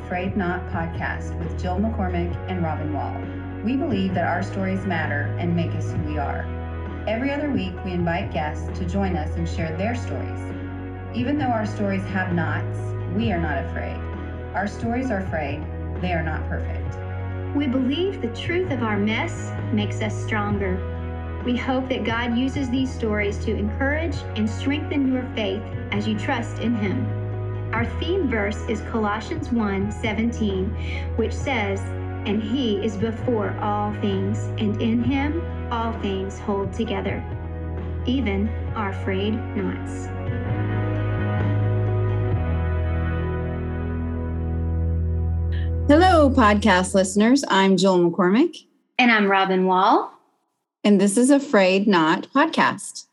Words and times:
A 0.00 0.08
Frayed 0.08 0.36
Knot 0.36 0.66
podcast 0.70 1.38
with 1.38 1.60
Jill 1.60 1.76
McCormick 1.76 2.34
and 2.48 2.62
Robin 2.62 2.92
Wall. 2.94 3.14
We 3.64 3.76
believe 3.76 4.14
that 4.14 4.24
our 4.24 4.42
stories 4.42 4.86
matter 4.86 5.36
and 5.38 5.54
make 5.54 5.72
us 5.72 5.92
who 5.92 5.98
we 6.04 6.18
are. 6.18 6.44
Every 7.06 7.30
other 7.30 7.50
week, 7.50 7.74
we 7.84 7.92
invite 7.92 8.32
guests 8.32 8.66
to 8.78 8.86
join 8.86 9.16
us 9.16 9.36
and 9.36 9.48
share 9.48 9.76
their 9.76 9.94
stories. 9.94 10.40
Even 11.14 11.38
though 11.38 11.46
our 11.46 11.66
stories 11.66 12.02
have 12.04 12.32
knots, 12.32 12.78
we 13.14 13.30
are 13.30 13.40
not 13.40 13.62
afraid. 13.64 13.96
Our 14.54 14.66
stories 14.66 15.10
are 15.10 15.18
afraid, 15.18 15.62
they 16.00 16.12
are 16.12 16.22
not 16.22 16.48
perfect. 16.48 16.96
We 17.54 17.66
believe 17.66 18.22
the 18.22 18.34
truth 18.34 18.70
of 18.70 18.82
our 18.82 18.98
mess 18.98 19.52
makes 19.72 20.00
us 20.00 20.14
stronger. 20.24 21.42
We 21.44 21.56
hope 21.56 21.88
that 21.90 22.04
God 22.04 22.38
uses 22.38 22.70
these 22.70 22.92
stories 22.92 23.38
to 23.44 23.54
encourage 23.54 24.16
and 24.36 24.48
strengthen 24.48 25.12
your 25.12 25.28
faith 25.34 25.62
as 25.92 26.08
you 26.08 26.18
trust 26.18 26.58
in 26.60 26.74
Him. 26.74 27.19
Our 27.72 27.86
theme 28.00 28.28
verse 28.28 28.60
is 28.68 28.80
Colossians 28.90 29.52
1 29.52 29.92
17, 29.92 31.14
which 31.14 31.32
says, 31.32 31.80
And 32.26 32.42
He 32.42 32.84
is 32.84 32.96
before 32.96 33.56
all 33.60 33.92
things, 34.00 34.38
and 34.58 34.82
in 34.82 35.04
Him 35.04 35.40
all 35.70 35.92
things 36.00 36.36
hold 36.40 36.72
together, 36.72 37.22
even 38.06 38.48
our 38.74 38.92
frayed 38.92 39.34
knots. 39.56 40.06
Hello, 45.88 46.28
podcast 46.28 46.92
listeners. 46.94 47.44
I'm 47.48 47.76
Jill 47.76 47.98
McCormick. 47.98 48.66
And 48.98 49.12
I'm 49.12 49.30
Robin 49.30 49.66
Wall. 49.66 50.12
And 50.82 51.00
this 51.00 51.16
is 51.16 51.30
A 51.30 51.38
Frayed 51.38 51.86
Knot 51.86 52.26
podcast. 52.34 53.06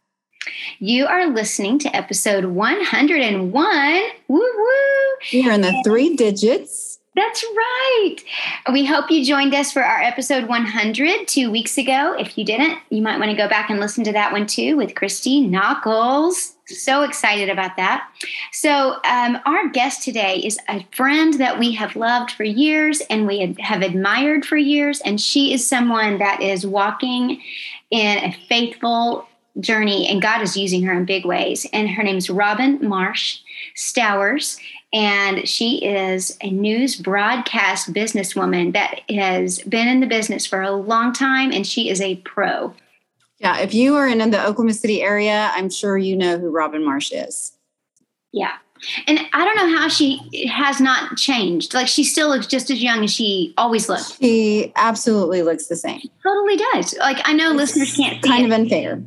You 0.80 1.06
are 1.08 1.28
listening 1.28 1.80
to 1.80 1.96
episode 1.96 2.46
101. 2.46 4.02
Woo 4.28 4.38
woo. 4.38 5.18
You're 5.32 5.54
in 5.54 5.62
the 5.62 5.82
three 5.86 6.16
digits. 6.16 6.98
That's 7.18 7.44
right. 7.44 8.18
We 8.72 8.86
hope 8.86 9.10
you 9.10 9.26
joined 9.26 9.56
us 9.56 9.72
for 9.72 9.84
our 9.84 10.00
episode 10.04 10.48
100 10.48 11.28
two 11.28 11.50
weeks 11.50 11.76
ago. 11.80 12.16
If 12.20 12.38
you 12.38 12.46
didn't, 12.46 12.78
you 12.92 13.02
might 13.02 13.18
want 13.18 13.32
to 13.32 13.38
go 13.38 13.50
back 13.50 13.72
and 13.72 13.80
listen 13.80 14.04
to 14.04 14.12
that 14.12 14.32
one 14.32 14.46
too 14.46 14.78
with 14.78 14.94
Christy 14.94 15.42
Knuckles. 15.42 16.54
So 16.68 17.02
excited 17.02 17.50
about 17.50 17.76
that. 17.78 18.08
So, 18.52 18.98
um, 19.04 19.40
our 19.48 19.68
guest 19.70 20.04
today 20.04 20.36
is 20.36 20.60
a 20.70 20.86
friend 20.92 21.34
that 21.40 21.58
we 21.58 21.72
have 21.72 21.96
loved 21.96 22.30
for 22.32 22.44
years 22.44 23.02
and 23.10 23.26
we 23.26 23.56
have 23.62 23.82
admired 23.82 24.46
for 24.46 24.58
years. 24.58 25.02
And 25.02 25.20
she 25.20 25.54
is 25.54 25.68
someone 25.68 26.20
that 26.20 26.44
is 26.44 26.68
walking 26.68 27.42
in 27.90 28.18
a 28.20 28.38
faithful 28.48 29.28
journey, 29.60 30.08
and 30.08 30.22
God 30.22 30.42
is 30.42 30.58
using 30.58 30.84
her 30.84 30.94
in 30.94 31.06
big 31.06 31.26
ways. 31.26 31.66
And 31.74 31.90
her 31.90 32.04
name's 32.04 32.30
Robin 32.30 32.88
Marsh 32.88 33.40
Stowers 33.76 34.60
and 34.94 35.48
she 35.48 35.84
is 35.84 36.38
a 36.42 36.50
news 36.50 36.96
broadcast 36.96 37.94
businesswoman 37.94 38.74
that 38.74 39.02
has 39.10 39.60
been 39.60 39.88
in 39.88 40.00
the 40.00 40.08
business 40.08 40.46
for 40.46 40.62
a 40.62 40.72
long 40.72 41.12
time 41.12 41.52
and 41.52 41.68
she 41.68 41.90
is 41.90 42.00
a 42.00 42.16
pro. 42.18 42.74
Yeah, 43.40 43.60
if 43.60 43.74
you 43.74 43.96
are 43.96 44.08
in 44.08 44.18
the 44.18 44.44
Oklahoma 44.44 44.74
City 44.74 45.02
area, 45.02 45.52
I'm 45.54 45.70
sure 45.70 45.98
you 45.98 46.16
know 46.16 46.40
who 46.40 46.50
Robin 46.50 46.84
Marsh 46.84 47.12
is. 47.12 47.52
Yeah. 48.32 48.54
And 49.08 49.20
I 49.34 49.46
don't 49.46 49.56
know 49.56 49.78
how 49.78 49.88
she 49.88 50.48
has 50.48 50.80
not 50.80 51.18
changed. 51.18 51.74
Like 51.74 51.88
she 51.88 52.04
still 52.04 52.30
looks 52.30 52.48
just 52.48 52.70
as 52.72 52.82
young 52.82 53.04
as 53.04 53.12
she 53.12 53.54
always 53.58 53.90
looked. 53.90 54.20
She 54.20 54.72
absolutely 54.76 55.42
looks 55.42 55.68
the 55.68 55.76
same. 55.76 56.02
Totally 56.24 56.58
does. 56.74 56.96
Like 57.00 57.20
I 57.26 57.34
know 57.34 57.52
it's 57.52 57.58
listeners 57.58 57.96
can't 57.96 58.24
see 58.24 58.30
kind 58.30 58.44
it. 58.44 58.48
of 58.48 58.52
unfair. 58.54 59.02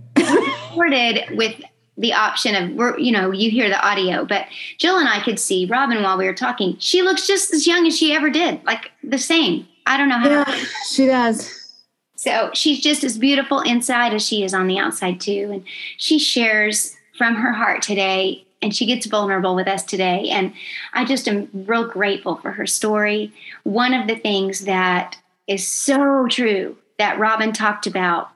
recorded 0.70 1.36
with 1.36 1.60
the 1.96 2.12
option 2.14 2.54
of 2.54 2.70
we're 2.72 2.98
you 2.98 3.12
know 3.12 3.30
you 3.30 3.50
hear 3.50 3.68
the 3.68 3.86
audio 3.86 4.24
but 4.24 4.46
jill 4.78 4.96
and 4.96 5.08
i 5.08 5.22
could 5.22 5.38
see 5.38 5.66
robin 5.66 6.02
while 6.02 6.16
we 6.16 6.24
were 6.24 6.34
talking 6.34 6.76
she 6.78 7.02
looks 7.02 7.26
just 7.26 7.52
as 7.52 7.66
young 7.66 7.86
as 7.86 7.96
she 7.96 8.14
ever 8.14 8.30
did 8.30 8.62
like 8.64 8.90
the 9.04 9.18
same 9.18 9.66
i 9.86 9.96
don't 9.96 10.08
know 10.08 10.18
how 10.18 10.28
yeah, 10.28 10.64
she 10.90 11.06
does 11.06 11.74
so 12.16 12.50
she's 12.54 12.80
just 12.80 13.04
as 13.04 13.18
beautiful 13.18 13.60
inside 13.60 14.14
as 14.14 14.26
she 14.26 14.42
is 14.42 14.54
on 14.54 14.66
the 14.66 14.78
outside 14.78 15.20
too 15.20 15.50
and 15.52 15.64
she 15.98 16.18
shares 16.18 16.96
from 17.18 17.34
her 17.34 17.52
heart 17.52 17.82
today 17.82 18.44
and 18.62 18.74
she 18.74 18.86
gets 18.86 19.06
vulnerable 19.06 19.54
with 19.54 19.68
us 19.68 19.82
today 19.82 20.28
and 20.30 20.52
i 20.92 21.04
just 21.04 21.28
am 21.28 21.48
real 21.52 21.86
grateful 21.86 22.36
for 22.36 22.52
her 22.52 22.66
story 22.66 23.32
one 23.64 23.94
of 23.94 24.06
the 24.06 24.16
things 24.16 24.60
that 24.60 25.16
is 25.46 25.66
so 25.66 26.26
true 26.28 26.76
that 26.98 27.18
robin 27.18 27.52
talked 27.52 27.86
about 27.86 28.30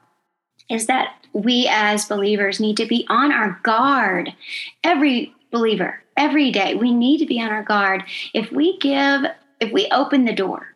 is 0.68 0.86
that 0.86 1.14
we 1.34 1.68
as 1.70 2.06
believers 2.06 2.60
need 2.60 2.76
to 2.78 2.86
be 2.86 3.04
on 3.10 3.32
our 3.32 3.58
guard. 3.62 4.32
Every 4.82 5.34
believer, 5.50 6.02
every 6.16 6.50
day, 6.50 6.74
we 6.74 6.94
need 6.94 7.18
to 7.18 7.26
be 7.26 7.40
on 7.40 7.50
our 7.50 7.62
guard. 7.62 8.04
If 8.32 8.50
we 8.50 8.78
give, 8.78 9.22
if 9.60 9.72
we 9.72 9.88
open 9.90 10.24
the 10.24 10.32
door, 10.32 10.68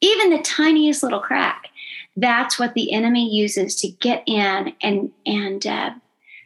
even 0.00 0.30
the 0.30 0.42
tiniest 0.42 1.02
little 1.02 1.20
crack, 1.20 1.68
that's 2.16 2.58
what 2.58 2.74
the 2.74 2.92
enemy 2.92 3.28
uses 3.30 3.76
to 3.76 3.88
get 3.88 4.22
in 4.26 4.74
and 4.80 5.12
and 5.26 5.66
uh, 5.66 5.90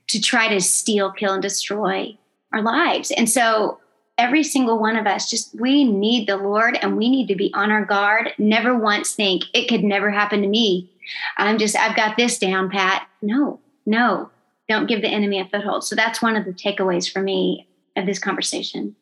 to 0.09 0.21
try 0.21 0.49
to 0.49 0.61
steal, 0.61 1.13
kill, 1.13 1.35
and 1.35 1.43
destroy 1.43 2.17
our 2.53 2.63
lives. 2.63 3.11
And 3.11 3.29
so 3.29 3.79
every 4.19 4.43
single 4.43 4.79
one 4.79 4.97
of 4.97 5.07
us 5.07 5.31
just 5.31 5.59
we 5.59 5.83
need 5.83 6.29
the 6.29 6.37
lord 6.37 6.77
and 6.83 6.99
we 6.99 7.09
need 7.09 7.27
to 7.27 7.35
be 7.35 7.51
on 7.55 7.71
our 7.71 7.87
guard 7.87 8.31
never 8.37 8.79
once 8.79 9.15
think 9.15 9.45
it 9.55 9.67
could 9.67 9.83
never 9.83 10.11
happen 10.11 10.43
to 10.43 10.47
me 10.47 10.91
I'm 11.37 11.59
just, 11.59 11.77
I've 11.77 11.97
got 11.97 12.17
this 12.17 12.39
down, 12.39 12.71
Pat. 12.71 13.09
No, 13.23 13.61
no, 13.87 14.31
don't 14.69 14.87
give 14.87 15.03
the 15.03 15.09
enemy 15.09 15.41
a 15.41 15.47
foothold. 15.47 15.85
So 15.85 15.95
that's 15.95 16.23
one 16.23 16.37
of 16.37 16.45
the 16.45 16.53
takeaways 16.53 17.11
for 17.11 17.23
me 17.23 17.69
of 17.97 18.07
this 18.07 18.19
conversation. 18.19 18.97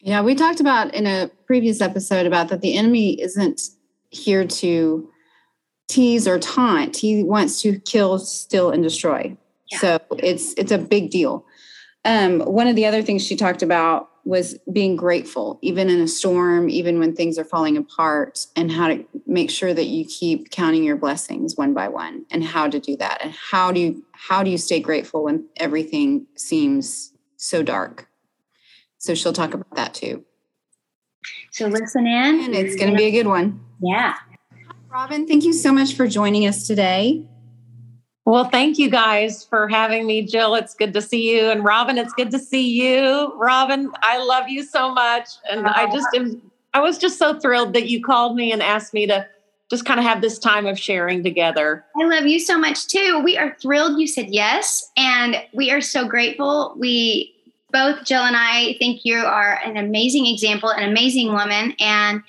Yeah, 0.00 0.22
we 0.22 0.34
talked 0.34 0.60
about 0.60 0.94
in 0.94 1.06
a 1.06 1.30
previous 1.46 1.80
episode 1.80 2.26
about 2.26 2.48
that 2.48 2.62
the 2.62 2.76
enemy 2.76 3.20
isn't 3.20 3.60
here 4.10 4.46
to 4.46 5.10
tease 5.88 6.26
or 6.26 6.38
taunt. 6.38 6.96
He 6.96 7.22
wants 7.22 7.60
to 7.62 7.78
kill, 7.80 8.18
steal, 8.18 8.70
and 8.70 8.82
destroy. 8.82 9.36
Yeah. 9.70 9.78
So 9.78 10.00
it's 10.18 10.54
it's 10.54 10.72
a 10.72 10.78
big 10.78 11.10
deal. 11.10 11.44
Um, 12.04 12.40
one 12.40 12.66
of 12.66 12.76
the 12.76 12.86
other 12.86 13.02
things 13.02 13.24
she 13.24 13.36
talked 13.36 13.62
about 13.62 14.08
was 14.24 14.58
being 14.72 14.96
grateful, 14.96 15.58
even 15.62 15.88
in 15.88 16.00
a 16.00 16.08
storm, 16.08 16.68
even 16.68 16.98
when 16.98 17.14
things 17.14 17.38
are 17.38 17.44
falling 17.44 17.76
apart, 17.76 18.46
and 18.56 18.70
how 18.70 18.88
to 18.88 19.04
make 19.26 19.50
sure 19.50 19.72
that 19.72 19.86
you 19.86 20.04
keep 20.04 20.50
counting 20.50 20.84
your 20.84 20.96
blessings 20.96 21.56
one 21.56 21.74
by 21.74 21.88
one, 21.88 22.24
and 22.30 22.44
how 22.44 22.68
to 22.68 22.78
do 22.78 22.96
that, 22.96 23.18
and 23.22 23.32
how 23.32 23.72
do 23.72 23.80
you 23.80 24.04
how 24.12 24.42
do 24.42 24.50
you 24.50 24.58
stay 24.58 24.80
grateful 24.80 25.24
when 25.24 25.46
everything 25.56 26.26
seems 26.36 27.12
so 27.36 27.62
dark. 27.62 28.08
So 28.98 29.14
she'll 29.14 29.32
talk 29.32 29.54
about 29.54 29.74
that 29.76 29.94
too. 29.94 30.24
So 31.50 31.66
listen 31.66 32.06
in, 32.06 32.40
and 32.44 32.54
it's 32.54 32.76
going 32.76 32.90
to 32.90 32.96
be 32.96 33.06
a 33.06 33.10
good 33.10 33.26
one. 33.26 33.60
Yeah. 33.82 34.16
Robin, 34.90 35.26
thank 35.26 35.44
you 35.44 35.52
so 35.52 35.72
much 35.72 35.94
for 35.94 36.06
joining 36.06 36.46
us 36.46 36.66
today. 36.66 37.24
Well, 38.30 38.44
thank 38.44 38.78
you 38.78 38.88
guys 38.88 39.44
for 39.44 39.66
having 39.66 40.06
me, 40.06 40.24
Jill. 40.24 40.54
It's 40.54 40.72
good 40.72 40.92
to 40.92 41.02
see 41.02 41.36
you. 41.36 41.50
And 41.50 41.64
Robin, 41.64 41.98
it's 41.98 42.12
good 42.12 42.30
to 42.30 42.38
see 42.38 42.70
you. 42.80 43.32
Robin, 43.34 43.90
I 44.02 44.22
love 44.22 44.48
you 44.48 44.62
so 44.62 44.94
much. 44.94 45.30
And 45.50 45.66
I 45.66 45.90
just 45.92 46.06
am, 46.14 46.40
I 46.72 46.78
was 46.78 46.96
just 46.96 47.18
so 47.18 47.40
thrilled 47.40 47.72
that 47.72 47.88
you 47.88 48.00
called 48.00 48.36
me 48.36 48.52
and 48.52 48.62
asked 48.62 48.94
me 48.94 49.04
to 49.08 49.26
just 49.68 49.84
kind 49.84 49.98
of 49.98 50.06
have 50.06 50.20
this 50.20 50.38
time 50.38 50.66
of 50.66 50.78
sharing 50.78 51.24
together. 51.24 51.84
I 52.00 52.04
love 52.04 52.24
you 52.28 52.38
so 52.38 52.56
much 52.56 52.86
too. 52.86 53.20
We 53.24 53.36
are 53.36 53.56
thrilled 53.60 53.98
you 53.98 54.06
said 54.06 54.28
yes. 54.28 54.92
And 54.96 55.42
we 55.52 55.72
are 55.72 55.80
so 55.80 56.06
grateful. 56.06 56.76
We 56.78 57.34
both 57.72 58.04
Jill 58.04 58.22
and 58.22 58.36
I 58.36 58.76
think 58.78 59.04
you 59.04 59.16
are 59.16 59.58
an 59.64 59.76
amazing 59.76 60.26
example, 60.26 60.68
an 60.68 60.88
amazing 60.88 61.32
woman. 61.32 61.74
And 61.80 62.22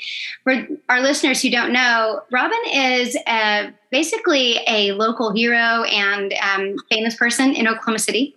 for 0.44 0.68
our 0.90 1.00
listeners 1.00 1.44
who 1.44 1.52
don't 1.52 1.72
know, 1.72 2.24
Robin 2.32 2.60
is 2.74 3.16
a, 3.28 3.72
basically 3.92 4.60
a 4.68 4.94
local 4.94 5.34
hero 5.34 5.84
and 5.84 6.34
um, 6.42 6.76
famous 6.90 7.16
person 7.16 7.54
in 7.54 7.68
Oklahoma 7.68 8.00
City. 8.00 8.36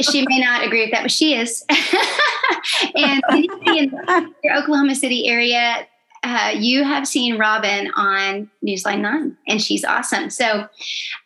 She 0.00 0.24
may 0.28 0.40
not 0.40 0.64
agree 0.64 0.82
with 0.82 0.90
that, 0.90 1.02
but 1.02 1.10
she 1.10 1.34
is. 1.34 1.64
and 2.94 3.22
in 3.66 3.90
the 3.90 4.50
Oklahoma 4.56 4.94
City 4.94 5.28
area, 5.28 5.86
uh, 6.24 6.52
you 6.54 6.84
have 6.84 7.06
seen 7.06 7.38
Robin 7.38 7.90
on 7.96 8.50
Newsline 8.64 9.00
9, 9.00 9.36
and 9.46 9.62
she's 9.62 9.84
awesome. 9.84 10.30
So, 10.30 10.66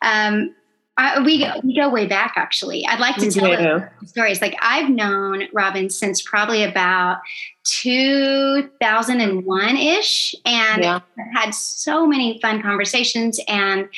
um, 0.01 0.53
I, 0.95 1.21
we 1.21 1.39
go, 1.39 1.59
we 1.63 1.75
go 1.75 1.89
way 1.89 2.05
back. 2.05 2.33
Actually, 2.35 2.85
I'd 2.85 2.99
like 2.99 3.15
to 3.15 3.31
tell 3.31 3.89
stories. 4.05 4.41
Like 4.41 4.55
I've 4.61 4.89
known 4.89 5.45
Robin 5.51 5.89
since 5.89 6.21
probably 6.21 6.63
about 6.63 7.17
2001 7.63 9.77
ish, 9.77 10.35
and 10.45 10.83
yeah. 10.83 10.99
had 11.33 11.55
so 11.55 12.05
many 12.05 12.39
fun 12.41 12.61
conversations 12.61 13.39
and 13.47 13.89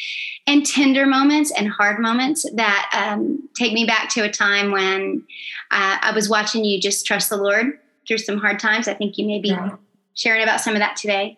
and 0.48 0.66
tender 0.66 1.06
moments 1.06 1.52
and 1.52 1.68
hard 1.68 2.00
moments 2.00 2.50
that 2.54 2.90
um, 2.94 3.50
take 3.58 3.74
me 3.74 3.86
back 3.86 4.08
to 4.12 4.22
a 4.22 4.30
time 4.30 4.72
when 4.72 5.26
uh, 5.72 5.98
I 6.02 6.14
was 6.16 6.30
watching 6.30 6.64
you 6.64 6.80
just 6.80 7.06
trust 7.06 7.30
the 7.30 7.36
Lord 7.38 7.78
through 8.08 8.20
some 8.20 8.38
hard 8.38 8.60
times. 8.60 8.88
I 8.88 8.94
think 8.94 9.18
you 9.18 9.28
may 9.28 9.42
be 9.42 9.50
yeah. 9.50 9.76
sharing 10.14 10.44
about 10.44 10.62
some 10.62 10.76
of 10.76 10.80
that 10.80 10.96
today, 10.96 11.38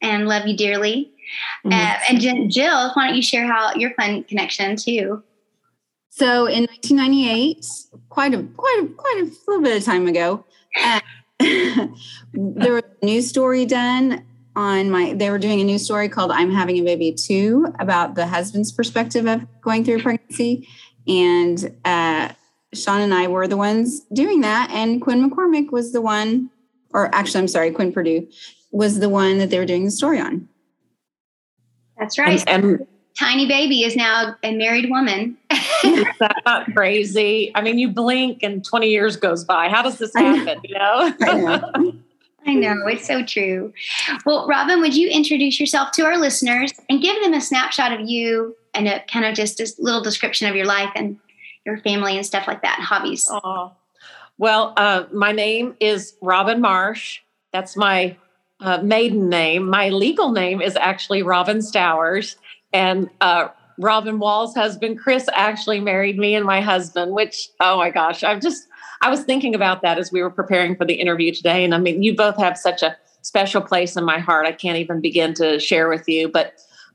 and 0.00 0.28
love 0.28 0.46
you 0.46 0.56
dearly. 0.56 1.10
Mm-hmm. 1.64 1.72
Uh, 1.72 2.30
and 2.30 2.50
Jill, 2.50 2.90
why 2.94 3.08
don't 3.08 3.16
you 3.16 3.22
share 3.22 3.46
how 3.46 3.74
your 3.74 3.94
fun 3.94 4.24
connection 4.24 4.76
too? 4.76 5.22
So 6.10 6.46
in 6.46 6.64
1998, 6.64 7.66
quite 8.08 8.34
a 8.34 8.42
quite 8.56 8.82
a, 8.82 8.86
quite 8.86 9.20
a 9.22 9.30
little 9.46 9.62
bit 9.62 9.76
of 9.76 9.84
time 9.84 10.06
ago, 10.06 10.44
uh, 10.82 11.00
there 11.40 12.72
was 12.72 12.82
a 13.02 13.04
news 13.04 13.28
story 13.28 13.66
done 13.66 14.24
on 14.56 14.90
my 14.90 15.12
they 15.12 15.30
were 15.30 15.38
doing 15.38 15.60
a 15.60 15.64
news 15.64 15.84
story 15.84 16.08
called 16.08 16.32
i'm 16.32 16.50
having 16.50 16.78
a 16.78 16.82
baby 16.82 17.12
too 17.12 17.66
about 17.78 18.14
the 18.14 18.26
husband's 18.26 18.72
perspective 18.72 19.26
of 19.26 19.42
going 19.60 19.84
through 19.84 20.00
pregnancy 20.00 20.66
and 21.06 21.76
uh, 21.84 22.32
sean 22.72 23.02
and 23.02 23.12
i 23.12 23.28
were 23.28 23.46
the 23.46 23.56
ones 23.56 24.00
doing 24.14 24.40
that 24.40 24.70
and 24.70 25.02
quinn 25.02 25.28
mccormick 25.28 25.70
was 25.70 25.92
the 25.92 26.00
one 26.00 26.50
or 26.94 27.14
actually 27.14 27.40
i'm 27.40 27.48
sorry 27.48 27.70
quinn 27.70 27.92
purdue 27.92 28.26
was 28.72 28.98
the 28.98 29.10
one 29.10 29.36
that 29.38 29.50
they 29.50 29.58
were 29.58 29.66
doing 29.66 29.84
the 29.84 29.90
story 29.90 30.18
on 30.18 30.48
that's 31.98 32.18
right 32.18 32.44
and, 32.46 32.64
and 32.64 32.86
tiny 33.18 33.46
baby 33.46 33.82
is 33.82 33.96
now 33.96 34.36
a 34.42 34.54
married 34.54 34.90
woman 34.90 35.36
is 35.84 36.06
that 36.20 36.42
not 36.44 36.72
crazy 36.74 37.50
i 37.54 37.60
mean 37.60 37.78
you 37.78 37.88
blink 37.88 38.42
and 38.42 38.64
20 38.64 38.88
years 38.88 39.16
goes 39.16 39.44
by 39.44 39.68
how 39.68 39.82
does 39.82 39.98
this 39.98 40.14
happen 40.14 40.60
you 40.64 40.74
know, 40.74 41.14
know. 41.20 41.92
I 42.48 42.54
know, 42.54 42.86
it's 42.86 43.08
so 43.08 43.24
true. 43.24 43.72
Well, 44.24 44.46
Robin, 44.46 44.80
would 44.80 44.94
you 44.94 45.08
introduce 45.08 45.58
yourself 45.58 45.90
to 45.92 46.04
our 46.04 46.16
listeners 46.16 46.72
and 46.88 47.02
give 47.02 47.20
them 47.20 47.34
a 47.34 47.40
snapshot 47.40 47.92
of 47.92 48.08
you 48.08 48.56
and 48.72 48.86
a 48.86 49.02
kind 49.10 49.24
of 49.24 49.34
just 49.34 49.58
a 49.58 49.68
little 49.78 50.00
description 50.00 50.48
of 50.48 50.54
your 50.54 50.64
life 50.64 50.90
and 50.94 51.18
your 51.64 51.78
family 51.78 52.16
and 52.16 52.24
stuff 52.24 52.46
like 52.46 52.62
that, 52.62 52.78
hobbies? 52.78 53.28
Oh, 53.28 53.72
well, 54.38 54.74
uh, 54.76 55.04
my 55.12 55.32
name 55.32 55.76
is 55.80 56.14
Robin 56.20 56.60
Marsh. 56.60 57.20
That's 57.52 57.76
my 57.76 58.16
uh, 58.60 58.78
maiden 58.82 59.28
name. 59.28 59.68
My 59.68 59.88
legal 59.90 60.32
name 60.32 60.60
is 60.60 60.76
actually 60.76 61.22
Robin 61.22 61.58
Stowers. 61.58 62.36
And 62.72 63.10
uh, 63.20 63.48
Robin 63.78 64.18
Wall's 64.18 64.54
husband, 64.54 64.98
Chris, 64.98 65.28
actually 65.34 65.80
married 65.80 66.18
me 66.18 66.34
and 66.34 66.44
my 66.44 66.60
husband, 66.60 67.12
which, 67.12 67.48
oh 67.60 67.76
my 67.76 67.90
gosh, 67.90 68.22
I've 68.22 68.40
just 68.40 68.66
I 69.02 69.10
was 69.10 69.22
thinking 69.24 69.54
about 69.54 69.82
that 69.82 69.98
as 69.98 70.10
we 70.10 70.22
were 70.22 70.30
preparing 70.30 70.74
for 70.74 70.84
the 70.84 70.94
interview 70.94 71.32
today. 71.32 71.64
And 71.64 71.74
I 71.74 71.78
mean, 71.78 72.02
you 72.02 72.16
both 72.16 72.36
have 72.38 72.56
such 72.56 72.82
a 72.82 72.96
special 73.22 73.60
place 73.60 73.96
in 73.96 74.04
my 74.04 74.18
heart. 74.18 74.46
I 74.46 74.52
can't 74.52 74.78
even 74.78 75.00
begin 75.00 75.34
to 75.34 75.58
share 75.60 75.88
with 75.88 76.08
you. 76.08 76.28
But 76.28 76.54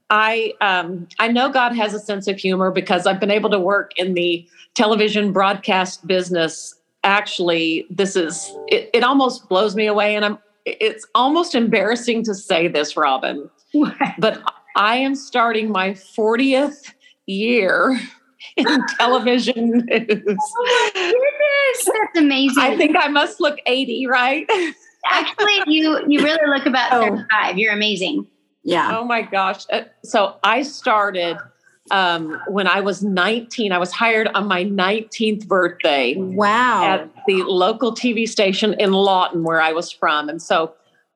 I 0.10 0.54
um, 0.62 1.08
I 1.20 1.28
know 1.28 1.50
God 1.50 1.76
has 1.76 1.94
a 1.94 2.00
sense 2.00 2.28
of 2.28 2.38
humor 2.38 2.72
because 2.72 3.06
I've 3.06 3.20
been 3.20 3.32
able 3.32 3.50
to 3.52 3.60
work 3.60 3.92
in 3.98 4.14
the 4.14 4.48
television 4.74 5.32
broadcast 5.32 6.06
business. 6.08 6.76
Actually, 7.04 7.86
this 7.90 8.16
is 8.16 8.52
it, 8.68 8.90
it 8.94 9.04
almost 9.04 9.48
blows 9.48 9.76
me 9.76 9.86
away. 9.86 10.16
And 10.16 10.26
I'm 10.26 10.40
it's 10.66 11.06
almost 11.16 11.56
embarrassing 11.56 12.24
to 12.26 12.36
say 12.36 12.68
this, 12.68 12.96
Robin. 12.98 13.50
But 14.20 14.42
I 14.76 14.98
am 14.98 15.16
starting 15.16 15.72
my 15.72 15.92
40th 15.92 16.94
year 17.26 18.00
in 18.58 18.66
television 19.00 19.72
news. 19.72 20.38
Oh 20.38 20.64
my 20.66 20.92
goodness, 20.94 21.86
that's 21.86 22.18
amazing. 22.18 22.64
I 22.64 22.78
think 22.78 22.96
I 22.98 23.08
must 23.08 23.40
look 23.40 23.60
80, 23.66 24.08
right? 24.08 24.46
Actually, 25.10 25.62
you 25.68 26.04
you 26.08 26.22
really 26.22 26.48
look 26.48 26.66
about 26.66 26.94
oh. 26.94 27.02
35. 27.02 27.58
You're 27.58 27.74
amazing. 27.74 28.28
Yeah. 28.64 28.98
Oh 28.98 29.04
my 29.04 29.24
gosh. 29.24 29.66
Uh, 29.72 29.84
so 30.04 30.36
I 30.44 30.62
started 30.62 31.38
um, 31.90 32.40
when 32.48 32.68
I 32.68 32.82
was 32.82 33.02
19. 33.02 33.72
I 33.72 33.78
was 33.78 33.92
hired 33.92 34.28
on 34.28 34.48
my 34.48 34.64
19th 34.64 35.48
birthday. 35.48 36.16
Wow. 36.16 36.84
At 36.84 37.10
the 37.28 37.44
local 37.44 37.94
TV 37.94 38.28
station 38.28 38.76
in 38.80 38.94
Lawton, 38.94 39.44
where 39.44 39.62
I 39.62 39.72
was 39.72 39.92
from. 39.92 40.30
And 40.30 40.42
so 40.42 40.74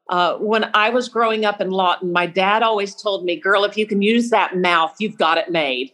uh, 0.09 0.35
when 0.37 0.69
I 0.73 0.89
was 0.89 1.09
growing 1.09 1.45
up 1.45 1.59
in 1.61 1.71
Lawton, 1.71 2.11
my 2.11 2.25
dad 2.25 2.61
always 2.61 2.93
told 2.95 3.25
me, 3.25 3.39
"Girl, 3.39 3.63
if 3.63 3.75
you 3.75 3.87
can 3.87 4.01
use 4.01 4.29
that 4.29 4.55
mouth, 4.55 4.95
you've 4.99 5.17
got 5.17 5.37
it 5.37 5.49
made." 5.51 5.91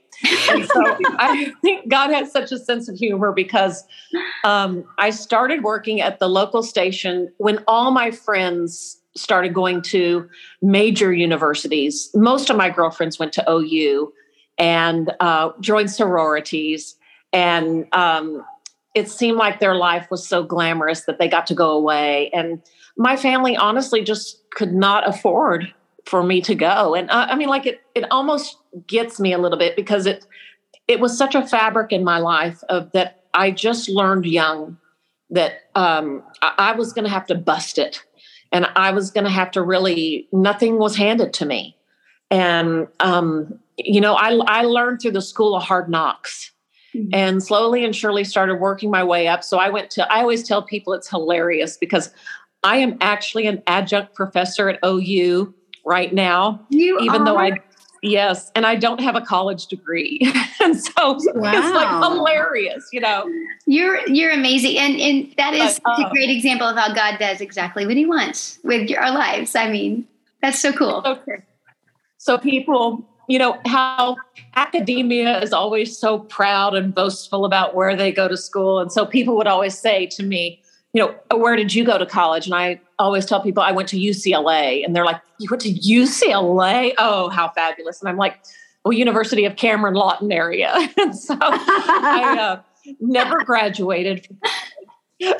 And 0.49 0.65
so 0.65 0.81
I 1.17 1.53
think 1.61 1.89
God 1.89 2.11
has 2.11 2.31
such 2.31 2.51
a 2.51 2.59
sense 2.59 2.89
of 2.89 2.95
humor 2.95 3.31
because 3.31 3.85
um, 4.43 4.83
I 4.99 5.11
started 5.11 5.63
working 5.63 6.01
at 6.01 6.19
the 6.19 6.27
local 6.27 6.61
station 6.61 7.31
when 7.37 7.63
all 7.67 7.91
my 7.91 8.11
friends 8.11 9.01
started 9.15 9.53
going 9.53 9.81
to 9.81 10.29
major 10.61 11.13
universities. 11.13 12.09
Most 12.13 12.49
of 12.49 12.57
my 12.57 12.69
girlfriends 12.69 13.19
went 13.19 13.33
to 13.33 13.49
OU 13.49 14.11
and 14.61 15.11
uh, 15.19 15.51
joined 15.59 15.91
sororities, 15.91 16.95
and 17.33 17.85
um, 17.91 18.45
it 18.95 19.09
seemed 19.09 19.37
like 19.37 19.59
their 19.59 19.75
life 19.75 20.09
was 20.09 20.25
so 20.25 20.43
glamorous 20.43 21.01
that 21.01 21.19
they 21.19 21.27
got 21.27 21.47
to 21.47 21.53
go 21.53 21.71
away 21.71 22.29
and 22.33 22.61
my 22.97 23.15
family 23.15 23.55
honestly 23.57 24.03
just 24.03 24.41
could 24.51 24.73
not 24.73 25.07
afford 25.07 25.73
for 26.05 26.23
me 26.23 26.41
to 26.41 26.55
go. 26.55 26.95
And 26.95 27.09
uh, 27.09 27.27
I 27.29 27.35
mean, 27.35 27.49
like 27.49 27.65
it, 27.65 27.81
it 27.95 28.05
almost 28.11 28.57
gets 28.87 29.19
me 29.19 29.33
a 29.33 29.37
little 29.37 29.57
bit 29.57 29.75
because 29.75 30.05
it, 30.05 30.25
it 30.87 30.99
was 30.99 31.17
such 31.17 31.35
a 31.35 31.45
fabric 31.45 31.91
in 31.91 32.03
my 32.03 32.17
life 32.17 32.63
of 32.69 32.91
that 32.91 33.23
I 33.33 33.51
just 33.51 33.89
learned 33.89 34.25
young 34.25 34.77
that 35.29 35.53
um, 35.75 36.23
I, 36.41 36.53
I 36.57 36.71
was 36.73 36.91
going 36.91 37.05
to 37.05 37.11
have 37.11 37.25
to 37.27 37.35
bust 37.35 37.77
it, 37.77 38.03
and 38.51 38.65
I 38.75 38.91
was 38.91 39.11
going 39.11 39.23
to 39.23 39.29
have 39.29 39.51
to 39.51 39.61
really. 39.61 40.27
Nothing 40.33 40.77
was 40.77 40.97
handed 40.97 41.31
to 41.33 41.45
me, 41.45 41.77
and 42.29 42.87
um, 42.99 43.59
you 43.85 44.01
know, 44.01 44.15
I 44.15 44.33
I 44.47 44.63
learned 44.63 45.01
through 45.01 45.11
the 45.11 45.21
school 45.21 45.55
of 45.55 45.63
hard 45.63 45.89
knocks. 45.89 46.51
Mm-hmm. 46.93 47.09
And 47.13 47.41
slowly 47.41 47.85
and 47.85 47.95
surely 47.95 48.25
started 48.25 48.55
working 48.55 48.91
my 48.91 49.01
way 49.01 49.29
up. 49.29 49.45
So 49.45 49.57
I 49.57 49.69
went 49.69 49.91
to, 49.91 50.11
I 50.11 50.19
always 50.19 50.45
tell 50.45 50.61
people 50.61 50.91
it's 50.91 51.09
hilarious 51.09 51.77
because 51.77 52.13
I 52.63 52.77
am 52.77 52.97
actually 52.99 53.47
an 53.47 53.63
adjunct 53.65 54.13
professor 54.13 54.67
at 54.67 54.77
OU 54.85 55.53
right 55.85 56.13
now. 56.13 56.65
You 56.69 56.99
even 56.99 57.21
are? 57.21 57.25
though 57.25 57.37
I 57.37 57.59
yes, 58.01 58.51
and 58.55 58.65
I 58.65 58.75
don't 58.75 58.99
have 58.99 59.15
a 59.15 59.21
college 59.21 59.67
degree. 59.67 60.19
and 60.61 60.79
so 60.79 60.91
wow. 61.13 61.17
it's 61.17 61.73
like 61.73 62.03
hilarious, 62.03 62.87
you 62.91 62.99
know. 62.99 63.29
You're 63.65 64.07
you're 64.07 64.31
amazing. 64.31 64.77
And 64.77 64.99
and 64.99 65.33
that 65.37 65.53
is 65.53 65.79
but, 65.83 65.99
uh, 65.99 66.07
a 66.07 66.09
great 66.11 66.29
example 66.29 66.67
of 66.67 66.77
how 66.77 66.93
God 66.93 67.17
does 67.19 67.41
exactly 67.41 67.85
what 67.85 67.97
he 67.97 68.05
wants 68.05 68.59
with 68.63 68.91
our 68.97 69.11
lives. 69.11 69.55
I 69.55 69.69
mean, 69.69 70.07
that's 70.41 70.59
so 70.59 70.71
cool. 70.71 71.01
Okay. 71.05 71.43
So 72.17 72.37
people 72.37 73.07
you 73.31 73.39
know 73.39 73.59
how 73.65 74.17
academia 74.55 75.41
is 75.41 75.53
always 75.53 75.97
so 75.97 76.19
proud 76.19 76.75
and 76.75 76.93
boastful 76.93 77.45
about 77.45 77.75
where 77.75 77.95
they 77.95 78.11
go 78.11 78.27
to 78.27 78.37
school 78.37 78.79
and 78.79 78.91
so 78.91 79.05
people 79.05 79.37
would 79.37 79.47
always 79.47 79.77
say 79.77 80.05
to 80.05 80.23
me 80.23 80.61
you 80.93 81.01
know, 81.01 81.37
where 81.37 81.55
did 81.55 81.73
you 81.73 81.85
go 81.85 81.97
to 81.97 82.05
college? 82.05 82.45
And 82.45 82.55
I 82.55 82.79
always 82.99 83.25
tell 83.25 83.41
people 83.41 83.63
I 83.63 83.71
went 83.71 83.87
to 83.89 83.97
UCLA, 83.97 84.83
and 84.83 84.95
they're 84.95 85.05
like, 85.05 85.21
you 85.39 85.47
went 85.49 85.61
to 85.61 85.73
UCLA? 85.73 86.93
Oh, 86.97 87.29
how 87.29 87.49
fabulous! 87.49 88.01
And 88.01 88.09
I'm 88.09 88.17
like, 88.17 88.37
well, 88.83 88.93
University 88.93 89.45
of 89.45 89.55
Cameron 89.55 89.93
Lawton 89.93 90.31
area. 90.31 90.73
and 90.97 91.15
so 91.15 91.37
I 91.39 92.37
uh, 92.39 92.91
never 92.99 93.43
graduated 93.43 94.27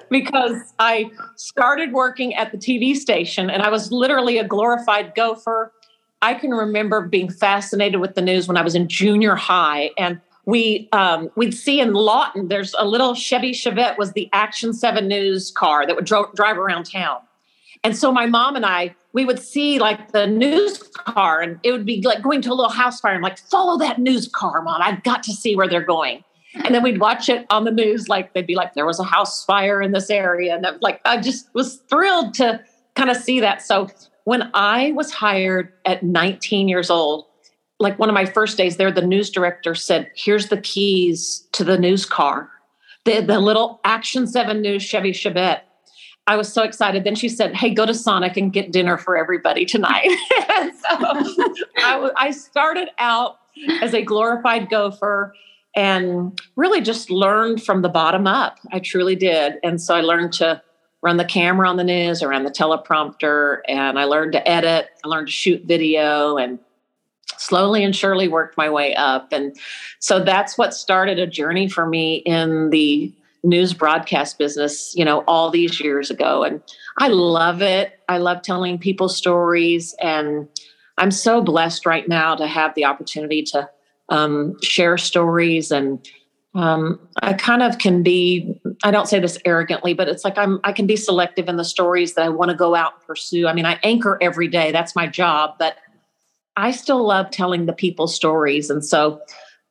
because 0.10 0.74
I 0.80 1.10
started 1.36 1.92
working 1.92 2.36
at 2.36 2.52
the 2.52 2.58
TV 2.58 2.96
station, 2.96 3.50
and 3.50 3.62
I 3.62 3.70
was 3.70 3.92
literally 3.92 4.38
a 4.38 4.48
glorified 4.48 5.16
gopher. 5.16 5.74
I 6.22 6.34
can 6.36 6.52
remember 6.52 7.02
being 7.02 7.30
fascinated 7.30 8.00
with 8.00 8.16
the 8.16 8.22
news 8.22 8.48
when 8.48 8.58
I 8.58 8.62
was 8.62 8.76
in 8.76 8.88
junior 8.88 9.36
high, 9.36 9.92
and 9.98 10.20
we 10.46 10.90
um, 10.92 11.30
we'd 11.36 11.54
see 11.54 11.80
in 11.80 11.94
Lawton, 11.94 12.48
there's 12.48 12.74
a 12.78 12.86
little 12.86 13.16
Chevy 13.16 13.52
Chevette 13.52 13.98
was 13.98 14.14
the 14.14 14.30
Action 14.34 14.74
Seven 14.74 15.08
News 15.08 15.52
car 15.52 15.86
that 15.86 15.96
would 15.96 16.06
dro- 16.06 16.32
drive 16.36 16.58
around 16.58 16.92
town, 16.92 17.20
and 17.84 17.96
so 17.96 18.12
my 18.12 18.26
mom 18.26 18.56
and 18.56 18.66
I 18.66 18.96
we 19.14 19.26
would 19.26 19.40
see 19.40 19.80
like 19.80 20.12
the 20.12 20.28
news 20.28 20.78
car, 20.78 21.42
and 21.42 21.60
it 21.64 21.72
would 21.72 21.86
be 21.86 22.02
like 22.02 22.22
going 22.22 22.42
to 22.44 22.50
a 22.50 22.54
little 22.54 22.72
house 22.72 23.00
fire. 23.00 23.14
and 23.14 23.24
like, 23.24 23.40
follow 23.40 23.78
that 23.80 24.00
news 24.00 24.28
car, 24.28 24.62
mom. 24.62 24.82
I've 24.82 25.04
got 25.04 25.24
to 25.24 25.32
see 25.32 25.56
where 25.56 25.68
they're 25.68 25.84
going. 25.84 26.24
And 26.54 26.76
then 26.76 26.84
we'd 26.84 27.00
watch 27.00 27.30
it 27.30 27.46
on 27.50 27.64
the 27.64 27.72
news, 27.72 28.10
like 28.10 28.34
they'd 28.34 28.46
be 28.46 28.56
like, 28.56 28.74
there 28.74 28.86
was 28.86 29.00
a 29.00 29.06
house 29.06 29.46
fire 29.46 29.82
in 29.82 29.92
this 29.92 30.10
area, 30.10 30.56
and 30.56 30.66
like 30.82 31.02
I 31.06 31.20
just 31.20 31.50
was 31.54 31.78
thrilled 31.90 32.34
to 32.36 32.62
kind 32.96 33.10
of 33.10 33.18
see 33.18 33.40
that. 33.40 33.62
So 33.62 33.90
when 34.26 34.50
I 34.54 34.92
was 34.92 35.12
hired 35.12 35.74
at 35.86 36.04
19 36.04 36.68
years 36.68 36.90
old 36.90 37.26
like 37.82 37.98
one 37.98 38.10
of 38.10 38.14
my 38.14 38.26
first 38.26 38.58
days 38.58 38.78
there, 38.78 38.92
the 38.92 39.02
news 39.02 39.30
director 39.30 39.76
said, 39.76 40.10
Here's 40.16 40.48
the 40.48 40.62
keys 40.62 41.48
to 41.54 41.64
the 41.64 41.78
news 41.78 42.06
car, 42.06 42.50
the, 43.04 43.22
the 43.22 43.40
little 43.40 43.82
Action 43.84 44.28
7 44.28 44.62
News 44.62 44.84
Chevy 44.84 45.12
Chevette. 45.12 45.62
I 46.28 46.38
was 46.38 46.54
so 46.54 46.62
excited. 46.62 47.04
Then 47.04 47.16
she 47.16 47.28
said, 47.28 47.56
Hey, 47.56 47.72
go 47.72 47.86
to 47.86 47.94
Sonic 47.94 48.38
and 48.38 48.54
get 48.54 48.72
dinner 48.72 48.98
for 48.98 49.18
everybody 49.18 49.66
tonight. 49.66 50.08
so 50.40 51.54
I, 51.78 52.12
I 52.16 52.32
started 52.32 52.90
out 53.00 53.40
as 53.82 53.94
a 53.94 54.04
glorified 54.04 54.70
gopher 54.70 55.34
and 55.76 56.40
really 56.56 56.82
just 56.82 57.10
learned 57.10 57.64
from 57.64 57.82
the 57.82 57.90
bottom 57.90 58.28
up. 58.28 58.58
I 58.72 58.80
truly 58.80 59.16
did. 59.16 59.56
And 59.64 59.82
so 59.82 59.96
I 59.96 60.02
learned 60.02 60.34
to 60.34 60.62
run 61.02 61.18
the 61.18 61.26
camera 61.26 61.68
on 61.68 61.78
the 61.78 61.84
news, 61.84 62.22
around 62.22 62.44
the 62.44 62.52
teleprompter, 62.52 63.60
and 63.68 63.98
I 63.98 64.04
learned 64.04 64.34
to 64.34 64.48
edit, 64.48 64.90
I 65.04 65.08
learned 65.08 65.28
to 65.28 65.34
shoot 65.34 65.64
video 65.66 66.38
and 66.38 66.60
slowly 67.38 67.84
and 67.84 67.96
surely 67.96 68.28
worked 68.28 68.56
my 68.58 68.70
way 68.70 68.94
up. 68.96 69.32
And 69.32 69.56
so 70.00 70.24
that's 70.24 70.58
what 70.58 70.74
started 70.74 71.18
a 71.18 71.26
journey 71.26 71.68
for 71.68 71.88
me 71.88 72.18
in 72.18 72.70
the 72.70 73.12
news 73.44 73.74
broadcast 73.74 74.38
business, 74.38 74.94
you 74.96 75.04
know, 75.04 75.24
all 75.28 75.50
these 75.50 75.80
years 75.80 76.12
ago. 76.12 76.44
And 76.44 76.62
I 77.00 77.08
love 77.08 77.62
it. 77.62 78.00
I 78.08 78.20
love 78.20 78.44
telling 78.44 78.78
people 78.78 79.10
stories. 79.10 79.96
And 80.00 80.48
I'm 80.98 81.12
so 81.12 81.42
blessed 81.42 81.86
right 81.86 82.08
now 82.08 82.36
to 82.36 82.46
have 82.46 82.76
the 82.76 82.86
opportunity 82.86 83.42
to 83.44 83.68
um, 84.10 84.62
share 84.62 84.98
stories 84.98 85.72
and 85.72 86.08
um, 86.54 87.00
I 87.22 87.34
kind 87.34 87.64
of 87.64 87.78
can 87.78 88.04
be, 88.04 88.60
I 88.84 88.92
don't 88.92 89.08
say 89.08 89.20
this 89.20 89.38
arrogantly, 89.46 89.94
but 89.94 90.10
it's 90.10 90.26
like 90.26 90.38
I'm, 90.38 90.60
I 90.64 90.74
can 90.74 90.86
be 90.86 90.98
selective 90.98 91.48
in 91.48 91.56
the 91.56 91.64
stories 91.64 92.14
that 92.16 92.26
I 92.26 92.30
want 92.30 92.52
to 92.52 92.58
go 92.58 92.76
out 92.76 92.94
and 92.96 93.08
pursue. 93.08 93.48
I 93.48 93.54
mean, 93.54 93.66
I 93.66 93.80
anchor 93.84 94.18
every 94.22 94.48
day, 94.48 94.72
that's 94.72 94.96
my 94.96 95.08
job, 95.08 95.56
but 95.58 95.78
I 96.58 96.72
still 96.72 97.06
love 97.06 97.32
telling 97.32 97.66
the 97.66 97.74
people 97.74 98.08
stories. 98.08 98.70
And 98.70 98.84
so 98.84 99.22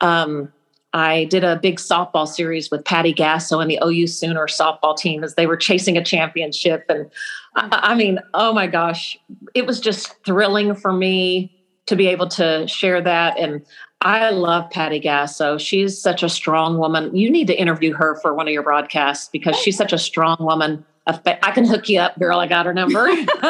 um, 0.01 0.51
I 0.95 1.25
did 1.27 1.45
a 1.45 1.57
big 1.57 1.77
softball 1.77 2.27
series 2.27 2.71
with 2.71 2.85
Patty 2.85 3.13
Gasso 3.13 3.61
and 3.61 3.71
the 3.71 3.79
OU 3.85 4.07
Sooner 4.07 4.47
softball 4.47 4.97
team 4.97 5.23
as 5.23 5.35
they 5.35 5.47
were 5.47 5.59
chasing 5.59 5.99
a 5.99 6.05
championship. 6.05 6.87
And 6.89 7.11
I, 7.57 7.91
I 7.93 7.95
mean, 7.95 8.21
oh 8.33 8.55
my 8.55 8.67
gosh, 8.67 9.19
it 9.55 9.67
was 9.67 9.81
just 9.81 10.15
thrilling 10.25 10.75
for 10.75 10.93
me 10.93 11.55
to 11.87 11.97
be 11.97 12.07
able 12.07 12.29
to 12.29 12.67
share 12.67 13.03
that. 13.03 13.39
And 13.39 13.65
I 14.03 14.31
love 14.31 14.71
Patty 14.71 15.01
Gasso. 15.01 15.61
She's 15.61 16.01
such 16.01 16.23
a 16.23 16.29
strong 16.29 16.79
woman. 16.79 17.15
You 17.15 17.31
need 17.31 17.47
to 17.49 17.61
interview 17.61 17.93
her 17.95 18.17
for 18.17 18.35
one 18.35 18.49
of 18.49 18.53
your 18.53 18.63
broadcasts 18.63 19.29
because 19.29 19.57
she's 19.57 19.77
such 19.77 19.93
a 19.93 19.99
strong 19.99 20.37
woman. 20.41 20.85
I 21.07 21.51
can 21.53 21.67
hook 21.67 21.89
you 21.89 22.01
up, 22.01 22.19
girl. 22.19 22.39
I 22.39 22.47
got 22.47 22.67
her 22.67 22.73
number. 22.73 23.05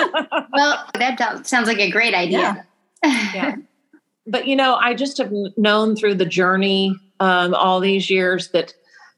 well, 0.52 0.86
that 0.94 1.42
sounds 1.44 1.68
like 1.68 1.78
a 1.78 1.90
great 1.90 2.14
idea. 2.14 2.66
Yeah. 3.04 3.32
yeah. 3.34 3.56
But, 4.26 4.46
you 4.46 4.56
know, 4.56 4.74
I 4.74 4.94
just 4.94 5.18
have 5.18 5.32
known 5.56 5.94
through 5.94 6.14
the 6.16 6.26
journey 6.26 6.98
um, 7.20 7.54
all 7.54 7.80
these 7.80 8.10
years 8.10 8.50
that 8.50 8.74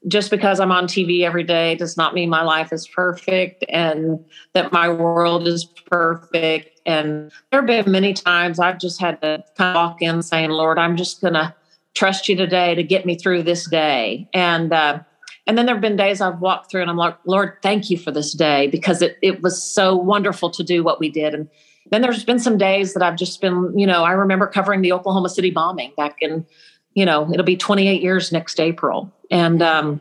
just 0.08 0.30
because 0.30 0.58
I'm 0.60 0.72
on 0.72 0.86
TV 0.86 1.22
every 1.22 1.44
day 1.44 1.76
does 1.76 1.96
not 1.96 2.14
mean 2.14 2.28
my 2.28 2.42
life 2.42 2.72
is 2.72 2.88
perfect 2.88 3.64
and 3.68 4.22
that 4.52 4.72
my 4.72 4.88
world 4.88 5.46
is 5.46 5.64
perfect. 5.64 6.71
And 6.86 7.30
there 7.50 7.60
have 7.60 7.66
been 7.66 7.90
many 7.90 8.12
times 8.12 8.58
I've 8.58 8.78
just 8.78 9.00
had 9.00 9.20
to 9.22 9.44
kind 9.56 9.74
walk 9.74 10.02
in 10.02 10.22
saying, 10.22 10.50
Lord, 10.50 10.78
I'm 10.78 10.96
just 10.96 11.20
going 11.20 11.34
to 11.34 11.54
trust 11.94 12.28
you 12.28 12.36
today 12.36 12.74
to 12.74 12.82
get 12.82 13.06
me 13.06 13.16
through 13.16 13.42
this 13.42 13.68
day. 13.68 14.28
And, 14.32 14.72
uh, 14.72 15.00
and 15.46 15.58
then 15.58 15.66
there 15.66 15.74
have 15.74 15.82
been 15.82 15.96
days 15.96 16.20
I've 16.20 16.40
walked 16.40 16.70
through 16.70 16.82
and 16.82 16.90
I'm 16.90 16.96
like, 16.96 17.16
Lord, 17.24 17.56
thank 17.62 17.90
you 17.90 17.98
for 17.98 18.10
this 18.10 18.32
day 18.32 18.68
because 18.68 19.02
it, 19.02 19.18
it 19.22 19.42
was 19.42 19.62
so 19.62 19.94
wonderful 19.94 20.50
to 20.50 20.62
do 20.62 20.82
what 20.82 21.00
we 21.00 21.10
did. 21.10 21.34
And 21.34 21.48
then 21.90 22.00
there's 22.00 22.24
been 22.24 22.38
some 22.38 22.56
days 22.56 22.94
that 22.94 23.02
I've 23.02 23.16
just 23.16 23.40
been, 23.40 23.76
you 23.76 23.86
know, 23.86 24.04
I 24.04 24.12
remember 24.12 24.46
covering 24.46 24.82
the 24.82 24.92
Oklahoma 24.92 25.28
City 25.28 25.50
bombing 25.50 25.92
back 25.96 26.16
in 26.20 26.46
you 26.94 27.04
know, 27.04 27.30
it'll 27.32 27.44
be 27.44 27.56
28 27.56 28.02
years 28.02 28.32
next 28.32 28.60
April. 28.60 29.12
And 29.30 29.62
um, 29.62 30.00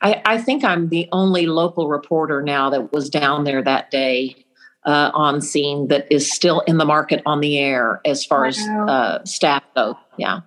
I, 0.00 0.20
I, 0.24 0.38
think 0.38 0.64
I'm 0.64 0.88
the 0.88 1.08
only 1.12 1.46
local 1.46 1.88
reporter 1.88 2.42
now 2.42 2.70
that 2.70 2.92
was 2.92 3.08
down 3.08 3.44
there 3.44 3.62
that 3.62 3.90
day 3.90 4.44
uh, 4.84 5.10
on 5.14 5.40
scene 5.40 5.88
that 5.88 6.06
is 6.10 6.30
still 6.30 6.60
in 6.60 6.78
the 6.78 6.84
market 6.84 7.22
on 7.26 7.40
the 7.40 7.58
air 7.58 8.00
as 8.04 8.24
far 8.24 8.42
wow. 8.42 8.48
as 8.48 8.58
uh, 8.58 9.24
staff 9.24 9.62
go. 9.74 9.98
Yeah. 10.16 10.40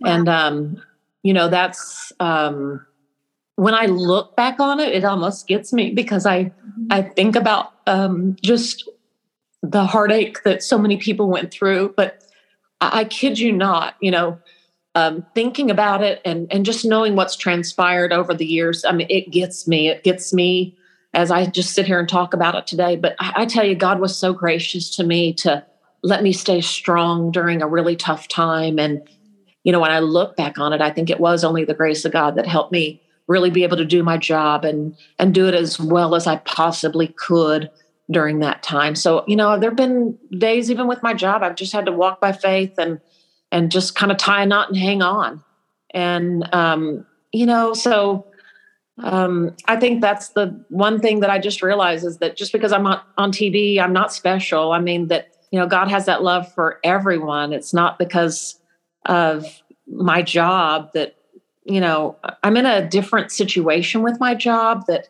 Wow. 0.00 0.10
And, 0.10 0.28
um, 0.28 0.82
you 1.22 1.32
know, 1.32 1.48
that's 1.48 2.12
um, 2.20 2.84
when 3.56 3.74
I 3.74 3.86
look 3.86 4.36
back 4.36 4.60
on 4.60 4.80
it, 4.80 4.92
it 4.94 5.04
almost 5.04 5.46
gets 5.46 5.72
me 5.72 5.90
because 5.90 6.26
I, 6.26 6.44
mm-hmm. 6.44 6.86
I 6.90 7.02
think 7.02 7.36
about 7.36 7.72
um, 7.86 8.36
just 8.42 8.88
the 9.62 9.84
heartache 9.84 10.42
that 10.44 10.62
so 10.62 10.78
many 10.78 10.96
people 10.96 11.28
went 11.28 11.50
through. 11.50 11.94
But 11.96 12.24
I, 12.80 13.00
I 13.00 13.04
kid 13.04 13.38
you 13.38 13.52
not, 13.52 13.96
you 14.00 14.10
know, 14.10 14.38
um, 14.94 15.24
thinking 15.34 15.70
about 15.70 16.02
it 16.02 16.20
and 16.24 16.52
and 16.52 16.64
just 16.64 16.84
knowing 16.84 17.14
what's 17.14 17.36
transpired 17.36 18.12
over 18.12 18.34
the 18.34 18.44
years 18.44 18.84
i 18.84 18.90
mean 18.90 19.06
it 19.08 19.30
gets 19.30 19.68
me 19.68 19.88
it 19.88 20.02
gets 20.02 20.32
me 20.32 20.76
as 21.14 21.30
i 21.30 21.46
just 21.46 21.74
sit 21.74 21.86
here 21.86 21.98
and 21.98 22.08
talk 22.08 22.34
about 22.34 22.54
it 22.54 22.66
today 22.66 22.96
but 22.96 23.14
I, 23.18 23.32
I, 23.36 23.46
tell 23.46 23.64
you 23.64 23.74
god 23.74 24.00
was 24.00 24.16
so 24.16 24.32
gracious 24.32 24.90
to 24.96 25.04
me 25.04 25.32
to 25.34 25.64
let 26.02 26.22
me 26.22 26.32
stay 26.32 26.60
strong 26.60 27.30
during 27.30 27.62
a 27.62 27.68
really 27.68 27.96
tough 27.96 28.28
time 28.28 28.78
and 28.78 29.06
you 29.64 29.72
know 29.72 29.80
when 29.80 29.90
i 29.90 29.98
look 30.00 30.36
back 30.36 30.58
on 30.58 30.72
it 30.72 30.80
i 30.80 30.90
think 30.90 31.10
it 31.10 31.20
was 31.20 31.44
only 31.44 31.64
the 31.64 31.74
grace 31.74 32.04
of 32.04 32.12
god 32.12 32.36
that 32.36 32.46
helped 32.46 32.72
me 32.72 33.00
really 33.26 33.50
be 33.50 33.62
able 33.62 33.76
to 33.76 33.84
do 33.84 34.02
my 34.02 34.16
job 34.16 34.64
and 34.64 34.96
and 35.18 35.34
do 35.34 35.46
it 35.46 35.54
as 35.54 35.78
well 35.78 36.14
as 36.14 36.26
i 36.26 36.36
possibly 36.36 37.08
could 37.16 37.70
during 38.10 38.40
that 38.40 38.62
time 38.62 38.94
so 38.94 39.24
you 39.26 39.36
know 39.36 39.58
there've 39.58 39.76
been 39.76 40.18
days 40.38 40.70
even 40.70 40.86
with 40.86 41.02
my 41.02 41.14
job 41.14 41.42
i've 41.42 41.54
just 41.54 41.72
had 41.72 41.86
to 41.86 41.92
walk 41.92 42.20
by 42.20 42.32
faith 42.32 42.74
and 42.78 43.00
and 43.52 43.70
just 43.70 43.94
kind 43.94 44.12
of 44.12 44.18
tie 44.18 44.42
a 44.42 44.46
knot 44.46 44.68
and 44.68 44.78
hang 44.78 45.02
on. 45.02 45.42
And, 45.92 46.48
um, 46.54 47.06
you 47.32 47.46
know, 47.46 47.74
so 47.74 48.26
um, 49.02 49.54
I 49.66 49.76
think 49.76 50.00
that's 50.00 50.30
the 50.30 50.64
one 50.68 51.00
thing 51.00 51.20
that 51.20 51.30
I 51.30 51.38
just 51.38 51.62
realized 51.62 52.04
is 52.04 52.18
that 52.18 52.36
just 52.36 52.52
because 52.52 52.72
I'm 52.72 52.86
on, 52.86 53.32
TV, 53.32 53.78
I'm 53.78 53.92
not 53.92 54.12
special. 54.12 54.72
I 54.72 54.80
mean, 54.80 55.08
that, 55.08 55.34
you 55.50 55.58
know, 55.58 55.66
God 55.66 55.88
has 55.88 56.06
that 56.06 56.22
love 56.22 56.52
for 56.54 56.80
everyone. 56.84 57.52
It's 57.52 57.74
not 57.74 57.98
because 57.98 58.60
of 59.06 59.46
my 59.86 60.22
job 60.22 60.90
that, 60.94 61.16
you 61.64 61.80
know, 61.80 62.16
I'm 62.42 62.56
in 62.56 62.66
a 62.66 62.88
different 62.88 63.32
situation 63.32 64.02
with 64.02 64.18
my 64.20 64.34
job 64.34 64.86
that 64.86 65.08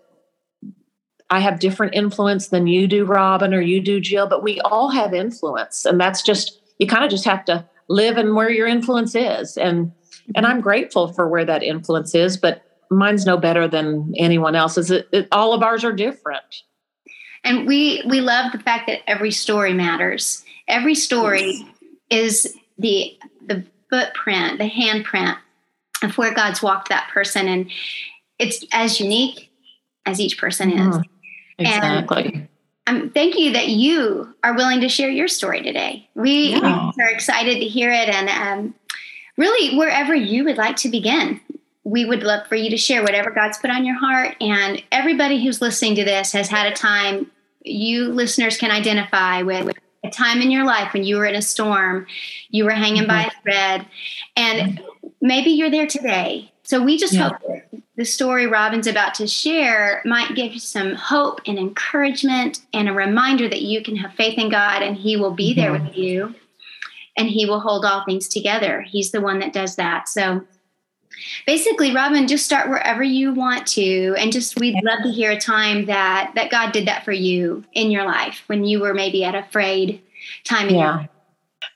I 1.30 1.40
have 1.40 1.60
different 1.60 1.94
influence 1.94 2.48
than 2.48 2.66
you 2.66 2.88
do, 2.88 3.04
Robin, 3.04 3.54
or 3.54 3.60
you 3.60 3.80
do, 3.80 4.00
Jill, 4.00 4.26
but 4.26 4.42
we 4.42 4.60
all 4.60 4.90
have 4.90 5.14
influence. 5.14 5.84
And 5.84 6.00
that's 6.00 6.22
just, 6.22 6.60
you 6.78 6.86
kind 6.86 7.04
of 7.04 7.10
just 7.10 7.24
have 7.24 7.44
to 7.46 7.64
live 7.90 8.16
and 8.16 8.36
where 8.36 8.50
your 8.50 8.68
influence 8.68 9.14
is 9.16 9.58
and 9.58 9.92
and 10.36 10.46
i'm 10.46 10.60
grateful 10.60 11.12
for 11.12 11.28
where 11.28 11.44
that 11.44 11.62
influence 11.62 12.14
is 12.14 12.36
but 12.36 12.62
mine's 12.90 13.24
no 13.24 13.36
better 13.36 13.68
than 13.68 14.12
anyone 14.16 14.56
else's. 14.56 14.90
It, 14.90 15.08
it, 15.12 15.28
all 15.32 15.52
of 15.52 15.62
ours 15.62 15.84
are 15.84 15.92
different. 15.92 16.62
And 17.44 17.66
we 17.66 18.02
we 18.06 18.20
love 18.20 18.52
the 18.52 18.58
fact 18.58 18.86
that 18.88 19.00
every 19.08 19.30
story 19.30 19.72
matters. 19.72 20.44
Every 20.68 20.94
story 20.94 21.66
is 22.10 22.56
the 22.78 23.16
the 23.46 23.64
footprint 23.88 24.58
the 24.58 24.68
handprint 24.68 25.36
of 26.02 26.16
where 26.18 26.34
god's 26.34 26.62
walked 26.62 26.88
that 26.90 27.08
person. 27.12 27.48
And 27.48 27.70
it's 28.38 28.64
as 28.72 29.00
unique 29.00 29.50
as 30.06 30.20
each 30.20 30.38
person 30.38 30.72
is. 30.72 30.96
Mm-hmm. 30.96 31.64
exactly. 31.64 32.48
And 32.86 33.02
um, 33.02 33.10
thank 33.10 33.38
you 33.38 33.52
that 33.52 33.68
you 33.68 34.34
are 34.42 34.54
willing 34.54 34.80
to 34.80 34.88
share 34.88 35.10
your 35.10 35.28
story 35.28 35.62
today. 35.62 36.08
We 36.14 36.54
yeah. 36.54 36.90
are 36.98 37.10
excited 37.10 37.60
to 37.60 37.66
hear 37.66 37.90
it, 37.90 38.08
and 38.08 38.28
um, 38.28 38.74
really, 39.36 39.76
wherever 39.76 40.14
you 40.14 40.44
would 40.44 40.56
like 40.56 40.76
to 40.76 40.88
begin, 40.88 41.40
we 41.90 42.04
would 42.04 42.22
love 42.22 42.46
for 42.46 42.54
you 42.54 42.70
to 42.70 42.76
share 42.76 43.02
whatever 43.02 43.30
God's 43.30 43.58
put 43.58 43.70
on 43.70 43.84
your 43.84 43.98
heart. 43.98 44.36
And 44.40 44.82
everybody 44.92 45.42
who's 45.42 45.60
listening 45.60 45.96
to 45.96 46.04
this 46.04 46.32
has 46.32 46.48
had 46.48 46.72
a 46.72 46.74
time 46.74 47.30
you 47.62 48.08
listeners 48.08 48.56
can 48.56 48.70
identify 48.70 49.42
with 49.42 49.76
a 50.04 50.10
time 50.10 50.40
in 50.40 50.50
your 50.50 50.64
life 50.64 50.92
when 50.92 51.04
you 51.04 51.16
were 51.16 51.26
in 51.26 51.34
a 51.34 51.42
storm, 51.42 52.06
you 52.48 52.64
were 52.64 52.70
hanging 52.70 53.02
mm-hmm. 53.02 53.08
by 53.08 53.24
a 53.24 53.42
thread, 53.42 53.86
and 54.34 54.80
maybe 55.20 55.50
you're 55.50 55.70
there 55.70 55.86
today. 55.86 56.50
So 56.62 56.82
we 56.82 56.96
just 56.96 57.12
yeah. 57.12 57.30
hope 57.30 57.82
the 57.96 58.04
story 58.04 58.46
Robin's 58.46 58.86
about 58.86 59.14
to 59.16 59.26
share 59.26 60.00
might 60.06 60.36
give 60.36 60.54
you 60.54 60.60
some 60.60 60.94
hope 60.94 61.40
and 61.46 61.58
encouragement 61.58 62.60
and 62.72 62.88
a 62.88 62.92
reminder 62.92 63.48
that 63.48 63.62
you 63.62 63.82
can 63.82 63.96
have 63.96 64.14
faith 64.14 64.38
in 64.38 64.48
God 64.48 64.82
and 64.82 64.96
He 64.96 65.16
will 65.16 65.32
be 65.32 65.52
there 65.52 65.72
with 65.72 65.96
you 65.96 66.34
and 67.18 67.28
He 67.28 67.44
will 67.44 67.60
hold 67.60 67.84
all 67.84 68.04
things 68.04 68.28
together. 68.28 68.82
He's 68.82 69.10
the 69.10 69.20
one 69.20 69.40
that 69.40 69.52
does 69.52 69.76
that. 69.76 70.08
So 70.08 70.46
basically 71.46 71.94
robin 71.94 72.26
just 72.26 72.44
start 72.44 72.68
wherever 72.68 73.02
you 73.02 73.32
want 73.32 73.66
to 73.66 74.14
and 74.18 74.32
just 74.32 74.58
we'd 74.60 74.74
love 74.84 75.02
to 75.02 75.10
hear 75.10 75.30
a 75.30 75.40
time 75.40 75.86
that 75.86 76.32
that 76.34 76.50
god 76.50 76.72
did 76.72 76.86
that 76.86 77.04
for 77.04 77.12
you 77.12 77.64
in 77.72 77.90
your 77.90 78.04
life 78.04 78.42
when 78.46 78.64
you 78.64 78.80
were 78.80 78.94
maybe 78.94 79.24
at 79.24 79.34
a 79.34 79.46
frayed 79.50 80.00
time 80.44 80.68
in 80.68 80.76
yeah. 80.76 81.06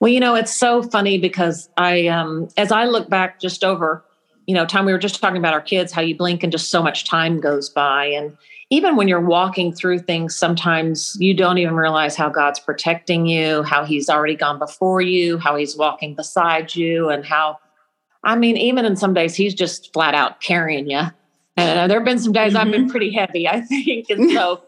well 0.00 0.10
you 0.10 0.20
know 0.20 0.34
it's 0.34 0.54
so 0.54 0.82
funny 0.82 1.18
because 1.18 1.68
i 1.76 2.06
um 2.06 2.48
as 2.56 2.72
i 2.72 2.84
look 2.84 3.10
back 3.10 3.40
just 3.40 3.64
over 3.64 4.04
you 4.46 4.54
know, 4.54 4.66
time 4.66 4.84
we 4.84 4.92
were 4.92 4.98
just 4.98 5.20
talking 5.20 5.38
about 5.38 5.54
our 5.54 5.60
kids, 5.60 5.92
how 5.92 6.02
you 6.02 6.16
blink 6.16 6.42
and 6.42 6.52
just 6.52 6.70
so 6.70 6.82
much 6.82 7.04
time 7.04 7.40
goes 7.40 7.68
by. 7.70 8.06
And 8.06 8.36
even 8.70 8.96
when 8.96 9.08
you're 9.08 9.20
walking 9.20 9.72
through 9.72 10.00
things, 10.00 10.36
sometimes 10.36 11.16
you 11.18 11.34
don't 11.34 11.58
even 11.58 11.74
realize 11.74 12.16
how 12.16 12.28
God's 12.28 12.60
protecting 12.60 13.26
you, 13.26 13.62
how 13.62 13.84
He's 13.84 14.08
already 14.08 14.34
gone 14.34 14.58
before 14.58 15.00
you, 15.00 15.38
how 15.38 15.56
He's 15.56 15.76
walking 15.76 16.14
beside 16.14 16.74
you, 16.74 17.08
and 17.08 17.24
how, 17.24 17.58
I 18.24 18.36
mean, 18.36 18.56
even 18.56 18.84
in 18.84 18.96
some 18.96 19.14
days, 19.14 19.34
He's 19.34 19.54
just 19.54 19.92
flat 19.92 20.14
out 20.14 20.40
carrying 20.40 20.90
you. 20.90 21.02
And 21.56 21.78
uh, 21.78 21.86
there 21.86 21.98
have 21.98 22.04
been 22.04 22.18
some 22.18 22.32
days 22.32 22.54
mm-hmm. 22.54 22.66
I've 22.66 22.72
been 22.72 22.82
mm-hmm. 22.82 22.90
pretty 22.90 23.12
heavy, 23.12 23.48
I 23.48 23.60
think. 23.60 24.10
And 24.10 24.30
so, 24.30 24.62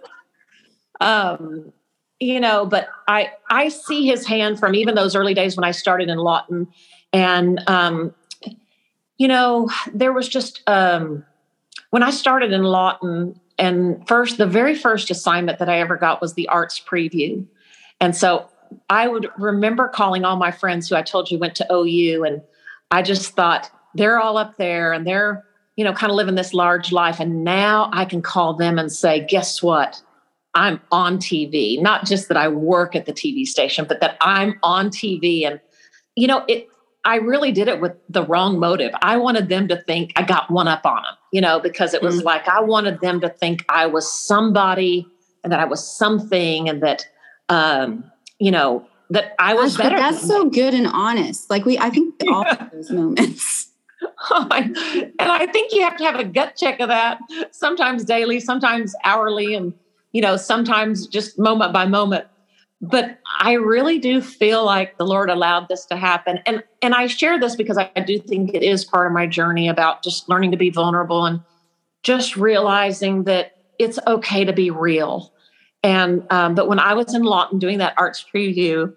um, 1.00 1.72
you 2.20 2.40
know, 2.40 2.64
but 2.64 2.88
I 3.08 3.32
I 3.50 3.68
see 3.68 4.06
His 4.06 4.26
hand 4.26 4.58
from 4.58 4.74
even 4.74 4.94
those 4.94 5.16
early 5.16 5.34
days 5.34 5.56
when 5.56 5.64
I 5.64 5.72
started 5.72 6.08
in 6.08 6.18
Lawton, 6.18 6.68
and 7.12 7.62
um, 7.68 8.14
you 9.18 9.28
know, 9.28 9.70
there 9.92 10.12
was 10.12 10.28
just 10.28 10.62
um, 10.66 11.24
when 11.90 12.02
I 12.02 12.10
started 12.10 12.52
in 12.52 12.62
Lawton, 12.62 13.40
and 13.58 14.06
first, 14.06 14.38
the 14.38 14.46
very 14.46 14.74
first 14.74 15.10
assignment 15.10 15.58
that 15.58 15.68
I 15.68 15.80
ever 15.80 15.96
got 15.96 16.20
was 16.20 16.34
the 16.34 16.48
arts 16.48 16.80
preview. 16.80 17.46
And 18.00 18.14
so 18.14 18.48
I 18.90 19.08
would 19.08 19.28
remember 19.38 19.88
calling 19.88 20.24
all 20.24 20.36
my 20.36 20.50
friends 20.50 20.88
who 20.88 20.96
I 20.96 21.02
told 21.02 21.30
you 21.30 21.38
went 21.38 21.54
to 21.56 21.66
OU, 21.72 22.24
and 22.24 22.42
I 22.90 23.02
just 23.02 23.34
thought 23.34 23.70
they're 23.94 24.18
all 24.18 24.36
up 24.36 24.56
there 24.56 24.92
and 24.92 25.06
they're, 25.06 25.44
you 25.76 25.84
know, 25.84 25.92
kind 25.92 26.10
of 26.10 26.16
living 26.16 26.34
this 26.34 26.54
large 26.54 26.92
life. 26.92 27.20
And 27.20 27.44
now 27.44 27.90
I 27.92 28.04
can 28.04 28.22
call 28.22 28.54
them 28.54 28.78
and 28.78 28.90
say, 28.92 29.24
guess 29.26 29.62
what? 29.62 30.00
I'm 30.54 30.80
on 30.90 31.18
TV. 31.18 31.80
Not 31.80 32.06
just 32.06 32.28
that 32.28 32.36
I 32.36 32.48
work 32.48 32.96
at 32.96 33.06
the 33.06 33.12
TV 33.12 33.44
station, 33.46 33.84
but 33.88 34.00
that 34.00 34.16
I'm 34.20 34.58
on 34.62 34.88
TV. 34.88 35.46
And, 35.46 35.60
you 36.14 36.26
know, 36.26 36.44
it 36.48 36.68
I 37.06 37.16
really 37.16 37.52
did 37.52 37.68
it 37.68 37.80
with 37.80 37.92
the 38.08 38.24
wrong 38.24 38.58
motive. 38.58 38.90
I 39.00 39.16
wanted 39.16 39.48
them 39.48 39.68
to 39.68 39.76
think 39.76 40.12
I 40.16 40.22
got 40.24 40.50
one 40.50 40.66
up 40.66 40.84
on 40.84 41.04
them, 41.04 41.14
you 41.32 41.40
know, 41.40 41.60
because 41.60 41.94
it 41.94 42.02
was 42.02 42.16
mm-hmm. 42.16 42.26
like 42.26 42.48
I 42.48 42.60
wanted 42.60 43.00
them 43.00 43.20
to 43.20 43.28
think 43.28 43.64
I 43.68 43.86
was 43.86 44.10
somebody 44.10 45.06
and 45.44 45.52
that 45.52 45.60
I 45.60 45.66
was 45.66 45.88
something 45.88 46.68
and 46.68 46.82
that, 46.82 47.06
um, 47.48 48.10
you 48.40 48.50
know, 48.50 48.84
that 49.10 49.34
I 49.38 49.54
was 49.54 49.76
Gosh, 49.76 49.84
better. 49.84 49.96
that's 49.96 50.26
so 50.26 50.48
good 50.48 50.74
and 50.74 50.86
honest. 50.86 51.48
Like 51.50 51.64
we, 51.64 51.78
I 51.78 51.90
think 51.90 52.14
all 52.28 52.46
of 52.46 52.70
those 52.72 52.90
moments. 52.90 53.64
Oh, 54.30 54.46
and 54.50 54.76
I 55.18 55.46
think 55.46 55.72
you 55.72 55.82
have 55.82 55.96
to 55.96 56.04
have 56.04 56.20
a 56.20 56.24
gut 56.24 56.54
check 56.56 56.80
of 56.80 56.88
that 56.88 57.18
sometimes 57.50 58.04
daily, 58.04 58.40
sometimes 58.40 58.94
hourly, 59.04 59.54
and 59.54 59.72
you 60.12 60.20
know, 60.20 60.36
sometimes 60.36 61.06
just 61.06 61.38
moment 61.38 61.72
by 61.72 61.86
moment. 61.86 62.26
But 62.82 63.18
I 63.40 63.52
really 63.54 63.98
do 63.98 64.20
feel 64.20 64.64
like 64.64 64.96
the 64.98 65.06
Lord 65.06 65.30
allowed 65.30 65.68
this 65.68 65.86
to 65.86 65.96
happen. 65.96 66.40
And 66.44 66.62
and 66.82 66.94
I 66.94 67.06
share 67.06 67.40
this 67.40 67.56
because 67.56 67.78
I 67.78 67.90
do 68.06 68.18
think 68.18 68.54
it 68.54 68.62
is 68.62 68.84
part 68.84 69.06
of 69.06 69.12
my 69.14 69.26
journey 69.26 69.66
about 69.66 70.02
just 70.04 70.28
learning 70.28 70.50
to 70.50 70.58
be 70.58 70.70
vulnerable 70.70 71.24
and 71.24 71.40
just 72.02 72.36
realizing 72.36 73.24
that 73.24 73.52
it's 73.78 73.98
okay 74.06 74.44
to 74.44 74.52
be 74.52 74.70
real. 74.70 75.32
And 75.82 76.26
um, 76.30 76.54
but 76.54 76.68
when 76.68 76.78
I 76.78 76.94
was 76.94 77.14
in 77.14 77.22
Lawton 77.22 77.58
doing 77.58 77.78
that 77.78 77.94
arts 77.96 78.24
preview, 78.34 78.92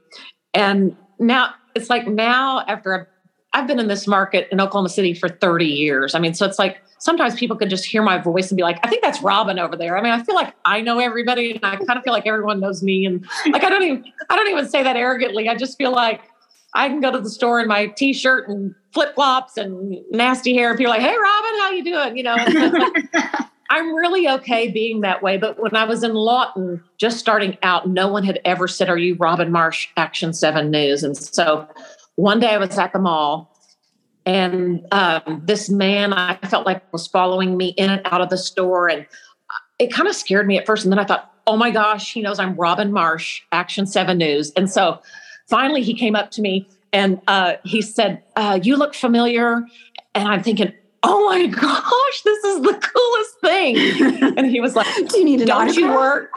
and 0.53 0.95
now 1.19 1.53
it's 1.75 1.89
like 1.89 2.07
now 2.07 2.63
after 2.67 3.09
I've 3.53 3.67
been 3.67 3.79
in 3.79 3.87
this 3.87 4.07
market 4.07 4.47
in 4.51 4.61
Oklahoma 4.61 4.89
City 4.89 5.13
for 5.13 5.27
30 5.27 5.65
years. 5.65 6.13
I 6.13 6.19
mean, 6.19 6.33
so 6.33 6.45
it's 6.45 6.59
like 6.59 6.81
sometimes 6.99 7.35
people 7.35 7.57
can 7.57 7.69
just 7.69 7.85
hear 7.85 8.03
my 8.03 8.17
voice 8.19 8.51
and 8.51 8.57
be 8.57 8.63
like, 8.63 8.79
I 8.83 8.89
think 8.89 9.01
that's 9.01 9.21
Robin 9.23 9.57
over 9.57 9.75
there. 9.75 9.97
I 9.97 10.01
mean, 10.01 10.11
I 10.11 10.21
feel 10.21 10.35
like 10.35 10.53
I 10.65 10.81
know 10.81 10.99
everybody 10.99 11.51
and 11.51 11.65
I 11.65 11.77
kind 11.77 11.97
of 11.97 12.03
feel 12.03 12.13
like 12.13 12.27
everyone 12.27 12.59
knows 12.59 12.83
me. 12.83 13.05
And 13.05 13.25
like 13.51 13.63
I 13.63 13.69
don't 13.69 13.83
even 13.83 14.05
I 14.29 14.35
don't 14.35 14.47
even 14.49 14.67
say 14.69 14.83
that 14.83 14.95
arrogantly. 14.95 15.49
I 15.49 15.55
just 15.55 15.77
feel 15.77 15.91
like 15.91 16.21
I 16.75 16.87
can 16.87 17.01
go 17.01 17.11
to 17.11 17.19
the 17.19 17.29
store 17.29 17.59
in 17.59 17.67
my 17.67 17.87
t-shirt 17.87 18.47
and 18.47 18.75
flip-flops 18.93 19.57
and 19.57 19.97
nasty 20.11 20.53
hair 20.53 20.69
and 20.69 20.77
people 20.77 20.93
are 20.93 20.97
like, 20.97 21.05
hey 21.05 21.15
Robin, 21.17 21.59
how 21.59 21.71
you 21.71 21.83
doing? 21.83 22.17
You 22.17 22.23
know, 22.23 22.35
like, 23.13 23.48
I'm 23.69 23.93
really 23.93 24.27
okay 24.27 24.69
being 24.71 25.01
that 25.01 25.21
way. 25.21 25.37
But 25.37 25.59
when 25.59 25.75
I 25.75 25.83
was 25.83 26.03
in 26.03 26.13
Lawton, 26.13 26.83
just 26.97 27.19
starting 27.19 27.57
out, 27.61 27.87
no 27.87 28.07
one 28.07 28.23
had 28.23 28.39
ever 28.43 28.67
said, 28.67 28.89
Are 28.89 28.97
you 28.97 29.15
Robin 29.15 29.51
Marsh, 29.51 29.89
Action 29.95 30.33
7 30.33 30.71
News? 30.71 31.03
And 31.03 31.15
so 31.15 31.67
one 32.15 32.39
day 32.39 32.49
I 32.49 32.57
was 32.57 32.77
at 32.77 32.93
the 32.93 32.99
mall 32.99 33.55
and 34.25 34.85
um, 34.91 35.41
this 35.45 35.69
man 35.69 36.13
I 36.13 36.37
felt 36.47 36.65
like 36.65 36.91
was 36.91 37.07
following 37.07 37.57
me 37.57 37.69
in 37.69 37.89
and 37.89 38.01
out 38.05 38.21
of 38.21 38.29
the 38.29 38.37
store. 38.37 38.89
And 38.89 39.05
it 39.77 39.93
kind 39.93 40.07
of 40.07 40.15
scared 40.15 40.47
me 40.47 40.57
at 40.57 40.65
first. 40.65 40.83
And 40.83 40.91
then 40.91 40.99
I 40.99 41.05
thought, 41.05 41.31
oh 41.47 41.55
my 41.55 41.71
gosh, 41.71 42.13
he 42.13 42.21
knows 42.21 42.39
I'm 42.39 42.55
Robin 42.55 42.91
Marsh, 42.91 43.41
Action 43.51 43.85
7 43.85 44.17
News. 44.17 44.51
And 44.55 44.69
so 44.69 44.99
finally 45.47 45.81
he 45.81 45.93
came 45.93 46.15
up 46.15 46.31
to 46.31 46.41
me 46.41 46.67
and 46.91 47.21
uh, 47.27 47.53
he 47.63 47.81
said, 47.81 48.23
uh, 48.35 48.59
You 48.61 48.77
look 48.77 48.93
familiar. 48.93 49.63
And 50.15 50.27
I'm 50.27 50.43
thinking, 50.43 50.73
oh 51.03 51.25
my 51.29 51.47
gosh, 51.47 52.21
this 52.23 52.43
is 52.43 52.61
the 52.61 52.73
coolest 52.73 53.39
thing. 53.41 54.37
And 54.37 54.47
he 54.47 54.59
was 54.59 54.75
like, 54.75 54.87
Do 55.07 55.17
you 55.19 55.25
need 55.25 55.41
an 55.41 55.47
Don't 55.47 55.75
you 55.75 55.87
work? 55.91 56.31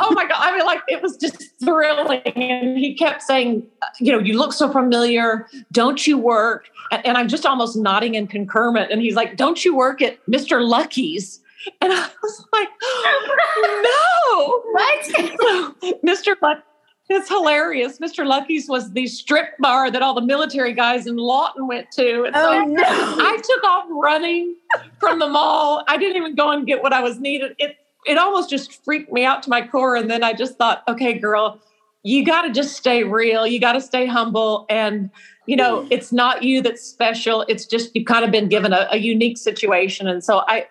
oh 0.00 0.10
my 0.12 0.26
God. 0.26 0.36
I 0.38 0.56
mean, 0.56 0.66
like, 0.66 0.82
it 0.88 1.02
was 1.02 1.16
just 1.16 1.42
thrilling. 1.58 2.20
And 2.20 2.78
he 2.78 2.94
kept 2.94 3.22
saying, 3.22 3.66
You 4.00 4.12
know, 4.12 4.18
you 4.18 4.38
look 4.38 4.52
so 4.52 4.70
familiar. 4.70 5.46
Don't 5.72 6.06
you 6.06 6.18
work? 6.18 6.68
And, 6.90 7.06
and 7.06 7.18
I'm 7.18 7.28
just 7.28 7.46
almost 7.46 7.76
nodding 7.76 8.14
in 8.14 8.26
concurrent. 8.26 8.90
And 8.90 9.00
he's 9.00 9.14
like, 9.14 9.36
Don't 9.36 9.64
you 9.64 9.74
work 9.76 10.02
at 10.02 10.24
Mr. 10.26 10.66
Lucky's? 10.66 11.40
And 11.80 11.92
I 11.92 12.08
was 12.22 12.44
like, 12.52 12.68
no. 13.84 14.62
What? 14.72 15.04
So, 15.44 15.74
Mr. 16.04 16.36
Lucky 16.42 16.62
it's 17.08 17.28
hilarious. 17.28 17.98
Mr. 17.98 18.26
Lucky's 18.26 18.68
was 18.68 18.92
the 18.92 19.06
strip 19.06 19.58
bar 19.58 19.90
that 19.90 20.02
all 20.02 20.14
the 20.14 20.22
military 20.22 20.72
guys 20.72 21.06
in 21.06 21.16
Lawton 21.16 21.66
went 21.66 21.90
to. 21.92 22.24
And 22.24 22.34
oh, 22.34 22.52
so 22.52 22.64
no. 22.64 22.82
I 22.82 23.36
took 23.42 23.64
off 23.64 23.84
running 23.90 24.56
from 24.98 25.18
the 25.18 25.28
mall. 25.28 25.84
I 25.86 25.98
didn't 25.98 26.16
even 26.16 26.34
go 26.34 26.50
and 26.50 26.66
get 26.66 26.82
what 26.82 26.92
I 26.92 27.02
was 27.02 27.18
needed. 27.18 27.54
It 27.58 27.76
it 28.06 28.18
almost 28.18 28.50
just 28.50 28.84
freaked 28.84 29.12
me 29.12 29.24
out 29.24 29.42
to 29.44 29.50
my 29.50 29.66
core. 29.66 29.96
And 29.96 30.10
then 30.10 30.22
I 30.22 30.32
just 30.32 30.56
thought, 30.56 30.82
okay, 30.88 31.14
girl, 31.14 31.60
you 32.02 32.24
got 32.24 32.42
to 32.42 32.52
just 32.52 32.76
stay 32.76 33.02
real. 33.02 33.46
You 33.46 33.58
got 33.58 33.72
to 33.72 33.80
stay 33.80 34.06
humble. 34.06 34.66
And, 34.68 35.10
you 35.46 35.56
know, 35.56 35.80
mm. 35.80 35.88
it's 35.90 36.12
not 36.12 36.42
you 36.42 36.60
that's 36.60 36.82
special. 36.82 37.46
It's 37.48 37.66
just 37.66 37.96
you've 37.96 38.06
kind 38.06 38.24
of 38.24 38.30
been 38.30 38.48
given 38.48 38.72
a, 38.72 38.88
a 38.90 38.98
unique 38.98 39.38
situation. 39.38 40.06
And 40.06 40.22
so 40.22 40.44
I, 40.46 40.66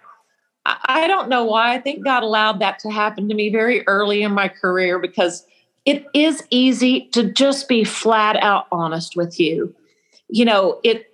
I 0.66 1.08
don't 1.08 1.28
know 1.28 1.44
why. 1.44 1.74
I 1.74 1.80
think 1.80 2.06
God 2.06 2.24
allowed 2.24 2.60
that 2.60 2.80
to 2.80 2.92
happen 2.92 3.28
to 3.30 3.36
me 3.36 3.50
very 3.50 3.86
early 3.88 4.22
in 4.22 4.32
my 4.32 4.48
career 4.48 5.00
because 5.00 5.46
it 5.86 6.06
is 6.14 6.44
easy 6.50 7.08
to 7.12 7.32
just 7.32 7.68
be 7.68 7.84
flat 7.84 8.38
out 8.38 8.68
honest 8.72 9.16
with 9.16 9.40
you. 9.40 9.76
You 10.30 10.46
know, 10.46 10.80
it 10.84 11.08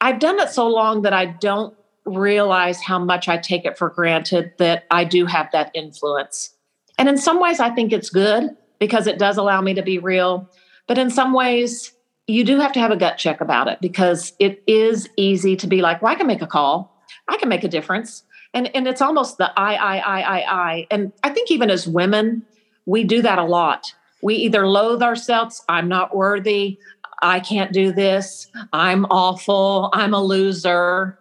I've 0.00 0.20
done 0.20 0.38
it 0.38 0.50
so 0.50 0.68
long 0.68 1.02
that 1.02 1.12
I 1.12 1.26
don't 1.26 1.74
realize 2.04 2.80
how 2.80 2.98
much 2.98 3.28
I 3.28 3.36
take 3.36 3.64
it 3.64 3.76
for 3.76 3.90
granted 3.90 4.52
that 4.58 4.84
I 4.90 5.04
do 5.04 5.26
have 5.26 5.50
that 5.52 5.70
influence. 5.74 6.54
And 6.98 7.08
in 7.08 7.18
some 7.18 7.40
ways 7.40 7.60
I 7.60 7.70
think 7.70 7.92
it's 7.92 8.10
good 8.10 8.56
because 8.78 9.06
it 9.06 9.18
does 9.18 9.36
allow 9.36 9.60
me 9.60 9.74
to 9.74 9.82
be 9.82 9.98
real, 9.98 10.48
but 10.86 10.98
in 10.98 11.10
some 11.10 11.32
ways 11.32 11.92
you 12.26 12.44
do 12.44 12.60
have 12.60 12.72
to 12.72 12.80
have 12.80 12.90
a 12.90 12.96
gut 12.96 13.16
check 13.18 13.40
about 13.40 13.68
it 13.68 13.80
because 13.80 14.34
it 14.38 14.62
is 14.66 15.08
easy 15.16 15.56
to 15.56 15.66
be 15.66 15.80
like, 15.80 16.02
well, 16.02 16.12
I 16.12 16.14
can 16.14 16.26
make 16.26 16.42
a 16.42 16.46
call. 16.46 16.94
I 17.26 17.38
can 17.38 17.48
make 17.48 17.64
a 17.64 17.68
difference. 17.68 18.22
And 18.54 18.74
and 18.74 18.86
it's 18.86 19.02
almost 19.02 19.38
the 19.38 19.50
I, 19.58 19.74
I, 19.74 19.96
I, 19.98 20.20
I, 20.20 20.70
I. 20.70 20.86
And 20.90 21.12
I 21.22 21.30
think 21.30 21.50
even 21.50 21.70
as 21.70 21.86
women, 21.86 22.44
we 22.88 23.04
do 23.04 23.20
that 23.20 23.38
a 23.38 23.44
lot. 23.44 23.94
We 24.22 24.34
either 24.36 24.66
loathe 24.66 25.02
ourselves, 25.02 25.62
I'm 25.68 25.88
not 25.88 26.16
worthy, 26.16 26.78
I 27.22 27.38
can't 27.38 27.72
do 27.72 27.92
this, 27.92 28.50
I'm 28.72 29.04
awful, 29.10 29.90
I'm 29.92 30.14
a 30.14 30.22
loser. 30.22 31.18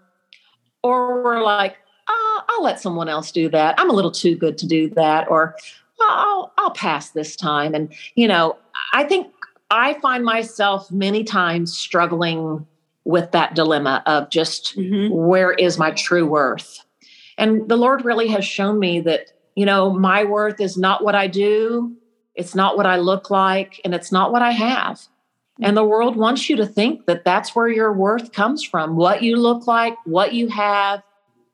Or 0.81 1.21
we're 1.23 1.43
like, 1.43 1.75
oh, 2.07 2.41
I'll 2.47 2.63
let 2.63 2.79
someone 2.79 3.09
else 3.09 3.31
do 3.31 3.49
that. 3.49 3.75
I'm 3.77 3.89
a 3.89 3.93
little 3.93 4.11
too 4.11 4.35
good 4.35 4.57
to 4.59 4.65
do 4.67 4.89
that. 4.91 5.29
Or 5.29 5.55
I'll, 5.99 6.53
I'll 6.57 6.71
pass 6.71 7.09
this 7.09 7.35
time. 7.35 7.75
And, 7.75 7.93
you 8.15 8.27
know, 8.27 8.55
I 8.93 9.03
think 9.03 9.27
I 9.69 9.95
find 9.95 10.23
myself 10.23 10.89
many 10.89 11.25
times 11.25 11.77
struggling 11.77 12.65
with 13.03 13.31
that 13.31 13.55
dilemma 13.55 14.03
of 14.05 14.29
just 14.29 14.77
mm-hmm. 14.77 15.13
where 15.13 15.51
is 15.51 15.77
my 15.77 15.91
true 15.91 16.25
worth? 16.25 16.83
And 17.37 17.67
the 17.67 17.77
Lord 17.77 18.05
really 18.05 18.27
has 18.29 18.45
shown 18.45 18.79
me 18.79 19.01
that 19.01 19.33
you 19.57 19.65
know, 19.65 19.91
my 19.91 20.23
worth 20.23 20.61
is 20.61 20.77
not 20.77 21.03
what 21.03 21.15
I 21.15 21.25
do, 21.25 21.97
it's 22.35 22.53
not 22.53 22.77
what 22.77 22.85
I 22.85 22.97
look 22.97 23.31
like, 23.31 23.81
and 23.83 23.95
it's 23.95 24.11
not 24.11 24.31
what 24.31 24.43
I 24.43 24.51
have. 24.51 25.01
And 25.59 25.75
the 25.75 25.83
world 25.83 26.15
wants 26.15 26.47
you 26.47 26.55
to 26.57 26.65
think 26.67 27.07
that 27.07 27.25
that's 27.25 27.55
where 27.55 27.67
your 27.67 27.91
worth 27.91 28.33
comes 28.33 28.63
from 28.63 28.95
what 28.95 29.23
you 29.23 29.35
look 29.35 29.65
like, 29.65 29.95
what 30.05 30.35
you 30.35 30.47
have, 30.49 31.01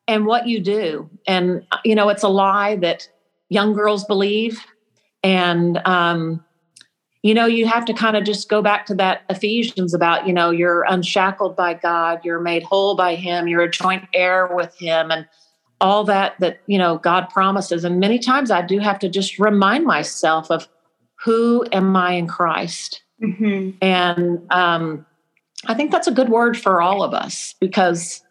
and 0.06 0.26
what 0.26 0.48
you 0.48 0.60
do. 0.60 1.10
And, 1.26 1.66
you 1.86 1.96
know, 1.96 2.10
it's 2.10 2.24
a 2.24 2.28
lie 2.28 2.76
that 2.76 3.08
young 3.48 3.72
girls 3.72 4.04
believe. 4.04 4.66
And, 5.24 5.80
um, 5.86 6.44
you 7.22 7.34
know, 7.34 7.46
you 7.46 7.68
have 7.68 7.86
to 7.86 7.94
kind 7.94 8.18
of 8.18 8.26
just 8.26 8.50
go 8.50 8.62
back 8.62 8.86
to 8.88 8.96
that 8.96 9.22
Ephesians 9.30 9.94
about, 9.94 10.28
you 10.28 10.34
know, 10.34 10.50
you're 10.50 10.84
unshackled 10.90 11.56
by 11.56 11.76
God, 11.76 12.20
you're 12.26 12.42
made 12.42 12.64
whole 12.64 12.98
by 12.98 13.16
Him, 13.16 13.48
you're 13.48 13.62
a 13.62 13.72
joint 13.72 14.04
heir 14.14 14.50
with 14.54 14.78
Him. 14.78 15.10
And, 15.10 15.26
all 15.84 16.06
that 16.06 16.40
that 16.40 16.60
you 16.66 16.78
know 16.78 16.98
god 17.00 17.30
promises 17.30 17.84
and 17.84 18.00
many 18.00 18.18
times 18.18 18.50
i 18.50 18.62
do 18.62 18.80
have 18.80 18.98
to 18.98 19.10
just 19.10 19.38
remind 19.38 19.86
myself 19.86 20.50
of 20.50 20.68
who 21.24 21.66
am 21.74 21.96
i 21.96 22.14
in 22.14 22.26
christ 22.26 23.04
mm-hmm. 23.22 23.70
and 23.82 24.42
um, 24.50 25.06
i 25.68 25.74
think 25.74 25.92
that's 25.92 26.08
a 26.08 26.12
good 26.12 26.30
word 26.30 26.58
for 26.58 26.82
all 26.82 27.04
of 27.04 27.14
us 27.14 27.54
because 27.60 28.24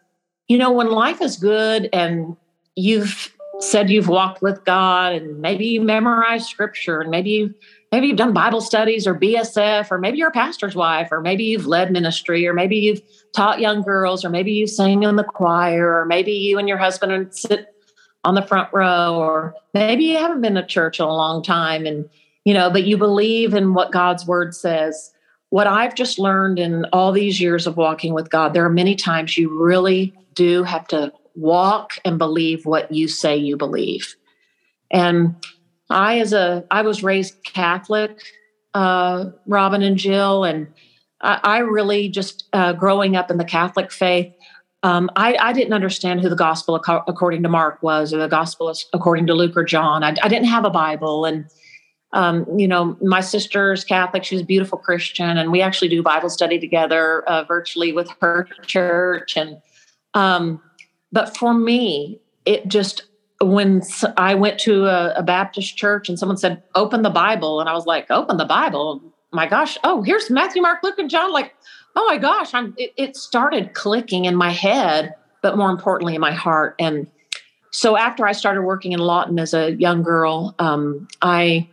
you 0.47 0.57
know 0.57 0.71
when 0.71 0.89
life 0.89 1.21
is 1.21 1.37
good 1.37 1.87
and 1.93 2.35
you've 2.75 3.31
said 3.59 3.87
you've 3.87 4.09
walked 4.09 4.41
with 4.41 4.65
god 4.65 5.13
and 5.13 5.39
maybe 5.39 5.65
you 5.65 5.79
memorized 5.79 6.47
scripture 6.47 7.01
and 7.01 7.11
maybe 7.11 7.29
you 7.29 7.53
maybe 7.93 8.07
you've 8.07 8.17
done 8.17 8.33
Bible 8.33 8.59
studies 8.59 9.05
or 9.05 9.13
BSF, 9.13 9.91
or 9.91 9.99
maybe 9.99 10.17
you're 10.17 10.29
a 10.29 10.31
pastor's 10.31 10.73
wife, 10.73 11.09
or 11.11 11.21
maybe 11.21 11.43
you've 11.43 11.67
led 11.67 11.91
ministry, 11.91 12.47
or 12.47 12.51
maybe 12.51 12.75
you've 12.75 13.01
taught 13.35 13.59
young 13.59 13.83
girls, 13.83 14.25
or 14.25 14.31
maybe 14.31 14.51
you 14.51 14.65
sang 14.65 15.03
in 15.03 15.15
the 15.15 15.23
choir, 15.23 15.99
or 15.99 16.03
maybe 16.05 16.31
you 16.31 16.57
and 16.57 16.67
your 16.67 16.79
husband 16.79 17.35
sit 17.35 17.67
on 18.23 18.33
the 18.33 18.41
front 18.41 18.67
row, 18.73 19.13
or 19.19 19.53
maybe 19.75 20.05
you 20.05 20.17
haven't 20.17 20.41
been 20.41 20.55
to 20.55 20.65
church 20.65 20.99
in 20.99 21.05
a 21.05 21.13
long 21.13 21.43
time 21.43 21.85
and 21.85 22.09
you 22.45 22.53
know, 22.53 22.71
but 22.71 22.83
you 22.83 22.97
believe 22.97 23.53
in 23.53 23.75
what 23.75 23.91
God's 23.91 24.25
word 24.25 24.55
says. 24.55 25.13
What 25.49 25.67
I've 25.67 25.93
just 25.93 26.17
learned 26.17 26.57
in 26.57 26.85
all 26.85 27.11
these 27.11 27.39
years 27.39 27.67
of 27.67 27.77
walking 27.77 28.13
with 28.15 28.31
God, 28.31 28.55
there 28.55 28.65
are 28.65 28.71
many 28.71 28.95
times 28.95 29.37
you 29.37 29.55
really 29.55 30.13
do 30.33 30.63
have 30.63 30.87
to 30.87 31.13
walk 31.35 31.99
and 32.03 32.17
believe 32.17 32.65
what 32.65 32.91
you 32.91 33.07
say 33.07 33.37
you 33.37 33.55
believe. 33.55 34.15
And 34.89 35.35
I, 35.93 36.19
as 36.19 36.33
a, 36.33 36.65
I 36.71 36.81
was 36.81 37.03
raised 37.03 37.43
Catholic, 37.43 38.19
uh, 38.73 39.25
Robin 39.45 39.83
and 39.83 39.97
Jill, 39.97 40.43
and 40.43 40.67
I, 41.21 41.39
I 41.43 41.57
really 41.59 42.09
just 42.09 42.49
uh, 42.53 42.73
growing 42.73 43.15
up 43.15 43.29
in 43.29 43.37
the 43.37 43.45
Catholic 43.45 43.91
faith. 43.91 44.33
Um, 44.81 45.09
I, 45.15 45.35
I, 45.35 45.53
didn't 45.53 45.71
understand 45.71 46.19
who 46.19 46.27
the 46.27 46.35
gospel 46.35 46.75
according 46.75 47.43
to 47.43 47.49
Mark 47.49 47.81
was, 47.81 48.13
or 48.13 48.17
the 48.17 48.27
gospel 48.27 48.73
according 48.91 49.27
to 49.27 49.33
Luke 49.33 49.55
or 49.55 49.63
John. 49.63 50.03
I, 50.03 50.13
I 50.21 50.27
didn't 50.27 50.47
have 50.47 50.65
a 50.65 50.69
Bible, 50.69 51.23
and 51.23 51.45
um, 52.11 52.45
you 52.59 52.67
know, 52.67 52.97
my 53.01 53.21
sister's 53.21 53.85
Catholic. 53.85 54.25
She's 54.25 54.41
a 54.41 54.45
beautiful 54.45 54.77
Christian, 54.77 55.37
and 55.37 55.51
we 55.51 55.61
actually 55.61 55.87
do 55.87 56.03
Bible 56.03 56.29
study 56.29 56.59
together 56.59 57.23
uh, 57.29 57.43
virtually 57.45 57.93
with 57.93 58.09
her 58.19 58.47
church. 58.65 59.37
And 59.37 59.61
um, 60.15 60.61
but 61.13 61.37
for 61.37 61.53
me, 61.53 62.19
it 62.45 62.67
just 62.67 63.03
when 63.41 63.81
I 64.17 64.35
went 64.35 64.59
to 64.61 64.85
a, 64.85 65.13
a, 65.15 65.23
Baptist 65.23 65.75
church 65.75 66.07
and 66.09 66.17
someone 66.17 66.37
said, 66.37 66.61
"Open 66.75 67.01
the 67.01 67.09
Bible," 67.09 67.59
and 67.59 67.69
I 67.69 67.73
was 67.73 67.85
like, 67.85 68.09
"Open 68.09 68.37
the 68.37 68.45
Bible." 68.45 69.01
My 69.31 69.47
gosh! 69.47 69.77
Oh, 69.83 70.01
here's 70.01 70.29
Matthew, 70.29 70.61
Mark, 70.61 70.83
Luke, 70.83 70.99
and 70.99 71.09
John. 71.09 71.31
Like, 71.31 71.53
oh 71.95 72.05
my 72.07 72.17
gosh! 72.17 72.53
I'm. 72.53 72.73
It, 72.77 72.93
it 72.97 73.15
started 73.15 73.73
clicking 73.73 74.25
in 74.25 74.35
my 74.35 74.51
head, 74.51 75.13
but 75.41 75.57
more 75.57 75.71
importantly, 75.71 76.15
in 76.15 76.21
my 76.21 76.31
heart. 76.31 76.75
And 76.79 77.07
so 77.71 77.97
after 77.97 78.27
I 78.27 78.31
started 78.33 78.61
working 78.61 78.91
in 78.91 78.99
Lawton 78.99 79.39
as 79.39 79.53
a 79.53 79.73
young 79.73 80.03
girl, 80.03 80.53
um, 80.59 81.07
I 81.21 81.67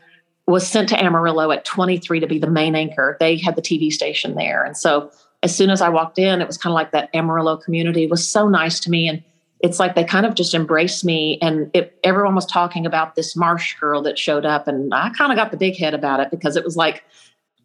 was 0.46 0.66
sent 0.66 0.88
to 0.88 1.02
Amarillo 1.02 1.50
at 1.50 1.64
23 1.64 2.20
to 2.20 2.26
be 2.26 2.38
the 2.38 2.50
main 2.50 2.74
anchor. 2.74 3.16
They 3.20 3.36
had 3.36 3.54
the 3.54 3.62
TV 3.62 3.92
station 3.92 4.34
there. 4.34 4.64
And 4.64 4.76
so 4.76 5.10
as 5.42 5.54
soon 5.54 5.70
as 5.70 5.80
I 5.80 5.88
walked 5.88 6.18
in, 6.18 6.40
it 6.40 6.46
was 6.46 6.58
kind 6.58 6.72
of 6.72 6.74
like 6.74 6.92
that 6.92 7.08
Amarillo 7.14 7.56
community 7.56 8.06
was 8.06 8.26
so 8.26 8.48
nice 8.48 8.80
to 8.80 8.90
me. 8.90 9.08
And 9.08 9.22
it's 9.62 9.78
like 9.78 9.94
they 9.94 10.04
kind 10.04 10.26
of 10.26 10.34
just 10.34 10.54
embraced 10.54 11.04
me. 11.04 11.38
And 11.42 11.70
it, 11.74 11.98
everyone 12.02 12.34
was 12.34 12.46
talking 12.46 12.86
about 12.86 13.14
this 13.14 13.36
Marsh 13.36 13.74
girl 13.78 14.02
that 14.02 14.18
showed 14.18 14.46
up. 14.46 14.66
And 14.66 14.92
I 14.94 15.10
kind 15.10 15.30
of 15.30 15.36
got 15.36 15.50
the 15.50 15.56
big 15.56 15.76
head 15.76 15.94
about 15.94 16.20
it 16.20 16.30
because 16.30 16.56
it 16.56 16.64
was 16.64 16.76
like 16.76 17.04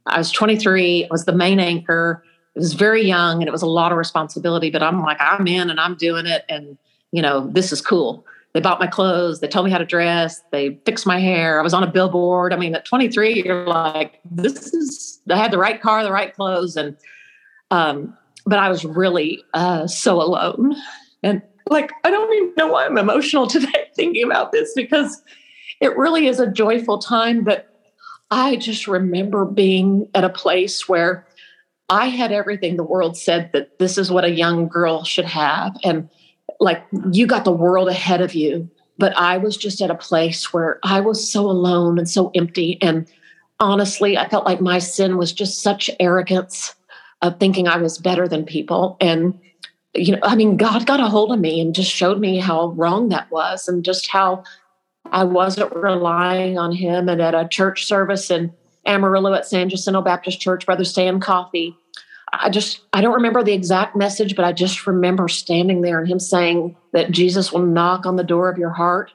I 0.06 0.18
was 0.18 0.32
23, 0.32 1.06
I 1.06 1.08
was 1.10 1.26
the 1.26 1.34
main 1.34 1.60
anchor. 1.60 2.24
It 2.56 2.60
was 2.60 2.74
very 2.74 3.06
young 3.06 3.42
and 3.42 3.48
it 3.48 3.52
was 3.52 3.62
a 3.62 3.68
lot 3.68 3.92
of 3.92 3.98
responsibility, 3.98 4.70
but 4.70 4.84
I'm 4.84 5.02
like, 5.02 5.18
I'm 5.20 5.48
in 5.48 5.70
and 5.70 5.80
I'm 5.80 5.96
doing 5.96 6.26
it. 6.26 6.46
And, 6.48 6.78
you 7.12 7.22
know, 7.22 7.48
this 7.48 7.72
is 7.72 7.82
cool. 7.82 8.26
They 8.54 8.62
bought 8.62 8.80
my 8.80 8.88
clothes. 8.88 9.42
They 9.42 9.48
told 9.48 9.66
me 9.66 9.72
how 9.72 9.78
to 9.78 9.86
dress. 9.86 10.42
They 10.52 10.80
fixed 10.86 11.06
my 11.06 11.20
hair. 11.20 11.60
I 11.60 11.64
was 11.64 11.74
on 11.74 11.84
a 11.84 11.92
billboard. 11.92 12.54
I 12.54 12.56
mean, 12.56 12.74
at 12.76 12.86
23, 12.86 13.44
you're 13.44 13.68
like, 13.68 14.20
this 14.24 14.74
is, 14.74 15.20
I 15.30 15.36
had 15.36 15.52
the 15.52 15.58
right 15.58 15.82
car, 15.82 16.04
the 16.04 16.12
right 16.12 16.34
clothes. 16.34 16.78
And, 16.78 16.96
um, 17.72 18.16
but 18.46 18.60
I 18.60 18.70
was 18.70 18.86
really 18.86 19.44
uh, 19.54 19.88
so 19.88 20.22
alone. 20.22 20.76
And 21.24 21.42
like, 21.70 21.92
I 22.04 22.12
don't 22.12 22.34
even 22.34 22.54
know 22.58 22.68
why 22.68 22.86
I'm 22.86 22.98
emotional 22.98 23.48
today 23.48 23.90
thinking 23.96 24.24
about 24.24 24.52
this 24.52 24.74
because 24.76 25.22
it 25.82 25.98
really 25.98 26.28
is 26.28 26.40
a 26.40 26.52
joyful 26.52 27.00
time. 27.00 27.44
But 27.44 27.70
I 28.32 28.56
just 28.56 28.88
remember 28.88 29.46
being 29.46 30.10
at 30.14 30.24
a 30.24 30.30
place 30.30 30.88
where 30.88 31.28
I 31.90 32.08
had 32.08 32.32
everything 32.32 32.76
the 32.76 32.84
world 32.84 33.18
said 33.18 33.52
that 33.54 33.78
this 33.80 33.98
is 33.98 34.12
what 34.12 34.26
a 34.26 34.32
young 34.32 34.68
girl 34.68 35.04
should 35.04 35.26
have. 35.26 35.78
And 35.84 36.10
like 36.60 36.84
you 37.12 37.28
got 37.28 37.46
the 37.46 37.52
world 37.52 37.88
ahead 37.88 38.22
of 38.22 38.34
you 38.34 38.70
but 38.98 39.16
i 39.18 39.38
was 39.38 39.58
just 39.58 39.82
at 39.82 39.92
a 39.92 39.96
place 39.96 40.54
where 40.54 40.80
i 40.84 41.00
was 41.00 41.30
so 41.32 41.42
alone 41.42 41.98
and 41.98 42.10
so 42.10 42.32
empty 42.36 42.78
and 42.82 43.08
honestly 43.60 44.18
i 44.18 44.28
felt 44.28 44.46
like 44.46 44.62
my 44.62 44.80
sin 44.80 45.18
was 45.18 45.34
just 45.34 45.62
such 45.62 45.90
arrogance 46.00 46.76
of 47.22 47.40
thinking 47.40 47.68
i 47.68 47.78
was 47.78 47.98
better 47.98 48.28
than 48.28 48.46
people 48.46 48.98
and 49.02 49.38
you 49.96 50.12
know 50.12 50.20
i 50.24 50.36
mean 50.36 50.58
god 50.58 50.86
got 50.86 51.00
a 51.00 51.08
hold 51.08 51.32
of 51.32 51.40
me 51.40 51.60
and 51.60 51.76
just 51.76 51.92
showed 51.92 52.20
me 52.20 52.38
how 52.38 52.70
wrong 52.70 53.10
that 53.10 53.30
was 53.32 53.68
and 53.68 53.86
just 53.86 54.10
how 54.10 54.44
i 55.12 55.24
wasn't 55.24 55.74
relying 55.76 56.58
on 56.58 56.72
him 56.72 57.10
and 57.10 57.22
at 57.22 57.36
a 57.36 57.48
church 57.48 57.86
service 57.86 58.30
in 58.30 58.54
amarillo 58.86 59.34
at 59.34 59.46
san 59.46 59.70
jacinto 59.70 60.02
baptist 60.02 60.40
church 60.40 60.66
brother 60.66 60.84
Sam 60.84 61.20
coffey 61.20 61.76
I 62.40 62.50
just, 62.50 62.82
I 62.94 63.02
don't 63.02 63.14
remember 63.14 63.44
the 63.44 63.54
exact 63.54 63.96
message, 63.96 64.36
but 64.36 64.46
I 64.46 64.52
just 64.52 64.88
remember 64.88 65.28
standing 65.28 65.82
there 65.82 66.00
and 66.00 66.08
him 66.08 66.20
saying 66.20 66.76
that 66.94 67.12
Jesus 67.12 67.52
will 67.52 67.66
knock 67.66 68.06
on 68.06 68.16
the 68.16 68.24
door 68.24 68.50
of 68.50 68.58
your 68.58 68.72
heart. 68.72 69.12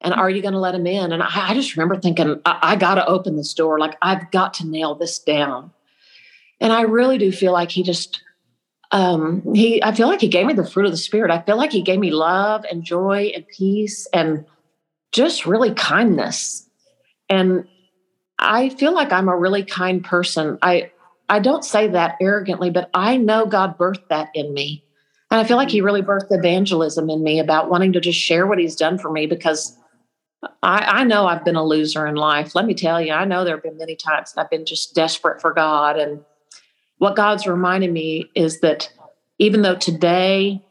And 0.00 0.12
are 0.12 0.28
you 0.28 0.42
going 0.42 0.54
to 0.54 0.60
let 0.60 0.74
him 0.74 0.86
in? 0.86 1.12
And 1.12 1.22
I, 1.22 1.50
I 1.50 1.54
just 1.54 1.76
remember 1.76 1.98
thinking, 1.98 2.40
I, 2.44 2.58
I 2.62 2.76
got 2.76 2.96
to 2.96 3.06
open 3.06 3.36
this 3.36 3.54
door. 3.54 3.78
Like, 3.78 3.96
I've 4.02 4.30
got 4.30 4.54
to 4.54 4.66
nail 4.66 4.94
this 4.94 5.18
down. 5.18 5.72
And 6.60 6.72
I 6.72 6.82
really 6.82 7.18
do 7.18 7.32
feel 7.32 7.52
like 7.52 7.70
he 7.70 7.82
just, 7.82 8.20
um, 8.92 9.54
he, 9.54 9.82
I 9.82 9.92
feel 9.92 10.06
like 10.06 10.20
he 10.20 10.28
gave 10.28 10.46
me 10.46 10.52
the 10.52 10.68
fruit 10.68 10.84
of 10.84 10.92
the 10.92 10.98
spirit. 10.98 11.30
I 11.30 11.40
feel 11.40 11.56
like 11.56 11.72
he 11.72 11.82
gave 11.82 11.98
me 11.98 12.10
love 12.10 12.64
and 12.70 12.84
joy 12.84 13.32
and 13.34 13.46
peace 13.48 14.06
and 14.12 14.44
just 15.12 15.46
really 15.46 15.72
kindness. 15.74 16.68
And 17.30 17.66
I 18.38 18.68
feel 18.68 18.92
like 18.94 19.10
I'm 19.10 19.28
a 19.28 19.36
really 19.36 19.64
kind 19.64 20.04
person. 20.04 20.58
I, 20.60 20.90
I 21.30 21.38
don't 21.38 21.64
say 21.64 21.88
that 21.88 22.16
arrogantly, 22.20 22.68
but 22.68 22.90
I 22.92 23.16
know 23.16 23.46
God 23.46 23.78
birthed 23.78 24.08
that 24.08 24.28
in 24.34 24.52
me. 24.52 24.84
And 25.30 25.40
I 25.40 25.44
feel 25.44 25.56
like 25.56 25.70
He 25.70 25.80
really 25.80 26.02
birthed 26.02 26.26
evangelism 26.30 27.08
in 27.08 27.22
me 27.22 27.38
about 27.38 27.70
wanting 27.70 27.94
to 27.94 28.00
just 28.00 28.18
share 28.18 28.46
what 28.46 28.58
He's 28.58 28.76
done 28.76 28.98
for 28.98 29.10
me 29.10 29.26
because 29.26 29.74
I, 30.62 31.00
I 31.00 31.04
know 31.04 31.26
I've 31.26 31.44
been 31.44 31.56
a 31.56 31.64
loser 31.64 32.06
in 32.06 32.16
life. 32.16 32.54
Let 32.54 32.66
me 32.66 32.74
tell 32.74 33.00
you, 33.00 33.12
I 33.14 33.24
know 33.24 33.42
there 33.42 33.56
have 33.56 33.62
been 33.62 33.78
many 33.78 33.96
times 33.96 34.34
I've 34.36 34.50
been 34.50 34.66
just 34.66 34.94
desperate 34.94 35.40
for 35.40 35.54
God. 35.54 35.98
And 35.98 36.22
what 37.02 37.16
God's 37.16 37.48
reminding 37.48 37.92
me 37.92 38.30
is 38.36 38.60
that 38.60 38.88
even 39.40 39.62
though 39.62 39.74
today 39.74 40.64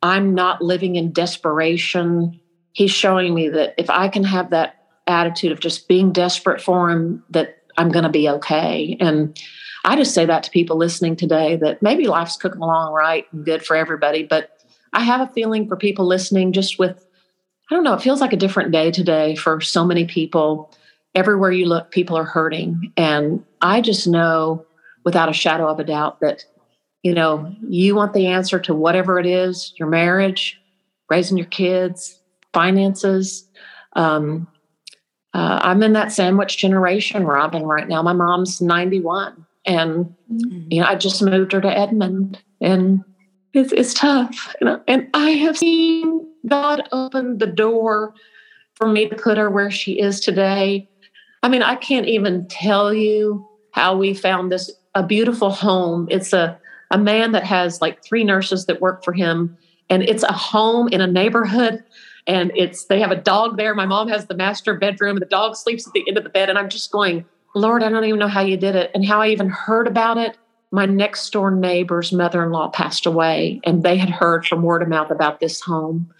I'm 0.00 0.34
not 0.34 0.62
living 0.62 0.96
in 0.96 1.12
desperation, 1.12 2.40
He's 2.72 2.90
showing 2.90 3.34
me 3.34 3.50
that 3.50 3.74
if 3.76 3.90
I 3.90 4.08
can 4.08 4.24
have 4.24 4.48
that 4.48 4.76
attitude 5.06 5.52
of 5.52 5.60
just 5.60 5.86
being 5.86 6.10
desperate 6.10 6.62
for 6.62 6.88
Him, 6.88 7.22
that 7.28 7.58
I'm 7.76 7.90
going 7.90 8.04
to 8.04 8.08
be 8.08 8.30
okay. 8.30 8.96
And 8.98 9.38
I 9.84 9.94
just 9.94 10.14
say 10.14 10.24
that 10.24 10.44
to 10.44 10.50
people 10.50 10.78
listening 10.78 11.16
today 11.16 11.56
that 11.56 11.82
maybe 11.82 12.06
life's 12.06 12.38
cooking 12.38 12.62
along 12.62 12.94
right 12.94 13.26
and 13.30 13.44
good 13.44 13.62
for 13.62 13.76
everybody, 13.76 14.22
but 14.22 14.64
I 14.94 15.02
have 15.02 15.20
a 15.20 15.30
feeling 15.34 15.68
for 15.68 15.76
people 15.76 16.06
listening 16.06 16.54
just 16.54 16.78
with, 16.78 17.06
I 17.70 17.74
don't 17.74 17.84
know, 17.84 17.92
it 17.92 18.00
feels 18.00 18.22
like 18.22 18.32
a 18.32 18.38
different 18.38 18.72
day 18.72 18.90
today 18.90 19.34
for 19.34 19.60
so 19.60 19.84
many 19.84 20.06
people. 20.06 20.72
Everywhere 21.14 21.52
you 21.52 21.66
look, 21.66 21.90
people 21.90 22.16
are 22.16 22.24
hurting. 22.24 22.90
And 22.96 23.44
I 23.60 23.82
just 23.82 24.08
know 24.08 24.64
without 25.04 25.28
a 25.28 25.34
shadow 25.34 25.68
of 25.68 25.78
a 25.78 25.84
doubt 25.84 26.20
that, 26.20 26.44
you 27.02 27.14
know, 27.14 27.54
you 27.68 27.94
want 27.94 28.14
the 28.14 28.26
answer 28.26 28.58
to 28.60 28.74
whatever 28.74 29.18
it 29.18 29.26
is 29.26 29.72
your 29.76 29.88
marriage, 29.88 30.60
raising 31.10 31.36
your 31.36 31.46
kids, 31.46 32.20
finances. 32.52 33.48
Um, 33.94 34.48
uh, 35.34 35.60
I'm 35.62 35.82
in 35.82 35.92
that 35.94 36.12
sandwich 36.12 36.58
generation, 36.58 37.24
Robin, 37.24 37.64
right 37.64 37.88
now. 37.88 38.02
My 38.02 38.12
mom's 38.12 38.60
91 38.60 39.44
and 39.66 40.06
mm-hmm. 40.30 40.66
you 40.70 40.80
know 40.80 40.86
i 40.86 40.94
just 40.94 41.22
moved 41.22 41.52
her 41.52 41.60
to 41.60 41.78
edmond 41.78 42.42
and 42.60 43.02
it's, 43.52 43.72
it's 43.72 43.94
tough 43.94 44.54
you 44.60 44.66
know? 44.66 44.82
and 44.86 45.08
i 45.14 45.30
have 45.30 45.56
seen 45.56 46.26
god 46.48 46.86
open 46.92 47.38
the 47.38 47.46
door 47.46 48.14
for 48.74 48.88
me 48.88 49.08
to 49.08 49.16
put 49.16 49.38
her 49.38 49.50
where 49.50 49.70
she 49.70 49.98
is 49.98 50.20
today 50.20 50.88
i 51.42 51.48
mean 51.48 51.62
i 51.62 51.74
can't 51.74 52.06
even 52.06 52.46
tell 52.48 52.92
you 52.92 53.46
how 53.72 53.96
we 53.96 54.14
found 54.14 54.52
this 54.52 54.70
a 54.94 55.02
beautiful 55.02 55.50
home 55.50 56.06
it's 56.10 56.32
a 56.32 56.58
a 56.90 56.98
man 56.98 57.32
that 57.32 57.44
has 57.44 57.80
like 57.80 58.02
three 58.04 58.24
nurses 58.24 58.66
that 58.66 58.80
work 58.80 59.04
for 59.04 59.12
him 59.12 59.56
and 59.90 60.02
it's 60.02 60.22
a 60.22 60.32
home 60.32 60.88
in 60.88 61.00
a 61.00 61.06
neighborhood 61.06 61.82
and 62.26 62.52
it's 62.54 62.86
they 62.86 63.00
have 63.00 63.10
a 63.10 63.16
dog 63.16 63.56
there 63.56 63.74
my 63.74 63.86
mom 63.86 64.08
has 64.08 64.26
the 64.26 64.34
master 64.34 64.74
bedroom 64.74 65.16
and 65.16 65.22
the 65.22 65.26
dog 65.26 65.56
sleeps 65.56 65.86
at 65.86 65.92
the 65.92 66.04
end 66.08 66.16
of 66.16 66.24
the 66.24 66.30
bed 66.30 66.48
and 66.48 66.58
i'm 66.58 66.68
just 66.68 66.90
going 66.90 67.24
Lord, 67.54 67.84
I 67.84 67.88
don't 67.88 68.04
even 68.04 68.18
know 68.18 68.28
how 68.28 68.40
you 68.40 68.56
did 68.56 68.74
it. 68.74 68.90
And 68.94 69.04
how 69.06 69.20
I 69.20 69.28
even 69.28 69.48
heard 69.48 69.86
about 69.86 70.18
it, 70.18 70.36
my 70.72 70.86
next 70.86 71.30
door 71.30 71.52
neighbor's 71.52 72.12
mother 72.12 72.42
in 72.42 72.50
law 72.50 72.68
passed 72.68 73.06
away, 73.06 73.60
and 73.64 73.84
they 73.84 73.96
had 73.96 74.10
heard 74.10 74.44
from 74.44 74.62
word 74.62 74.82
of 74.82 74.88
mouth 74.88 75.10
about 75.10 75.38
this 75.38 75.60
home. 75.60 76.12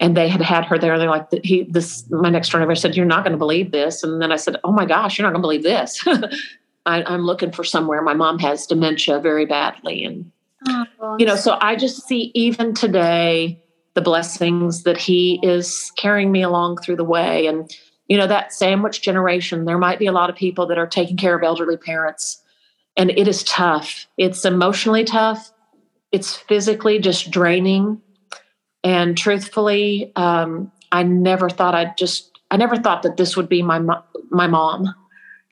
And 0.00 0.16
they 0.16 0.28
had 0.28 0.40
had 0.40 0.64
her 0.64 0.78
there. 0.78 0.98
They're 0.98 1.08
like, 1.08 1.28
he, 1.44 1.62
this, 1.62 2.10
my 2.10 2.28
next 2.28 2.48
door 2.50 2.60
neighbor 2.60 2.74
said, 2.74 2.96
You're 2.96 3.06
not 3.06 3.22
going 3.22 3.32
to 3.32 3.38
believe 3.38 3.70
this. 3.70 4.02
And 4.02 4.20
then 4.20 4.32
I 4.32 4.36
said, 4.36 4.56
Oh 4.64 4.72
my 4.72 4.84
gosh, 4.84 5.16
you're 5.16 5.24
not 5.24 5.32
going 5.32 5.42
to 5.42 5.46
believe 5.46 5.62
this. 5.62 6.04
I, 6.86 7.14
am 7.14 7.22
looking 7.22 7.52
for 7.52 7.64
somewhere. 7.64 8.02
My 8.02 8.14
mom 8.14 8.38
has 8.40 8.66
dementia 8.66 9.20
very 9.20 9.46
badly. 9.46 10.04
And, 10.04 10.30
oh, 10.68 11.16
you 11.18 11.26
know, 11.26 11.36
so 11.36 11.58
I 11.60 11.76
just 11.76 12.06
see 12.06 12.32
even 12.34 12.74
today 12.74 13.62
the 13.94 14.00
blessings 14.00 14.84
that 14.84 14.96
he 14.96 15.38
is 15.42 15.92
carrying 15.96 16.32
me 16.32 16.42
along 16.42 16.78
through 16.78 16.96
the 16.96 17.04
way. 17.04 17.46
And 17.46 17.70
you 18.12 18.18
know 18.18 18.26
that 18.26 18.52
sandwich 18.52 19.00
generation 19.00 19.64
there 19.64 19.78
might 19.78 19.98
be 19.98 20.06
a 20.06 20.12
lot 20.12 20.28
of 20.28 20.36
people 20.36 20.66
that 20.66 20.76
are 20.76 20.86
taking 20.86 21.16
care 21.16 21.34
of 21.34 21.42
elderly 21.42 21.78
parents 21.78 22.42
and 22.94 23.10
it 23.10 23.26
is 23.26 23.42
tough 23.44 24.06
it's 24.18 24.44
emotionally 24.44 25.02
tough 25.02 25.50
it's 26.10 26.36
physically 26.36 26.98
just 26.98 27.30
draining 27.30 28.00
and 28.84 29.16
truthfully 29.16 30.12
um, 30.16 30.70
i 30.92 31.02
never 31.02 31.48
thought 31.48 31.74
i'd 31.74 31.96
just 31.96 32.38
i 32.50 32.56
never 32.58 32.76
thought 32.76 33.02
that 33.02 33.16
this 33.16 33.34
would 33.34 33.48
be 33.48 33.62
my 33.62 33.80
my 34.30 34.46
mom 34.46 34.94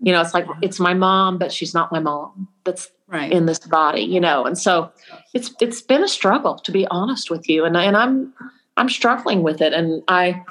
you 0.00 0.12
know 0.12 0.20
it's 0.20 0.34
like 0.34 0.46
it's 0.62 0.80
my 0.80 0.94
mom 0.94 1.38
but 1.38 1.52
she's 1.52 1.74
not 1.74 1.92
my 1.92 2.00
mom 2.00 2.48
that's 2.64 2.90
right. 3.08 3.32
in 3.32 3.46
this 3.46 3.58
body 3.58 4.02
you 4.02 4.20
know 4.20 4.44
and 4.44 4.58
so 4.58 4.90
it's 5.34 5.54
it's 5.60 5.82
been 5.82 6.02
a 6.02 6.08
struggle 6.08 6.56
to 6.58 6.72
be 6.72 6.86
honest 6.88 7.30
with 7.30 7.48
you 7.48 7.64
and 7.64 7.76
and 7.76 7.96
i'm 7.96 8.32
i'm 8.76 8.88
struggling 8.88 9.42
with 9.42 9.60
it 9.60 9.72
and 9.72 10.02
i 10.08 10.42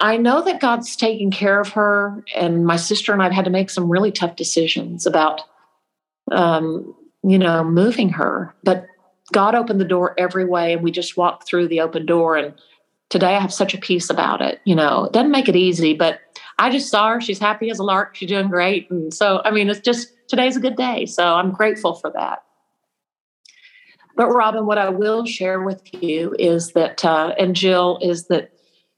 I 0.00 0.16
know 0.16 0.42
that 0.42 0.60
God's 0.60 0.96
taking 0.96 1.30
care 1.30 1.60
of 1.60 1.70
her, 1.70 2.22
and 2.36 2.66
my 2.66 2.76
sister 2.76 3.12
and 3.12 3.22
I've 3.22 3.32
had 3.32 3.44
to 3.44 3.50
make 3.50 3.70
some 3.70 3.88
really 3.88 4.10
tough 4.10 4.36
decisions 4.36 5.06
about, 5.06 5.40
um, 6.32 6.94
you 7.22 7.38
know, 7.38 7.64
moving 7.64 8.08
her. 8.10 8.54
But 8.64 8.86
God 9.32 9.54
opened 9.54 9.80
the 9.80 9.86
door 9.86 10.14
every 10.18 10.44
way, 10.44 10.72
and 10.72 10.82
we 10.82 10.90
just 10.90 11.16
walked 11.16 11.46
through 11.46 11.68
the 11.68 11.80
open 11.80 12.06
door. 12.06 12.36
And 12.36 12.54
today 13.08 13.36
I 13.36 13.40
have 13.40 13.52
such 13.52 13.72
a 13.72 13.78
peace 13.78 14.10
about 14.10 14.42
it. 14.42 14.60
You 14.64 14.74
know, 14.74 15.04
it 15.04 15.12
doesn't 15.12 15.30
make 15.30 15.48
it 15.48 15.56
easy, 15.56 15.94
but 15.94 16.20
I 16.58 16.70
just 16.70 16.88
saw 16.88 17.10
her. 17.10 17.20
She's 17.20 17.38
happy 17.38 17.70
as 17.70 17.78
a 17.78 17.82
lark. 17.82 18.14
She's 18.14 18.28
doing 18.28 18.48
great. 18.48 18.90
And 18.90 19.12
so, 19.12 19.42
I 19.44 19.50
mean, 19.50 19.68
it's 19.68 19.80
just 19.80 20.12
today's 20.28 20.56
a 20.56 20.60
good 20.60 20.76
day. 20.76 21.06
So 21.06 21.34
I'm 21.34 21.50
grateful 21.50 21.94
for 21.94 22.10
that. 22.12 22.42
But 24.16 24.28
Robin, 24.28 24.66
what 24.66 24.78
I 24.78 24.88
will 24.88 25.26
share 25.26 25.62
with 25.62 25.82
you 25.92 26.34
is 26.38 26.72
that, 26.72 27.04
uh, 27.04 27.34
and 27.38 27.56
Jill, 27.56 27.98
is 28.00 28.28
that, 28.28 28.52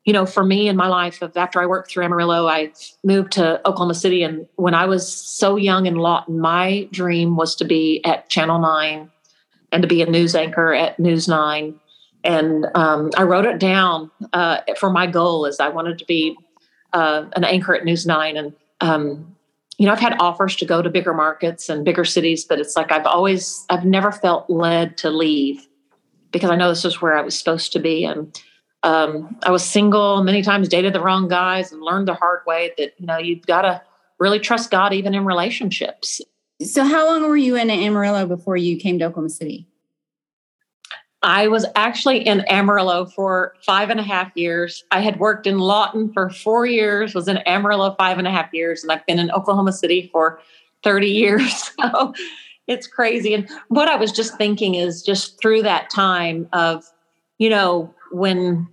you 0.05 0.13
know, 0.13 0.27
for 0.27 0.45
me 0.45 0.69
in 0.69 0.77
my 0.77 0.89
life, 0.89 1.23
of 1.23 1.37
after 1.37 1.61
I 1.61 1.67
worked 1.67 1.91
through 1.91 2.05
Amarillo, 2.05 2.47
I 2.47 2.73
moved 3.03 3.33
to 3.33 3.67
Oklahoma 3.67 3.95
City. 3.95 4.23
And 4.23 4.47
when 4.57 4.75
I 4.75 4.85
was 4.85 5.11
so 5.11 5.57
young 5.57 5.87
in 5.87 5.97
Lawton, 5.97 6.39
my 6.39 6.89
dream 6.93 7.37
was 7.37 7.57
to 7.57 7.65
be 7.65 8.05
at 8.05 8.29
Channel 8.29 8.61
9 8.61 9.11
and 9.73 9.83
to 9.83 9.89
be 9.89 10.03
a 10.03 10.07
news 10.07 10.35
anchor 10.35 10.75
at 10.75 10.99
News 11.01 11.29
9. 11.29 11.75
And 12.23 12.67
um, 12.75 13.11
I 13.17 13.23
wrote 13.23 13.47
it 13.47 13.59
down 13.59 14.11
uh, 14.33 14.59
for 14.79 14.91
my 14.91 15.07
goal 15.07 15.47
is 15.47 15.61
I 15.61 15.69
wanted 15.69 15.99
to 15.99 16.05
be 16.05 16.37
uh, 16.97 17.27
an 17.37 17.45
anchor 17.45 17.75
at 17.75 17.85
News 17.85 18.07
9. 18.07 18.37
And 18.37 18.55
um, 18.81 19.37
you 19.77 19.87
know, 19.87 19.93
I've 19.93 20.01
had 20.01 20.17
offers 20.19 20.57
to 20.57 20.65
go 20.65 20.81
to 20.81 20.89
bigger 20.89 21.13
markets 21.13 21.69
and 21.69 21.85
bigger 21.85 22.05
cities, 22.05 22.45
but 22.45 22.59
it's 22.59 22.75
like 22.75 22.91
I've 22.91 23.05
always, 23.05 23.67
I've 23.69 23.85
never 23.85 24.11
felt 24.11 24.49
led 24.49 24.97
to 24.99 25.11
leave 25.11 25.69
because 26.31 26.49
I 26.49 26.57
know 26.57 26.71
this 26.71 26.87
is 26.87 27.03
where 27.03 27.17
I 27.17 27.21
was 27.21 27.39
supposed 27.39 27.73
to 27.75 27.79
be. 27.79 28.05
And 28.05 28.41
um, 28.83 29.39
I 29.43 29.51
was 29.51 29.63
single, 29.63 30.23
many 30.23 30.41
times 30.41 30.69
dated 30.69 30.95
the 30.95 31.01
wrong 31.01 31.29
guys, 31.29 31.73
and 31.73 31.83
learned 31.83 32.09
the 32.09 32.15
hard 32.15 32.41
way 32.47 32.73
that, 32.79 32.93
you 32.99 33.07
know, 33.07 33.19
you've 33.19 33.47
got 33.47 33.63
to 33.63 33.83
really 34.19 34.39
trust 34.39 34.71
God 34.71 34.95
even 34.95 35.15
in 35.15 35.25
relationships. 35.27 36.23
So, 36.63 36.85
how 36.85 37.05
long 37.07 37.29
were 37.29 37.37
you 37.37 37.57
in 37.57 37.69
Amarillo 37.69 38.27
before 38.27 38.57
you 38.57 38.79
came 38.79 38.99
to 39.01 39.07
Oklahoma 39.07 39.29
City? 39.29 39.67
I 41.23 41.49
was 41.49 41.67
actually 41.75 42.27
in 42.27 42.45
Amarillo 42.49 43.07
for 43.07 43.55
five 43.65 43.91
and 43.91 43.99
a 43.99 44.03
half 44.03 44.31
years. 44.35 44.85
I 44.91 45.01
had 45.01 45.19
worked 45.19 45.47
in 45.47 45.59
Lawton 45.59 46.13
for 46.13 46.31
four 46.31 46.67
years, 46.67 47.15
was 47.15 47.27
in 47.27 47.39
Amarillo 47.39 47.95
five 47.99 48.19
and 48.19 48.27
a 48.27 48.31
half 48.31 48.53
years, 48.53 48.83
and 48.83 48.93
I've 48.93 49.05
been 49.07 49.19
in 49.19 49.31
Oklahoma 49.31 49.73
City 49.73 50.09
for 50.13 50.41
30 50.83 51.09
years. 51.09 51.71
So 51.81 52.15
it's 52.67 52.89
crazy. 52.89 53.33
And 53.33 53.49
what 53.69 53.87
I 53.87 53.95
was 53.95 54.11
just 54.11 54.37
thinking 54.37 54.75
is 54.75 55.03
just 55.03 55.41
through 55.41 55.63
that 55.63 55.89
time 55.89 56.49
of, 56.53 56.85
you 57.39 57.49
know, 57.49 57.95
when 58.11 58.67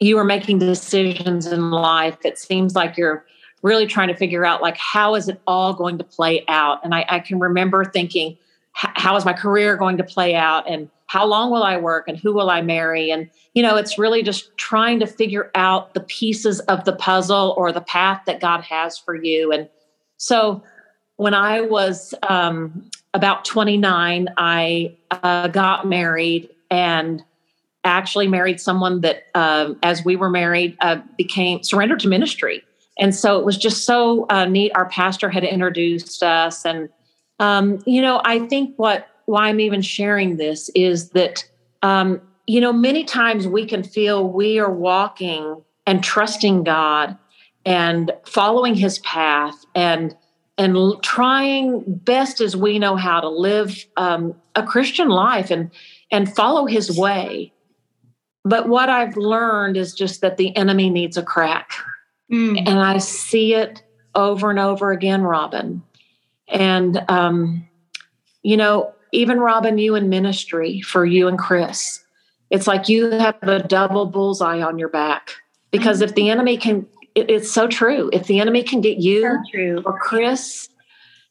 you 0.00 0.16
are 0.18 0.24
making 0.24 0.60
decisions 0.60 1.46
in 1.46 1.70
life, 1.70 2.16
it 2.24 2.38
seems 2.38 2.74
like 2.74 2.96
you're 2.96 3.26
really 3.62 3.86
trying 3.86 4.08
to 4.08 4.16
figure 4.16 4.46
out 4.46 4.62
like 4.62 4.78
how 4.78 5.14
is 5.14 5.28
it 5.28 5.40
all 5.46 5.74
going 5.74 5.98
to 5.98 6.04
play 6.04 6.44
out. 6.48 6.82
And 6.84 6.94
I, 6.94 7.04
I 7.08 7.18
can 7.20 7.38
remember 7.38 7.84
thinking, 7.84 8.38
how 8.72 9.16
is 9.16 9.24
my 9.24 9.32
career 9.32 9.76
going 9.76 9.98
to 9.98 10.04
play 10.04 10.34
out? 10.34 10.68
And 10.70 10.88
how 11.08 11.24
long 11.24 11.50
will 11.50 11.62
I 11.62 11.76
work 11.78 12.06
and 12.06 12.16
who 12.18 12.32
will 12.34 12.50
I 12.50 12.60
marry? 12.60 13.10
And, 13.10 13.28
you 13.54 13.62
know, 13.62 13.76
it's 13.76 13.98
really 13.98 14.22
just 14.22 14.56
trying 14.58 15.00
to 15.00 15.06
figure 15.06 15.50
out 15.54 15.94
the 15.94 16.00
pieces 16.00 16.60
of 16.60 16.84
the 16.84 16.92
puzzle 16.92 17.54
or 17.56 17.72
the 17.72 17.80
path 17.80 18.22
that 18.26 18.40
God 18.40 18.60
has 18.60 18.98
for 18.98 19.14
you. 19.14 19.50
And 19.50 19.68
so 20.18 20.62
when 21.16 21.32
I 21.32 21.62
was 21.62 22.14
um, 22.28 22.90
about 23.14 23.46
29, 23.46 24.28
I 24.36 24.96
uh, 25.10 25.48
got 25.48 25.88
married 25.88 26.50
and 26.70 27.24
actually 27.84 28.28
married 28.28 28.60
someone 28.60 29.00
that, 29.00 29.24
uh, 29.34 29.72
as 29.82 30.04
we 30.04 30.14
were 30.14 30.28
married, 30.28 30.76
uh, 30.82 31.00
became 31.16 31.62
surrendered 31.62 32.00
to 32.00 32.08
ministry. 32.08 32.62
And 32.98 33.14
so 33.14 33.38
it 33.38 33.46
was 33.46 33.56
just 33.56 33.86
so 33.86 34.26
uh, 34.28 34.44
neat. 34.44 34.72
Our 34.74 34.90
pastor 34.90 35.30
had 35.30 35.42
introduced 35.42 36.22
us. 36.22 36.66
And, 36.66 36.90
um, 37.40 37.82
you 37.86 38.02
know, 38.02 38.20
I 38.26 38.40
think 38.46 38.74
what 38.76 39.07
why 39.28 39.48
I'm 39.48 39.60
even 39.60 39.82
sharing 39.82 40.38
this 40.38 40.70
is 40.70 41.10
that, 41.10 41.44
um, 41.82 42.18
you 42.46 42.62
know, 42.62 42.72
many 42.72 43.04
times 43.04 43.46
we 43.46 43.66
can 43.66 43.82
feel 43.82 44.26
we 44.26 44.58
are 44.58 44.72
walking 44.72 45.62
and 45.86 46.02
trusting 46.02 46.64
God 46.64 47.16
and 47.66 48.10
following 48.24 48.74
his 48.74 49.00
path 49.00 49.66
and 49.74 50.16
and 50.56 50.76
trying 51.02 51.84
best 51.86 52.40
as 52.40 52.56
we 52.56 52.78
know 52.78 52.96
how 52.96 53.20
to 53.20 53.28
live 53.28 53.84
um, 53.98 54.34
a 54.54 54.62
Christian 54.62 55.08
life 55.08 55.50
and 55.50 55.70
and 56.10 56.34
follow 56.34 56.64
his 56.64 56.98
way. 56.98 57.52
But 58.44 58.66
what 58.66 58.88
I've 58.88 59.18
learned 59.18 59.76
is 59.76 59.92
just 59.92 60.22
that 60.22 60.38
the 60.38 60.56
enemy 60.56 60.88
needs 60.88 61.18
a 61.18 61.22
crack. 61.22 61.72
Mm. 62.32 62.58
And 62.66 62.78
I 62.78 62.96
see 62.96 63.54
it 63.54 63.82
over 64.14 64.48
and 64.48 64.58
over 64.58 64.90
again, 64.90 65.20
Robin. 65.20 65.82
And, 66.48 67.04
um, 67.08 67.68
you 68.42 68.56
know, 68.56 68.94
even 69.12 69.40
Robin, 69.40 69.78
you 69.78 69.94
in 69.94 70.08
ministry 70.08 70.80
for 70.80 71.04
you 71.04 71.28
and 71.28 71.38
Chris, 71.38 72.04
it's 72.50 72.66
like 72.66 72.88
you 72.88 73.10
have 73.10 73.36
a 73.42 73.62
double 73.62 74.06
bullseye 74.06 74.60
on 74.60 74.78
your 74.78 74.88
back. 74.88 75.34
Because 75.70 76.00
if 76.00 76.14
the 76.14 76.30
enemy 76.30 76.56
can, 76.56 76.86
it, 77.14 77.30
it's 77.30 77.50
so 77.50 77.68
true. 77.68 78.10
If 78.12 78.26
the 78.26 78.40
enemy 78.40 78.62
can 78.62 78.80
get 78.80 78.98
you 78.98 79.38
so 79.52 79.82
or 79.84 79.98
Chris, 79.98 80.68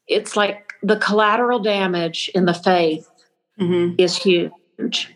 it's 0.07 0.35
like 0.35 0.73
the 0.83 0.97
collateral 0.97 1.59
damage 1.59 2.29
in 2.35 2.45
the 2.45 2.53
faith 2.53 3.09
mm-hmm. 3.59 3.95
is 3.97 4.15
huge. 4.15 5.13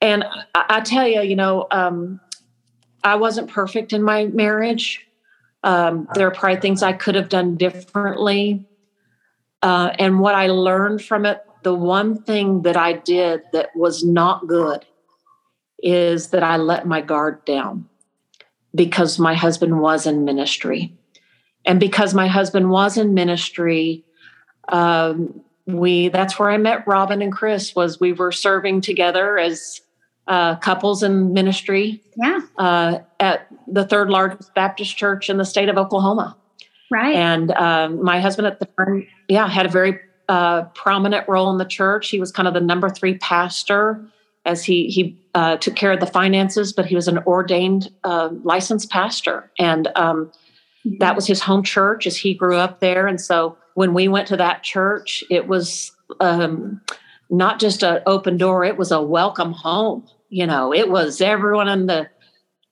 And 0.00 0.24
I, 0.54 0.64
I, 0.68 0.80
tell 0.80 1.08
you, 1.08 1.22
you 1.22 1.36
know, 1.36 1.66
um, 1.70 2.20
I 3.02 3.16
wasn't 3.16 3.50
perfect 3.50 3.92
in 3.92 4.02
my 4.02 4.26
marriage. 4.26 5.06
Um, 5.62 6.08
there 6.14 6.26
are 6.26 6.30
probably 6.30 6.60
things 6.60 6.82
I 6.82 6.92
could 6.92 7.14
have 7.14 7.28
done 7.28 7.56
differently. 7.56 8.66
Uh, 9.62 9.90
and 9.98 10.20
what 10.20 10.34
I 10.34 10.48
learned 10.48 11.02
from 11.02 11.24
it 11.24 11.42
the 11.66 11.74
one 11.74 12.22
thing 12.22 12.62
that 12.62 12.76
I 12.76 12.92
did 12.92 13.42
that 13.52 13.74
was 13.74 14.04
not 14.04 14.46
good 14.46 14.86
is 15.82 16.28
that 16.28 16.44
I 16.44 16.58
let 16.58 16.86
my 16.86 17.00
guard 17.00 17.44
down 17.44 17.88
because 18.72 19.18
my 19.18 19.34
husband 19.34 19.80
was 19.80 20.06
in 20.06 20.24
ministry. 20.24 20.94
And 21.64 21.80
because 21.80 22.14
my 22.14 22.28
husband 22.28 22.70
was 22.70 22.96
in 22.96 23.14
ministry, 23.14 24.04
um, 24.68 25.40
we 25.66 26.08
that's 26.08 26.38
where 26.38 26.50
I 26.50 26.56
met 26.56 26.86
Robin 26.86 27.20
and 27.20 27.32
Chris 27.32 27.74
was 27.74 27.98
we 27.98 28.12
were 28.12 28.30
serving 28.30 28.80
together 28.80 29.36
as 29.36 29.80
uh, 30.28 30.54
couples 30.54 31.02
in 31.02 31.32
ministry 31.32 32.00
yeah. 32.16 32.42
Uh, 32.56 32.98
at 33.18 33.48
the 33.66 33.84
third 33.84 34.08
largest 34.08 34.54
Baptist 34.54 34.96
church 34.96 35.28
in 35.28 35.36
the 35.36 35.44
state 35.44 35.68
of 35.68 35.76
Oklahoma. 35.76 36.36
Right. 36.92 37.16
And 37.16 37.50
um, 37.50 38.04
my 38.04 38.20
husband 38.20 38.46
at 38.46 38.60
the 38.60 38.68
time, 38.78 39.08
yeah, 39.26 39.48
had 39.48 39.66
a 39.66 39.68
very 39.68 39.98
uh, 40.28 40.62
prominent 40.74 41.28
role 41.28 41.50
in 41.50 41.58
the 41.58 41.64
church. 41.64 42.08
He 42.08 42.20
was 42.20 42.32
kind 42.32 42.48
of 42.48 42.54
the 42.54 42.60
number 42.60 42.88
three 42.88 43.18
pastor 43.18 44.04
as 44.44 44.64
he 44.64 44.86
he 44.88 45.18
uh, 45.34 45.56
took 45.56 45.74
care 45.76 45.92
of 45.92 46.00
the 46.00 46.06
finances, 46.06 46.72
but 46.72 46.86
he 46.86 46.94
was 46.94 47.08
an 47.08 47.18
ordained 47.18 47.90
uh, 48.04 48.30
licensed 48.44 48.90
pastor, 48.90 49.50
and 49.58 49.88
um, 49.96 50.30
mm-hmm. 50.86 50.98
that 50.98 51.14
was 51.14 51.26
his 51.26 51.40
home 51.40 51.62
church 51.62 52.06
as 52.06 52.16
he 52.16 52.32
grew 52.32 52.56
up 52.56 52.80
there. 52.80 53.06
And 53.06 53.20
so 53.20 53.58
when 53.74 53.92
we 53.92 54.08
went 54.08 54.28
to 54.28 54.36
that 54.36 54.62
church, 54.62 55.22
it 55.30 55.48
was 55.48 55.92
um, 56.20 56.80
not 57.28 57.60
just 57.60 57.82
an 57.82 58.00
open 58.06 58.36
door; 58.36 58.64
it 58.64 58.78
was 58.78 58.92
a 58.92 59.02
welcome 59.02 59.52
home. 59.52 60.08
You 60.28 60.46
know, 60.46 60.72
it 60.72 60.90
was 60.90 61.20
everyone 61.20 61.68
in 61.68 61.86
the 61.86 62.08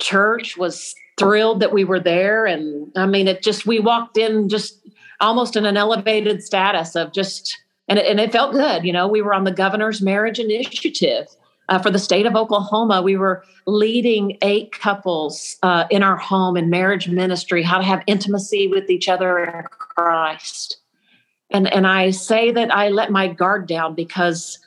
church 0.01 0.57
was 0.57 0.95
thrilled 1.19 1.61
that 1.61 1.73
we 1.73 1.85
were 1.85 2.01
there, 2.01 2.47
and 2.47 2.91
I 2.97 3.07
mean, 3.07 3.29
it 3.29 3.43
just 3.43 3.67
we 3.67 3.81
walked 3.81 4.17
in 4.17 4.49
just 4.49 4.81
almost 5.25 5.57
in 5.57 5.65
an 5.67 5.77
elevated 5.77 6.43
status 6.43 6.95
of 6.95 7.13
just 7.13 7.57
and 7.89 7.99
it, 7.99 8.07
and 8.07 8.21
it 8.21 8.33
felt 8.33 8.53
good 8.53 8.85
you 8.85 8.93
know 8.93 9.09
we 9.09 9.23
were 9.23 9.35
on 9.35 9.45
the 9.45 9.53
governor's 9.53 10.01
marriage 10.01 10.39
initiative. 10.39 11.27
Uh, 11.71 11.79
for 11.79 11.91
the 11.91 11.99
state 11.99 12.27
of 12.27 12.37
oklahoma 12.37 13.01
we 13.01 13.17
were 13.17 13.43
leading 13.67 14.37
eight 14.43 14.71
couples 14.73 15.57
uh, 15.63 15.85
in 15.91 16.03
our 16.03 16.17
home 16.17 16.59
in 16.59 16.69
marriage 16.69 17.09
ministry 17.09 17.63
how 17.63 17.79
to 17.79 17.85
have 17.85 18.03
intimacy 18.07 18.69
with 18.69 18.91
each 18.91 19.09
other 19.09 19.39
in 19.39 19.63
christ. 19.71 20.77
And 21.51 21.73
and 21.73 21.87
i 21.87 22.11
say 22.11 22.51
that 22.53 22.75
i 22.75 22.91
let 22.91 23.11
my 23.11 23.29
guard 23.29 23.67
down 23.67 23.95
because 23.95 24.59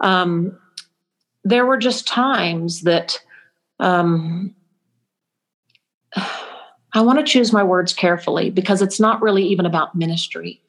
um, 0.00 0.58
there 1.44 1.66
were 1.66 1.76
just 1.76 2.08
times 2.08 2.82
that 2.82 3.20
um, 3.78 4.54
I 6.96 7.02
want 7.02 7.18
to 7.18 7.30
choose 7.30 7.52
my 7.52 7.62
words 7.62 7.92
carefully 7.92 8.48
because 8.48 8.80
it's 8.80 8.98
not 8.98 9.20
really 9.20 9.44
even 9.44 9.66
about 9.66 9.94
ministry. 9.94 10.62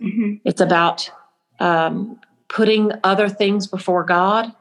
Mm-hmm. 0.00 0.34
It's 0.44 0.60
about 0.60 1.10
um, 1.58 2.20
putting 2.48 2.92
other 3.02 3.28
things 3.28 3.66
before 3.66 4.04
God, 4.04 4.52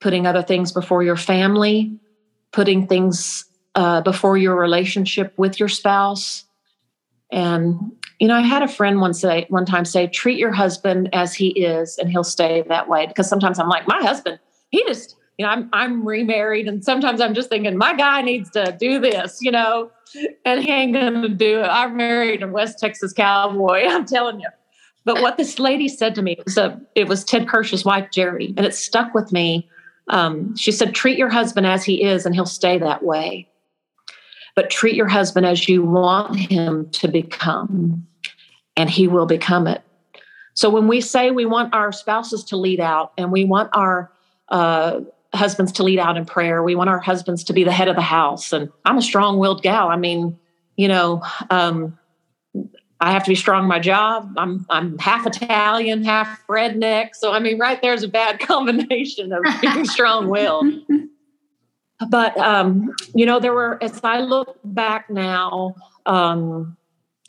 putting 0.00 0.24
other 0.24 0.40
things 0.40 0.70
before 0.70 1.02
your 1.02 1.16
family, 1.16 1.98
putting 2.52 2.86
things 2.86 3.44
uh, 3.74 4.02
before 4.02 4.36
your 4.36 4.54
relationship 4.54 5.34
with 5.36 5.58
your 5.58 5.68
spouse. 5.68 6.44
And 7.32 7.90
you 8.20 8.28
know, 8.28 8.36
I 8.36 8.42
had 8.42 8.62
a 8.62 8.68
friend 8.68 9.00
one 9.00 9.14
say 9.14 9.46
one 9.48 9.66
time 9.66 9.84
say, 9.84 10.06
"Treat 10.06 10.38
your 10.38 10.52
husband 10.52 11.08
as 11.12 11.34
he 11.34 11.48
is, 11.48 11.98
and 11.98 12.08
he'll 12.08 12.22
stay 12.22 12.62
that 12.68 12.88
way." 12.88 13.08
Because 13.08 13.28
sometimes 13.28 13.58
I'm 13.58 13.68
like, 13.68 13.88
my 13.88 14.00
husband, 14.00 14.38
he 14.70 14.84
just 14.84 15.16
you 15.38 15.44
know, 15.44 15.50
I'm 15.50 15.68
I'm 15.72 16.06
remarried, 16.06 16.68
and 16.68 16.84
sometimes 16.84 17.20
I'm 17.20 17.34
just 17.34 17.48
thinking 17.48 17.76
my 17.76 17.96
guy 17.96 18.22
needs 18.22 18.48
to 18.50 18.76
do 18.78 19.00
this, 19.00 19.38
you 19.40 19.50
know, 19.50 19.90
and 20.44 20.62
he 20.62 20.70
ain't 20.70 20.92
gonna 20.94 21.28
do 21.28 21.60
it. 21.60 21.66
I 21.66 21.86
married 21.88 22.42
a 22.42 22.48
West 22.48 22.78
Texas 22.78 23.12
cowboy. 23.12 23.84
I'm 23.88 24.04
telling 24.04 24.40
you. 24.40 24.48
But 25.04 25.20
what 25.20 25.36
this 25.36 25.58
lady 25.58 25.88
said 25.88 26.14
to 26.14 26.22
me 26.22 26.36
was 26.44 26.56
a, 26.56 26.80
it 26.94 27.08
was 27.08 27.24
Ted 27.24 27.48
Kirsch's 27.48 27.84
wife, 27.84 28.08
Jerry, 28.12 28.54
and 28.56 28.64
it 28.64 28.74
stuck 28.74 29.14
with 29.14 29.32
me. 29.32 29.68
Um, 30.08 30.56
she 30.56 30.70
said, 30.70 30.94
"Treat 30.94 31.18
your 31.18 31.28
husband 31.28 31.66
as 31.66 31.84
he 31.84 32.04
is, 32.04 32.24
and 32.24 32.34
he'll 32.34 32.46
stay 32.46 32.78
that 32.78 33.02
way." 33.02 33.48
but 34.54 34.70
treat 34.70 34.94
your 34.94 35.08
husband 35.08 35.46
as 35.46 35.68
you 35.68 35.82
want 35.82 36.36
him 36.36 36.88
to 36.90 37.08
become, 37.08 38.06
and 38.76 38.90
he 38.90 39.08
will 39.08 39.26
become 39.26 39.66
it. 39.66 39.82
So 40.54 40.68
when 40.68 40.86
we 40.88 41.00
say 41.00 41.30
we 41.30 41.46
want 41.46 41.74
our 41.74 41.92
spouses 41.92 42.44
to 42.44 42.56
lead 42.56 42.80
out 42.80 43.12
and 43.16 43.32
we 43.32 43.44
want 43.44 43.70
our 43.72 44.12
uh, 44.48 45.00
husbands 45.34 45.72
to 45.72 45.82
lead 45.82 45.98
out 45.98 46.16
in 46.16 46.24
prayer, 46.24 46.62
we 46.62 46.74
want 46.74 46.90
our 46.90 47.00
husbands 47.00 47.44
to 47.44 47.52
be 47.52 47.64
the 47.64 47.72
head 47.72 47.88
of 47.88 47.96
the 47.96 48.02
house. 48.02 48.52
And 48.52 48.70
I'm 48.84 48.98
a 48.98 49.02
strong 49.02 49.38
willed 49.38 49.62
gal. 49.62 49.88
I 49.88 49.96
mean, 49.96 50.38
you 50.76 50.88
know, 50.88 51.22
um, 51.50 51.98
I 53.00 53.10
have 53.10 53.24
to 53.24 53.30
be 53.30 53.34
strong 53.34 53.64
in 53.64 53.68
my 53.68 53.80
job. 53.80 54.32
I'm 54.36 54.64
I'm 54.70 54.96
half 54.98 55.26
Italian, 55.26 56.04
half 56.04 56.46
redneck. 56.46 57.10
So 57.14 57.32
I 57.32 57.40
mean, 57.40 57.58
right 57.58 57.80
there's 57.82 58.04
a 58.04 58.08
bad 58.08 58.38
combination 58.46 59.32
of 59.32 59.42
being 59.60 59.84
strong 59.86 60.28
willed. 60.28 60.66
But 62.08 62.36
um, 62.38 62.94
you 63.14 63.26
know, 63.26 63.40
there 63.40 63.52
were 63.52 63.82
as 63.82 64.00
I 64.04 64.20
look 64.20 64.58
back 64.62 65.10
now, 65.10 65.74
um, 66.06 66.76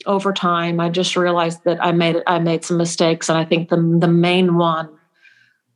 over 0.06 0.32
time, 0.32 0.80
I 0.80 0.90
just 0.90 1.16
realized 1.16 1.64
that 1.64 1.82
I 1.84 1.92
made 1.92 2.22
I 2.26 2.38
made 2.38 2.64
some 2.64 2.76
mistakes, 2.76 3.28
and 3.28 3.36
I 3.36 3.44
think 3.44 3.68
the 3.68 3.76
the 3.76 4.08
main 4.08 4.56
one 4.56 4.88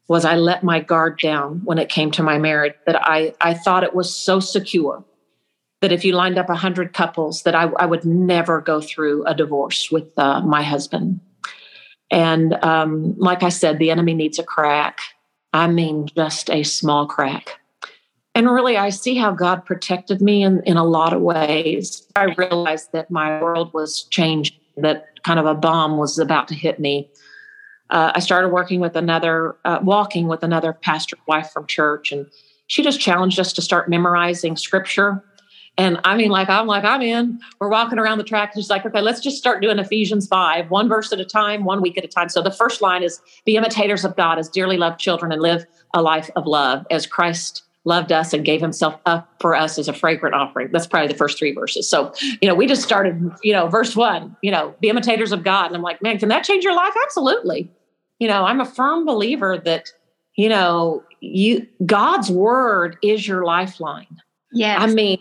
was 0.09 0.25
I 0.25 0.37
let 0.37 0.64
my 0.64 0.81
guard 0.81 1.21
down 1.21 1.61
when 1.64 1.79
it 1.79 1.88
came 1.88 2.11
to 2.12 2.23
my 2.23 2.38
marriage. 2.38 2.75
That 2.87 3.01
I 3.01 3.35
I 3.40 3.55
thought 3.55 3.85
it 3.85 3.94
was 3.94 4.14
so 4.14 4.40
secure 4.40 5.05
that 5.81 5.92
if 5.92 6.05
you 6.05 6.12
lined 6.12 6.38
up 6.38 6.49
a 6.49 6.57
hundred 6.57 6.92
couples, 6.92 7.42
that 7.42 7.55
I, 7.55 7.64
I, 7.79 7.87
would 7.87 8.05
never 8.05 8.61
go 8.61 8.81
through 8.81 9.25
a 9.27 9.35
divorce 9.35 9.90
with 9.92 10.11
uh, 10.18 10.40
my 10.40 10.62
husband. 10.62 11.21
And 12.11 12.55
um, 12.64 13.14
like 13.16 13.42
I 13.42 13.49
said, 13.49 13.79
the 13.79 13.90
enemy 13.90 14.14
needs 14.14 14.38
a 14.38 14.42
crack. 14.42 14.99
I 15.53 15.68
mean, 15.68 16.09
just 16.16 16.51
a 16.51 16.62
small 16.62 17.07
crack. 17.07 17.61
And 18.35 18.51
really, 18.51 18.77
I 18.77 18.90
see 18.90 19.16
how 19.16 19.33
God 19.33 19.64
protected 19.64 20.21
me 20.21 20.42
in, 20.42 20.62
in 20.64 20.77
a 20.77 20.85
lot 20.85 21.12
of 21.12 21.21
ways. 21.21 22.07
I 22.16 22.35
realized 22.37 22.92
that 22.92 23.11
my 23.11 23.40
world 23.42 23.73
was 23.73 24.05
changing, 24.11 24.57
that 24.77 25.07
kind 25.25 25.38
of 25.38 25.47
a 25.47 25.55
bomb 25.55 25.97
was 25.97 26.18
about 26.18 26.49
to 26.49 26.55
hit 26.55 26.79
me. 26.79 27.11
Uh, 27.90 28.12
I 28.14 28.20
started 28.20 28.48
working 28.48 28.81
with 28.81 28.96
another, 28.96 29.57
uh, 29.64 29.79
walking 29.83 30.29
with 30.29 30.42
another 30.42 30.72
pastor 30.72 31.16
wife 31.27 31.51
from 31.51 31.66
church, 31.66 32.12
and 32.12 32.27
she 32.66 32.83
just 32.83 33.01
challenged 33.01 33.40
us 33.40 33.53
to 33.55 33.62
start 33.62 33.88
memorizing 33.88 34.57
scripture. 34.57 35.24
And 35.79 36.01
I 36.03 36.16
mean, 36.16 36.31
like, 36.31 36.48
I'm 36.48 36.66
like, 36.66 36.85
I'm 36.85 37.03
in. 37.03 37.38
We're 37.61 37.68
walking 37.68 38.01
around 38.01 38.18
the 38.18 38.24
track. 38.24 38.53
She's 38.55 38.68
like, 38.68 38.85
okay, 38.85 39.01
let's 39.01 39.20
just 39.20 39.38
start 39.38 39.62
doing 39.62 39.79
Ephesians 39.79 40.27
5, 40.27 40.70
one 40.70 40.88
verse 40.88 41.12
at 41.12 41.20
a 41.20 41.24
time, 41.24 41.64
one 41.64 41.81
week 41.81 41.96
at 41.96 42.05
a 42.05 42.09
time. 42.09 42.29
So 42.29 42.42
the 42.42 42.51
first 42.51 42.83
line 42.83 43.05
is 43.05 43.20
be 43.44 43.57
imitators 43.57 44.05
of 44.05 44.16
God 44.16 44.38
as 44.40 44.48
dearly 44.48 44.77
loved 44.77 44.98
children 44.98 45.31
and 45.31 45.40
live 45.40 45.64
a 45.94 46.03
life 46.03 46.31
of 46.35 46.46
love 46.46 46.85
as 46.90 47.07
Christ 47.07 47.62
loved 47.85 48.11
us 48.11 48.35
and 48.35 48.44
gave 48.44 48.61
himself 48.61 49.01
up 49.07 49.33
for 49.40 49.55
us 49.55 49.79
as 49.79 49.88
a 49.88 49.92
fragrant 49.92 50.35
offering. 50.35 50.68
That's 50.72 50.87
probably 50.87 51.09
the 51.09 51.14
first 51.14 51.38
three 51.38 51.55
verses. 51.55 51.88
So, 51.88 52.12
you 52.42 52.48
know, 52.48 52.55
we 52.55 52.66
just 52.66 52.83
started, 52.83 53.31
you 53.42 53.53
know, 53.53 53.68
verse 53.68 53.94
one, 53.94 54.37
you 54.42 54.51
know, 54.51 54.74
be 54.81 54.88
imitators 54.88 55.31
of 55.31 55.44
God. 55.44 55.66
And 55.66 55.77
I'm 55.77 55.83
like, 55.83 56.03
man, 56.03 56.18
can 56.18 56.29
that 56.29 56.44
change 56.44 56.64
your 56.64 56.74
life? 56.74 56.92
Absolutely. 57.05 57.70
You 58.19 58.29
know, 58.29 58.45
I'm 58.45 58.61
a 58.61 58.65
firm 58.65 59.07
believer 59.07 59.59
that, 59.59 59.93
you 60.37 60.49
know, 60.49 61.05
you 61.21 61.67
God's 61.85 62.31
word 62.31 62.97
is 63.03 63.27
your 63.27 63.45
lifeline. 63.45 64.21
Yeah. 64.53 64.79
I 64.79 64.87
mean, 64.87 65.19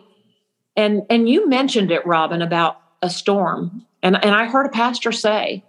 and 0.76 1.04
and 1.10 1.28
you 1.28 1.48
mentioned 1.48 1.92
it, 1.92 2.06
Robin, 2.06 2.42
about 2.42 2.82
a 3.02 3.10
storm. 3.10 3.86
And 4.04 4.24
and 4.24 4.36
I 4.36 4.46
heard 4.46 4.66
a 4.66 4.70
pastor 4.70 5.12
say, 5.12 5.64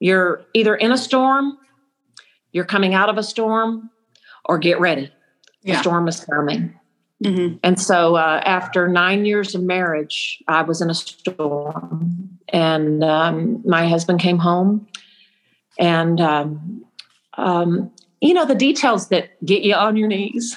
you're 0.00 0.44
either 0.54 0.74
in 0.74 0.92
a 0.92 0.98
storm, 0.98 1.58
you're 2.52 2.64
coming 2.64 2.94
out 2.94 3.08
of 3.08 3.18
a 3.18 3.22
storm, 3.22 3.90
or 4.44 4.58
get 4.58 4.80
ready 4.80 5.10
yeah. 5.62 5.74
the 5.74 5.80
storm 5.80 6.08
is 6.08 6.20
coming. 6.20 6.74
Mm-hmm. 7.24 7.56
And 7.62 7.80
so, 7.80 8.14
uh, 8.14 8.40
after 8.44 8.86
nine 8.86 9.24
years 9.24 9.54
of 9.54 9.62
marriage, 9.62 10.42
I 10.46 10.62
was 10.62 10.80
in 10.80 10.88
a 10.88 10.94
storm, 10.94 12.38
and 12.48 13.02
um, 13.02 13.60
my 13.64 13.88
husband 13.88 14.20
came 14.20 14.38
home, 14.38 14.86
and 15.78 16.20
um, 16.20 16.84
um, 17.36 17.90
you 18.20 18.34
know 18.34 18.44
the 18.44 18.54
details 18.54 19.08
that 19.08 19.30
get 19.44 19.62
you 19.62 19.74
on 19.74 19.96
your 19.96 20.08
knees. 20.08 20.56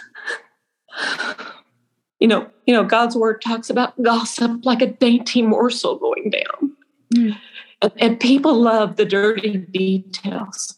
you 2.19 2.27
know, 2.27 2.49
you 2.65 2.73
know, 2.73 2.83
God's 2.83 3.15
word 3.15 3.41
talks 3.41 3.69
about 3.69 4.01
gossip 4.01 4.65
like 4.65 4.81
a 4.81 4.87
dainty 4.87 5.41
morsel 5.41 5.97
going 5.97 6.31
down, 6.31 6.75
mm. 7.15 7.37
and, 7.81 7.91
and 7.97 8.19
people 8.19 8.53
love 8.53 8.95
the 8.95 9.05
dirty 9.05 9.57
details. 9.57 10.77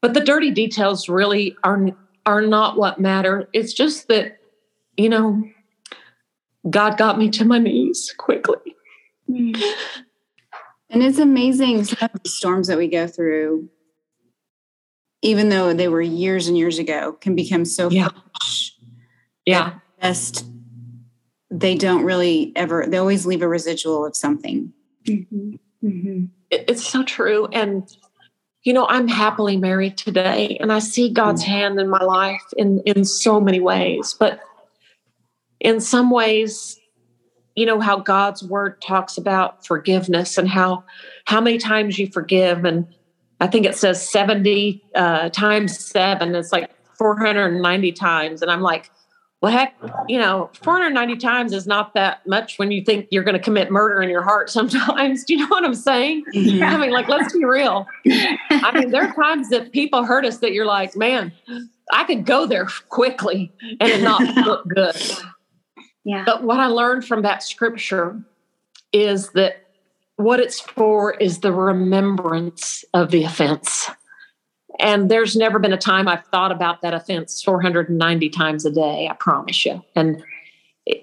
But 0.00 0.14
the 0.14 0.20
dirty 0.20 0.50
details 0.50 1.08
really 1.08 1.56
are 1.64 1.88
are 2.26 2.42
not 2.42 2.76
what 2.76 3.00
matter. 3.00 3.48
It's 3.52 3.72
just 3.72 4.08
that, 4.08 4.38
you 4.96 5.08
know, 5.08 5.42
God 6.68 6.98
got 6.98 7.18
me 7.18 7.30
to 7.30 7.44
my 7.44 7.58
knees 7.58 8.14
quickly. 8.18 8.76
And 10.90 11.02
it's 11.02 11.18
amazing 11.18 11.84
some 11.84 12.08
of 12.14 12.22
the 12.22 12.28
storms 12.28 12.68
that 12.68 12.78
we 12.78 12.88
go 12.88 13.06
through, 13.06 13.68
even 15.22 15.48
though 15.48 15.74
they 15.74 15.88
were 15.88 16.00
years 16.00 16.48
and 16.48 16.56
years 16.56 16.78
ago, 16.78 17.12
can 17.20 17.34
become 17.34 17.64
so 17.64 17.90
yeah. 17.90 18.08
fresh. 18.08 18.74
Yeah. 19.44 19.74
Just 20.02 20.46
they 21.50 21.74
don't 21.74 22.04
really 22.04 22.52
ever, 22.56 22.86
they 22.86 22.98
always 22.98 23.26
leave 23.26 23.42
a 23.42 23.48
residual 23.48 24.04
of 24.04 24.16
something. 24.16 24.72
Mm-hmm. 25.04 25.56
Mm-hmm. 25.84 26.24
It's 26.50 26.86
so 26.86 27.02
true. 27.02 27.46
And 27.52 27.88
you 28.64 28.72
know, 28.72 28.86
I'm 28.88 29.08
happily 29.08 29.56
married 29.56 29.96
today 29.96 30.58
and 30.60 30.72
I 30.72 30.80
see 30.80 31.10
God's 31.10 31.42
mm. 31.42 31.46
hand 31.46 31.80
in 31.80 31.88
my 31.88 32.02
life 32.02 32.42
in, 32.56 32.80
in 32.80 33.04
so 33.04 33.40
many 33.40 33.60
ways. 33.60 34.14
But 34.18 34.40
in 35.60 35.80
some 35.80 36.10
ways, 36.10 36.77
you 37.58 37.66
know, 37.66 37.80
how 37.80 37.98
God's 37.98 38.44
word 38.44 38.80
talks 38.80 39.18
about 39.18 39.66
forgiveness 39.66 40.38
and 40.38 40.48
how 40.48 40.84
how 41.24 41.40
many 41.40 41.58
times 41.58 41.98
you 41.98 42.06
forgive. 42.06 42.64
And 42.64 42.86
I 43.40 43.48
think 43.48 43.66
it 43.66 43.74
says 43.74 44.08
70 44.08 44.80
uh, 44.94 45.30
times 45.30 45.76
seven. 45.76 46.36
It's 46.36 46.52
like 46.52 46.70
490 46.96 47.90
times. 47.92 48.42
And 48.42 48.50
I'm 48.50 48.60
like, 48.60 48.92
well, 49.40 49.50
heck, 49.50 49.74
you 50.06 50.20
know, 50.20 50.50
490 50.62 51.16
times 51.16 51.52
is 51.52 51.66
not 51.66 51.94
that 51.94 52.24
much 52.28 52.60
when 52.60 52.70
you 52.70 52.84
think 52.84 53.08
you're 53.10 53.24
going 53.24 53.36
to 53.36 53.42
commit 53.42 53.72
murder 53.72 54.00
in 54.02 54.08
your 54.08 54.22
heart 54.22 54.50
sometimes. 54.58 55.24
Do 55.24 55.34
you 55.34 55.40
know 55.40 55.48
what 55.48 55.64
I'm 55.64 55.74
saying? 55.74 56.26
Mm-hmm. 56.32 56.62
I 56.62 56.76
mean, 56.76 56.92
like, 56.92 57.08
let's 57.08 57.32
be 57.32 57.44
real. 57.44 57.88
I 58.06 58.70
mean, 58.72 58.92
there 58.92 59.02
are 59.02 59.14
times 59.14 59.48
that 59.50 59.72
people 59.72 60.04
hurt 60.04 60.24
us 60.24 60.38
that 60.38 60.52
you're 60.52 60.66
like, 60.66 60.94
man, 60.96 61.32
I 61.92 62.04
could 62.04 62.24
go 62.24 62.46
there 62.46 62.68
quickly 62.88 63.52
and 63.80 63.90
it 63.90 64.02
not 64.02 64.20
look 64.46 64.68
good. 64.68 64.94
Yeah. 66.08 66.22
But 66.24 66.42
what 66.42 66.58
I 66.58 66.68
learned 66.68 67.04
from 67.04 67.20
that 67.20 67.42
scripture 67.42 68.18
is 68.94 69.28
that 69.32 69.66
what 70.16 70.40
it's 70.40 70.58
for 70.58 71.12
is 71.12 71.40
the 71.40 71.52
remembrance 71.52 72.82
of 72.94 73.10
the 73.10 73.24
offense. 73.24 73.90
And 74.80 75.10
there's 75.10 75.36
never 75.36 75.58
been 75.58 75.74
a 75.74 75.76
time 75.76 76.08
I've 76.08 76.24
thought 76.28 76.50
about 76.50 76.80
that 76.80 76.94
offense 76.94 77.42
490 77.42 78.30
times 78.30 78.64
a 78.64 78.70
day, 78.70 79.06
I 79.10 79.12
promise 79.16 79.66
you. 79.66 79.84
And 79.94 80.24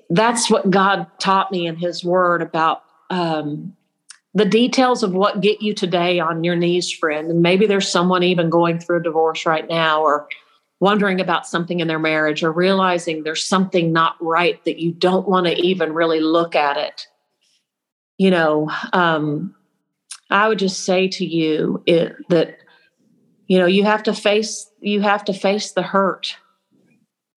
that's 0.09 0.49
what 0.49 0.71
God 0.71 1.05
taught 1.19 1.51
me 1.51 1.67
in 1.67 1.75
His 1.75 2.03
Word 2.03 2.41
about 2.41 2.81
um, 3.11 3.75
the 4.33 4.45
details 4.45 5.03
of 5.03 5.13
what 5.13 5.39
get 5.39 5.61
you 5.61 5.75
today 5.75 6.19
on 6.19 6.43
your 6.43 6.55
knees, 6.55 6.91
friend. 6.91 7.29
And 7.29 7.43
maybe 7.43 7.67
there's 7.67 7.87
someone 7.87 8.23
even 8.23 8.49
going 8.49 8.79
through 8.79 9.01
a 9.01 9.03
divorce 9.03 9.45
right 9.45 9.69
now 9.69 10.01
or 10.01 10.27
wondering 10.85 11.19
about 11.19 11.47
something 11.47 11.79
in 11.79 11.87
their 11.87 11.97
marriage 11.97 12.43
or 12.43 12.51
realizing 12.51 13.23
there's 13.23 13.43
something 13.43 13.91
not 13.91 14.15
right 14.21 14.63
that 14.65 14.79
you 14.79 14.91
don't 14.91 15.27
want 15.27 15.47
to 15.47 15.55
even 15.59 15.91
really 15.91 16.19
look 16.19 16.55
at 16.55 16.77
it. 16.77 17.07
You 18.19 18.29
know, 18.29 18.69
um, 18.93 19.55
I 20.29 20.47
would 20.47 20.59
just 20.59 20.83
say 20.83 21.07
to 21.07 21.25
you 21.25 21.81
it, 21.87 22.15
that 22.29 22.59
you 23.47 23.57
know 23.57 23.65
you 23.65 23.83
have 23.83 24.03
to 24.03 24.13
face 24.13 24.69
you 24.79 25.01
have 25.01 25.25
to 25.25 25.33
face 25.33 25.71
the 25.71 25.81
hurt 25.81 26.35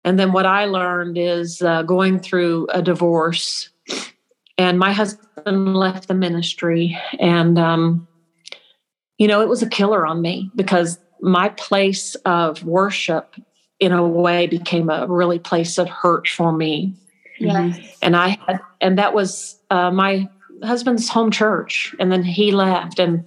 and 0.04 0.20
then 0.20 0.32
what 0.32 0.46
i 0.46 0.64
learned 0.64 1.18
is 1.18 1.62
uh, 1.62 1.82
going 1.82 2.20
through 2.20 2.68
a 2.72 2.80
divorce 2.80 3.70
and 4.56 4.78
my 4.78 4.92
husband 4.92 5.76
left 5.76 6.06
the 6.06 6.14
ministry 6.14 6.96
and 7.18 7.58
um, 7.58 8.06
you 9.18 9.26
know 9.26 9.40
it 9.40 9.48
was 9.48 9.62
a 9.62 9.68
killer 9.68 10.06
on 10.06 10.22
me 10.22 10.48
because 10.54 11.00
my 11.20 11.48
place 11.50 12.14
of 12.24 12.62
worship 12.64 13.36
in 13.80 13.92
a 13.92 14.06
way 14.06 14.46
became 14.46 14.90
a 14.90 15.06
really 15.06 15.38
place 15.38 15.78
of 15.78 15.88
hurt 15.88 16.28
for 16.28 16.52
me 16.52 16.94
yeah 17.38 17.74
and 18.02 18.16
i 18.16 18.28
had 18.28 18.60
and 18.80 18.98
that 18.98 19.14
was 19.14 19.58
uh, 19.70 19.90
my 19.90 20.28
husband's 20.62 21.08
home 21.08 21.30
church 21.30 21.94
and 21.98 22.10
then 22.10 22.22
he 22.22 22.52
left 22.52 22.98
and 22.98 23.24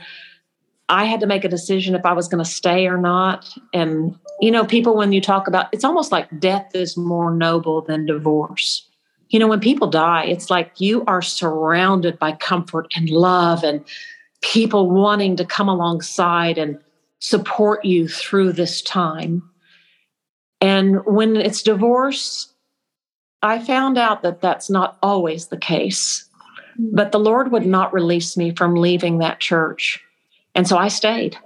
I 0.89 1.05
had 1.05 1.19
to 1.19 1.27
make 1.27 1.45
a 1.45 1.49
decision 1.49 1.93
if 1.93 2.05
I 2.05 2.13
was 2.13 2.27
going 2.27 2.43
to 2.43 2.49
stay 2.49 2.87
or 2.87 2.97
not. 2.97 3.55
And, 3.73 4.17
you 4.41 4.49
know, 4.49 4.65
people, 4.65 4.97
when 4.97 5.13
you 5.13 5.21
talk 5.21 5.47
about 5.47 5.67
it's 5.71 5.83
almost 5.83 6.11
like 6.11 6.39
death 6.39 6.71
is 6.73 6.97
more 6.97 7.31
noble 7.31 7.81
than 7.81 8.07
divorce. 8.07 8.87
You 9.29 9.37
know, 9.37 9.47
when 9.47 9.59
people 9.59 9.87
die, 9.87 10.25
it's 10.25 10.49
like 10.49 10.81
you 10.81 11.05
are 11.05 11.21
surrounded 11.21 12.17
by 12.17 12.31
comfort 12.33 12.91
and 12.95 13.07
love 13.09 13.63
and 13.63 13.85
people 14.41 14.89
wanting 14.89 15.35
to 15.35 15.45
come 15.45 15.69
alongside 15.69 16.57
and 16.57 16.79
support 17.19 17.85
you 17.85 18.07
through 18.07 18.53
this 18.53 18.81
time. 18.81 19.43
And 20.61 21.05
when 21.05 21.35
it's 21.35 21.61
divorce, 21.61 22.53
I 23.41 23.59
found 23.59 23.97
out 23.97 24.23
that 24.23 24.41
that's 24.41 24.69
not 24.69 24.97
always 25.01 25.47
the 25.47 25.57
case. 25.57 26.25
But 26.77 27.11
the 27.11 27.19
Lord 27.19 27.51
would 27.51 27.65
not 27.65 27.93
release 27.93 28.37
me 28.37 28.55
from 28.55 28.75
leaving 28.75 29.17
that 29.17 29.39
church. 29.39 30.01
And 30.55 30.67
so 30.67 30.77
I 30.77 30.87
stayed. 30.87 31.37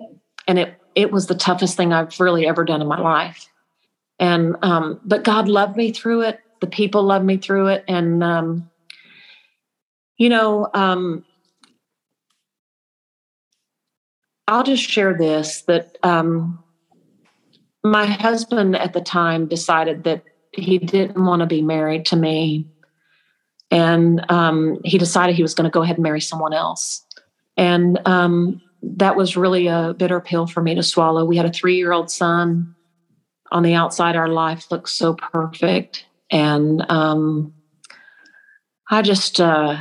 And 0.47 0.59
it 0.59 0.79
it 0.95 1.11
was 1.11 1.25
the 1.25 1.35
toughest 1.35 1.75
thing 1.75 1.91
I've 1.91 2.19
really 2.19 2.45
ever 2.45 2.63
done 2.63 2.81
in 2.81 2.87
my 2.87 2.99
life. 2.99 3.49
And 4.19 4.55
um, 4.61 4.99
but 5.03 5.23
God 5.23 5.47
loved 5.47 5.75
me 5.75 5.91
through 5.91 6.21
it. 6.21 6.39
The 6.61 6.67
people 6.67 7.03
loved 7.03 7.25
me 7.25 7.37
through 7.37 7.67
it. 7.67 7.83
And 7.87 8.23
um, 8.23 8.69
you 10.17 10.29
know, 10.29 10.69
um, 10.73 11.25
I'll 14.47 14.63
just 14.63 14.83
share 14.83 15.13
this 15.13 15.61
that 15.63 15.97
um, 16.03 16.63
my 17.83 18.05
husband 18.05 18.75
at 18.75 18.93
the 18.93 19.01
time 19.01 19.47
decided 19.47 20.03
that 20.03 20.23
he 20.51 20.77
didn't 20.77 21.23
want 21.23 21.41
to 21.41 21.45
be 21.45 21.61
married 21.61 22.05
to 22.07 22.15
me. 22.15 22.67
And 23.71 24.23
um, 24.29 24.79
he 24.83 24.97
decided 24.97 25.35
he 25.35 25.41
was 25.41 25.55
going 25.55 25.69
to 25.69 25.73
go 25.73 25.81
ahead 25.81 25.97
and 25.97 26.03
marry 26.03 26.21
someone 26.21 26.53
else. 26.53 27.05
And 27.57 27.99
um, 28.07 28.61
that 28.83 29.15
was 29.15 29.37
really 29.37 29.67
a 29.67 29.95
bitter 29.97 30.19
pill 30.19 30.45
for 30.45 30.61
me 30.61 30.75
to 30.75 30.83
swallow. 30.83 31.25
We 31.25 31.37
had 31.37 31.45
a 31.45 31.51
three 31.51 31.77
year 31.77 31.91
old 31.91 32.11
son. 32.11 32.75
On 33.51 33.63
the 33.63 33.75
outside, 33.75 34.15
our 34.15 34.29
life 34.29 34.71
looked 34.71 34.89
so 34.89 35.13
perfect. 35.13 36.05
And 36.31 36.83
um, 36.89 37.53
I 38.89 39.03
just, 39.03 39.39
uh, 39.39 39.77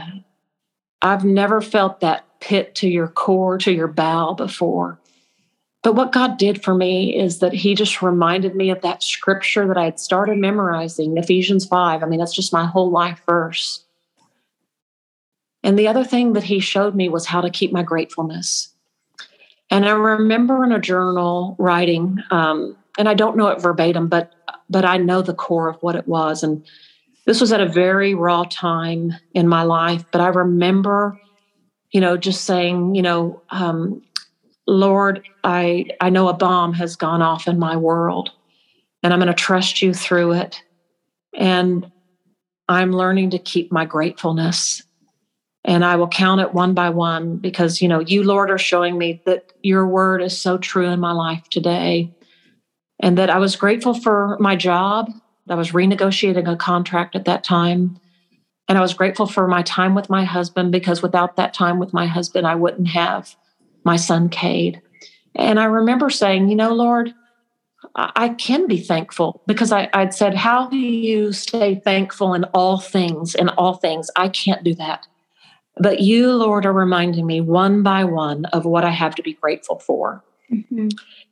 I've 1.01 1.25
never 1.25 1.63
felt 1.63 2.01
that 2.01 2.27
pit 2.43 2.75
to 2.75 2.89
your 2.89 3.07
core, 3.07 3.57
to 3.57 3.73
your 3.73 3.89
bow 3.89 4.35
before. 4.35 4.99
But 5.83 5.95
what 5.95 6.13
God 6.13 6.39
did 6.39 6.63
for 6.63 6.75
me 6.75 7.17
is 7.17 7.39
that 7.39 7.53
He 7.53 7.75
just 7.75 8.03
reminded 8.03 8.55
me 8.55 8.71
of 8.71 8.83
that 8.83 9.03
scripture 9.03 9.67
that 9.67 9.79
I 9.79 9.85
had 9.85 10.01
started 10.01 10.39
memorizing, 10.39 11.17
Ephesians 11.17 11.65
5. 11.65 12.03
I 12.03 12.07
mean, 12.07 12.19
that's 12.19 12.35
just 12.35 12.53
my 12.53 12.67
whole 12.67 12.91
life 12.91 13.23
verse. 13.27 13.85
And 15.63 15.79
the 15.79 15.87
other 15.87 16.05
thing 16.05 16.33
that 16.33 16.43
He 16.43 16.59
showed 16.59 16.95
me 16.95 17.09
was 17.09 17.27
how 17.27 17.41
to 17.41 17.51
keep 17.51 17.73
my 17.73 17.83
gratefulness. 17.83 18.75
And 19.71 19.87
I 19.87 19.93
remember 19.93 20.65
in 20.65 20.73
a 20.73 20.81
journal 20.81 21.57
writing, 21.59 22.19
um, 22.31 22.77
and 22.99 23.09
I 23.09 23.15
don't 23.15 23.37
know 23.37 23.49
it 23.49 23.63
verbatim, 23.63 24.09
but 24.09 24.35
but 24.69 24.85
I 24.85 24.97
know 24.97 25.23
the 25.23 25.35
core 25.35 25.69
of 25.69 25.77
what 25.83 25.97
it 25.97 26.09
was. 26.09 26.43
And 26.43 26.65
this 27.27 27.41
was 27.41 27.53
at 27.53 27.61
a 27.61 27.69
very 27.69 28.15
raw 28.15 28.45
time 28.45 29.13
in 29.33 29.47
my 29.47 29.63
life. 29.63 30.05
But 30.11 30.21
I 30.21 30.29
remember 30.29 31.19
you 31.93 32.01
know, 32.01 32.17
just 32.17 32.45
saying, 32.45 32.95
you 32.95 33.03
know, 33.03 33.43
um, 33.51 34.03
Lord, 34.67 35.27
I 35.45 35.87
I 36.01 36.11
know 36.11 36.29
a 36.29 36.35
bomb 36.35 36.73
has 36.75 36.97
gone 36.97 37.23
off 37.23 37.47
in 37.47 37.59
my 37.59 37.77
world, 37.77 38.31
and 39.03 39.13
I'm 39.13 39.19
going 39.19 39.29
to 39.29 39.35
trust 39.35 39.83
you 39.83 39.93
through 39.93 40.33
it. 40.33 40.63
And 41.35 41.91
I'm 42.69 42.93
learning 42.93 43.31
to 43.31 43.39
keep 43.39 43.73
my 43.73 43.85
gratefulness. 43.85 44.83
And 45.65 45.85
I 45.85 45.97
will 45.97 46.09
count 46.09 46.41
it 46.41 46.55
one 46.55 46.75
by 46.75 46.91
one 46.91 47.37
because, 47.37 47.81
you 47.81 47.89
know, 47.89 48.01
you, 48.01 48.25
Lord, 48.25 48.51
are 48.51 48.59
showing 48.59 48.99
me 48.99 49.23
that 49.27 49.53
your 49.63 49.87
word 49.87 50.23
is 50.23 50.41
so 50.41 50.59
true 50.59 50.87
in 50.87 50.99
my 50.99 51.13
life 51.13 51.49
today. 51.51 52.11
And 53.01 53.19
that 53.19 53.31
I 53.31 53.39
was 53.39 53.57
grateful 53.57 53.95
for 53.95 54.37
my 54.41 54.57
job. 54.57 55.11
I 55.49 55.55
was 55.55 55.73
renegotiating 55.73 56.51
a 56.51 56.57
contract 56.57 57.15
at 57.17 57.25
that 57.27 57.45
time. 57.45 57.99
And 58.69 58.79
I 58.79 58.81
was 58.81 58.95
grateful 58.95 59.27
for 59.27 59.47
my 59.47 59.63
time 59.63 59.95
with 59.95 60.09
my 60.09 60.25
husband 60.25 60.73
because 60.73 61.03
without 61.03 61.37
that 61.37 61.53
time 61.53 61.79
with 61.79 61.93
my 61.93 62.07
husband, 62.07 62.47
I 62.47 62.55
wouldn't 62.55 62.89
have 62.89 63.35
my 63.85 63.97
son, 63.97 64.29
Cade. 64.29 64.81
And 65.35 65.59
I 65.59 65.65
remember 65.65 66.11
saying, 66.11 66.49
you 66.49 66.57
know, 66.57 66.73
Lord, 66.73 67.13
I 67.95 68.31
can 68.31 68.69
be 68.69 68.79
thankful 68.79 69.43
because 69.47 69.73
I, 69.73 69.89
would 69.95 70.15
said, 70.15 70.35
How 70.35 70.69
do 70.69 70.77
you 70.77 71.33
stay 71.33 71.75
thankful 71.75 72.33
in 72.35 72.45
all 72.55 72.79
things? 72.79 73.35
In 73.35 73.49
all 73.51 73.75
things, 73.75 74.11
I 74.17 74.29
can't 74.29 74.63
do 74.63 74.75
that. 74.77 75.07
But 75.79 76.01
you, 76.01 76.33
Lord, 76.33 76.65
are 76.65 76.73
reminding 76.73 77.27
me 77.27 77.41
one 77.41 77.83
by 77.83 78.05
one 78.05 78.45
of 78.47 78.65
what 78.65 78.85
I 78.85 78.91
have 78.91 79.15
to 79.17 79.23
be 79.23 79.33
grateful 79.35 79.79
for. 79.79 80.23
Mm-hmm. 80.51 80.89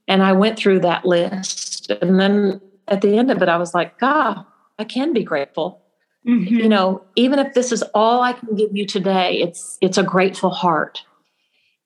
And 0.09 0.23
I 0.23 0.33
went 0.33 0.59
through 0.59 0.81
that 0.81 1.05
list. 1.05 1.91
And 1.91 2.19
then 2.19 2.61
at 2.89 3.01
the 3.01 3.17
end 3.17 3.31
of 3.31 3.43
it, 3.43 3.49
I 3.49 3.59
was 3.59 3.75
like, 3.75 3.99
God, 3.99 4.45
I 4.79 4.85
can 4.85 5.13
be 5.13 5.23
grateful. 5.23 5.83
Mm-hmm. 6.27 6.55
You 6.55 6.69
know, 6.69 7.03
even 7.17 7.39
if 7.39 7.55
this 7.55 7.73
is 7.73 7.83
all 7.95 8.21
I 8.21 8.35
can 8.35 8.55
give 8.55 8.77
you 8.77 8.87
today, 8.87 9.41
it's 9.41 9.79
it's 9.81 9.99
a 9.99 10.03
grateful 10.03 10.51
heart. 10.51 11.03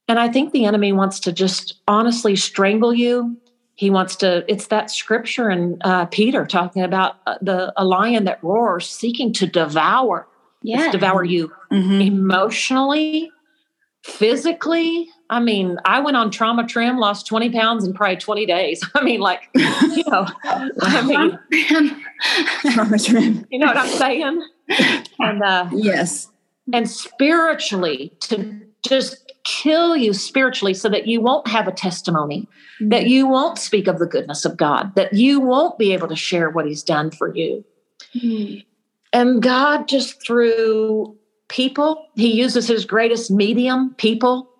And 0.09 0.19
I 0.19 0.29
think 0.29 0.53
the 0.53 0.65
enemy 0.65 0.93
wants 0.93 1.21
to 1.21 1.33
just 1.33 1.81
honestly 1.89 2.37
strangle 2.37 2.93
you. 2.93 3.37
He 3.77 3.91
wants 3.91 4.17
to. 4.17 4.45
It's 4.49 4.67
that 4.69 4.91
scripture 4.91 5.51
in 5.51 5.79
uh, 5.83 6.07
Peter 6.07 6.47
talking 6.47 6.83
about 6.83 7.17
uh, 7.27 7.37
the 7.41 7.73
a 7.77 7.85
lion 7.85 8.25
that 8.25 8.43
roars, 8.43 8.89
seeking 8.89 9.33
to 9.35 9.47
devour. 9.47 10.27
Yeah, 10.63 10.91
devour 10.91 11.25
you 11.25 11.53
mm-hmm. 11.71 12.01
emotionally, 12.01 13.31
physically. 14.03 15.09
I 15.31 15.41
mean, 15.41 15.79
I 15.85 16.01
went 16.01 16.17
on 16.17 16.31
trauma 16.31 16.67
trim, 16.67 16.99
lost 16.99 17.27
20 17.27 17.51
pounds 17.51 17.85
in 17.85 17.95
probably 17.95 18.17
20 18.17 18.47
days. 18.47 18.85
I 18.95 19.03
mean, 19.03 19.21
like, 19.21 19.49
you 19.55 20.05
know, 20.07 20.27
I 20.45 21.03
mean, 21.07 21.39
trauma 22.73 22.99
trim. 22.99 23.47
You 23.51 23.59
know 23.59 23.67
what 23.67 23.77
I'm 23.77 23.89
saying? 23.89 24.43
And 25.19 25.43
uh, 25.43 25.69
yes. 25.73 26.31
And 26.73 26.89
spiritually, 26.89 28.13
to 28.21 28.61
just 28.83 29.33
kill 29.45 29.97
you 29.97 30.13
spiritually 30.13 30.75
so 30.75 30.89
that 30.89 31.07
you 31.07 31.21
won't 31.21 31.47
have 31.47 31.69
a 31.69 31.73
testimony, 31.73 32.49
mm-hmm. 32.81 32.89
that 32.89 33.07
you 33.07 33.27
won't 33.29 33.59
speak 33.59 33.87
of 33.87 33.99
the 33.99 34.07
goodness 34.07 34.45
of 34.45 34.57
God, 34.57 34.95
that 34.95 35.13
you 35.13 35.41
won't 35.41 35.79
be 35.79 35.93
able 35.93 36.09
to 36.09 36.17
share 36.17 36.51
what 36.51 36.67
He's 36.67 36.83
done 36.83 37.11
for 37.11 37.35
you. 37.35 37.65
Mm-hmm. 38.15 38.61
And 39.13 39.43
God, 39.43 39.87
just 39.87 40.25
through 40.25 41.17
people, 41.49 42.07
He 42.15 42.33
uses 42.33 42.67
His 42.67 42.85
greatest 42.85 43.31
medium, 43.31 43.95
people, 43.95 44.51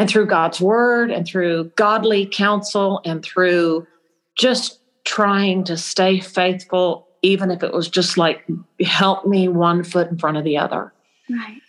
and 0.00 0.08
through 0.08 0.24
God's 0.24 0.62
word 0.62 1.10
and 1.10 1.26
through 1.26 1.64
godly 1.76 2.24
counsel 2.24 3.02
and 3.04 3.22
through 3.22 3.86
just 4.34 4.80
trying 5.04 5.62
to 5.64 5.76
stay 5.76 6.20
faithful, 6.20 7.06
even 7.20 7.50
if 7.50 7.62
it 7.62 7.74
was 7.74 7.86
just 7.86 8.16
like, 8.16 8.42
help 8.80 9.26
me 9.26 9.46
one 9.46 9.84
foot 9.84 10.10
in 10.10 10.16
front 10.16 10.38
of 10.38 10.44
the 10.44 10.56
other. 10.56 10.90
Right. 11.28 11.60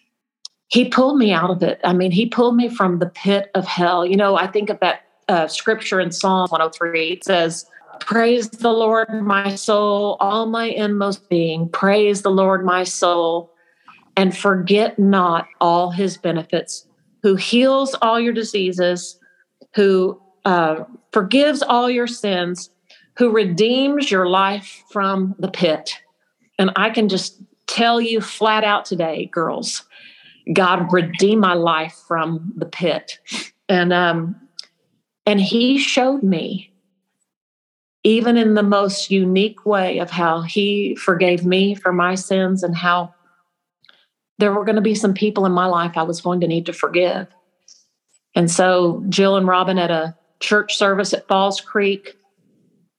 He 0.69 0.87
pulled 0.87 1.17
me 1.17 1.33
out 1.33 1.49
of 1.49 1.61
it. 1.61 1.81
I 1.83 1.91
mean, 1.91 2.11
he 2.11 2.25
pulled 2.25 2.55
me 2.55 2.69
from 2.69 2.99
the 2.99 3.09
pit 3.09 3.51
of 3.53 3.67
hell. 3.67 4.05
You 4.05 4.15
know, 4.15 4.37
I 4.37 4.47
think 4.47 4.69
of 4.69 4.79
that 4.79 5.01
uh, 5.27 5.47
scripture 5.47 5.99
in 5.99 6.13
Psalm 6.13 6.47
103. 6.51 7.09
It 7.11 7.25
says, 7.25 7.65
Praise 7.99 8.49
the 8.49 8.71
Lord, 8.71 9.09
my 9.09 9.55
soul, 9.55 10.15
all 10.21 10.45
my 10.45 10.67
inmost 10.67 11.27
being. 11.27 11.67
Praise 11.67 12.21
the 12.21 12.31
Lord, 12.31 12.63
my 12.63 12.85
soul, 12.85 13.51
and 14.15 14.35
forget 14.37 14.97
not 14.97 15.49
all 15.59 15.91
his 15.91 16.15
benefits, 16.15 16.87
who 17.21 17.35
heals 17.35 17.95
all 18.01 18.19
your 18.19 18.33
diseases, 18.33 19.19
who 19.75 20.19
uh, 20.45 20.83
forgives 21.11 21.61
all 21.61 21.89
your 21.89 22.07
sins, 22.07 22.69
who 23.17 23.29
redeems 23.29 24.09
your 24.09 24.27
life 24.27 24.83
from 24.89 25.35
the 25.39 25.49
pit. 25.49 25.93
And 26.57 26.71
I 26.75 26.89
can 26.89 27.09
just 27.09 27.41
tell 27.67 28.01
you 28.01 28.21
flat 28.21 28.63
out 28.63 28.85
today, 28.85 29.27
girls, 29.27 29.83
God 30.53 30.91
redeemed 30.91 31.41
my 31.41 31.53
life 31.53 31.97
from 32.07 32.51
the 32.55 32.65
pit. 32.65 33.19
And 33.69 33.93
um, 33.93 34.35
and 35.25 35.39
he 35.39 35.77
showed 35.77 36.23
me 36.23 36.71
even 38.03 38.35
in 38.35 38.55
the 38.55 38.63
most 38.63 39.11
unique 39.11 39.65
way 39.65 39.99
of 39.99 40.09
how 40.09 40.41
he 40.41 40.95
forgave 40.95 41.45
me 41.45 41.75
for 41.75 41.93
my 41.93 42.15
sins 42.15 42.63
and 42.63 42.75
how 42.75 43.13
there 44.41 44.51
were 44.51 44.65
going 44.65 44.75
to 44.75 44.81
be 44.81 44.95
some 44.95 45.13
people 45.13 45.45
in 45.45 45.51
my 45.51 45.67
life 45.67 45.91
I 45.95 46.01
was 46.01 46.19
going 46.19 46.41
to 46.41 46.47
need 46.47 46.65
to 46.65 46.73
forgive. 46.73 47.27
And 48.33 48.49
so 48.49 49.03
Jill 49.07 49.37
and 49.37 49.47
Robin 49.47 49.77
at 49.77 49.91
a 49.91 50.15
church 50.39 50.75
service 50.75 51.13
at 51.13 51.27
Falls 51.27 51.61
Creek, 51.61 52.17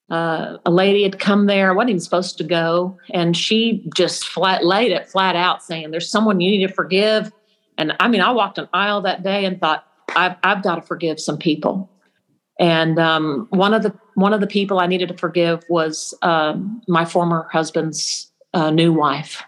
uh, 0.09 0.59
a 0.65 0.71
lady 0.71 1.03
had 1.03 1.19
come 1.19 1.47
there. 1.47 1.71
I 1.71 1.75
wasn't 1.75 1.91
even 1.91 2.01
supposed 2.01 2.39
to 2.39 2.45
go. 2.45 2.97
And 3.13 3.37
she 3.37 3.85
just 3.97 4.29
flat 4.29 4.65
laid 4.65 4.93
it 4.93 5.09
flat 5.09 5.35
out 5.35 5.65
saying, 5.65 5.91
There's 5.91 6.09
someone 6.09 6.41
you 6.41 6.49
need 6.49 6.65
to 6.65 6.73
forgive. 6.73 7.33
And 7.77 7.93
I 7.99 8.07
mean, 8.07 8.21
I 8.21 8.31
walked 8.31 8.59
an 8.59 8.69
aisle 8.73 9.01
that 9.03 9.25
day 9.25 9.45
and 9.45 9.61
thought, 9.61 9.85
I've, 10.15 10.37
I've 10.45 10.63
got 10.63 10.77
to 10.77 10.83
forgive 10.83 11.19
some 11.19 11.39
people. 11.39 11.91
And 12.61 13.01
um, 13.01 13.49
one 13.51 13.75
of 13.75 13.83
the 13.83 13.93
one 14.15 14.33
of 14.33 14.41
the 14.41 14.47
people 14.47 14.79
I 14.79 14.87
needed 14.87 15.09
to 15.09 15.17
forgive 15.17 15.65
was 15.69 16.15
um, 16.23 16.83
my 16.87 17.05
former 17.05 17.49
husband's 17.51 18.31
uh, 18.55 18.71
new 18.71 18.93
wife. 18.93 19.43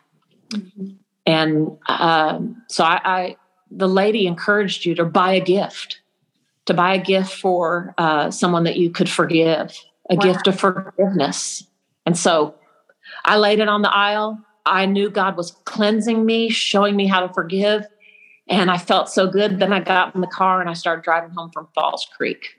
Mm-hmm. 0.49 1.03
And 1.27 1.77
um, 1.89 2.62
so 2.68 2.85
I, 2.85 3.01
I, 3.05 3.37
the 3.70 3.89
lady 3.89 4.27
encouraged 4.27 4.85
you 4.85 4.95
to 4.97 5.05
buy 5.05 5.33
a 5.33 5.41
gift, 5.41 6.01
to 6.66 6.75
buy 6.75 6.95
a 6.95 7.03
gift 7.03 7.33
for 7.35 7.95
uh, 7.99 8.31
someone 8.31 8.64
that 8.64 8.77
you 8.77 8.91
could 8.91 9.09
forgive 9.09 9.79
a 10.11 10.16
wow. 10.16 10.22
gift 10.22 10.47
of 10.47 10.59
forgiveness. 10.59 11.66
And 12.07 12.16
so 12.16 12.55
I 13.25 13.37
laid 13.37 13.59
it 13.59 13.68
on 13.68 13.83
the 13.83 13.95
aisle. 13.95 14.39
I 14.66 14.87
knew 14.87 15.11
God 15.11 15.37
was 15.37 15.53
cleansing 15.64 16.25
me, 16.25 16.49
showing 16.51 16.97
me 16.97 17.07
how 17.07 17.27
to 17.27 17.33
forgive. 17.33 17.87
And 18.49 18.70
I 18.70 18.77
felt 18.77 19.09
so 19.09 19.27
good. 19.27 19.59
Then 19.59 19.72
I 19.72 19.81
got 19.81 20.14
in 20.14 20.20
the 20.20 20.27
car 20.27 20.61
and 20.61 20.68
I 20.68 20.75
started 20.75 21.05
driving 21.05 21.31
home 21.31 21.51
from 21.53 21.68
Falls 21.75 22.07
Creek. 22.16 22.57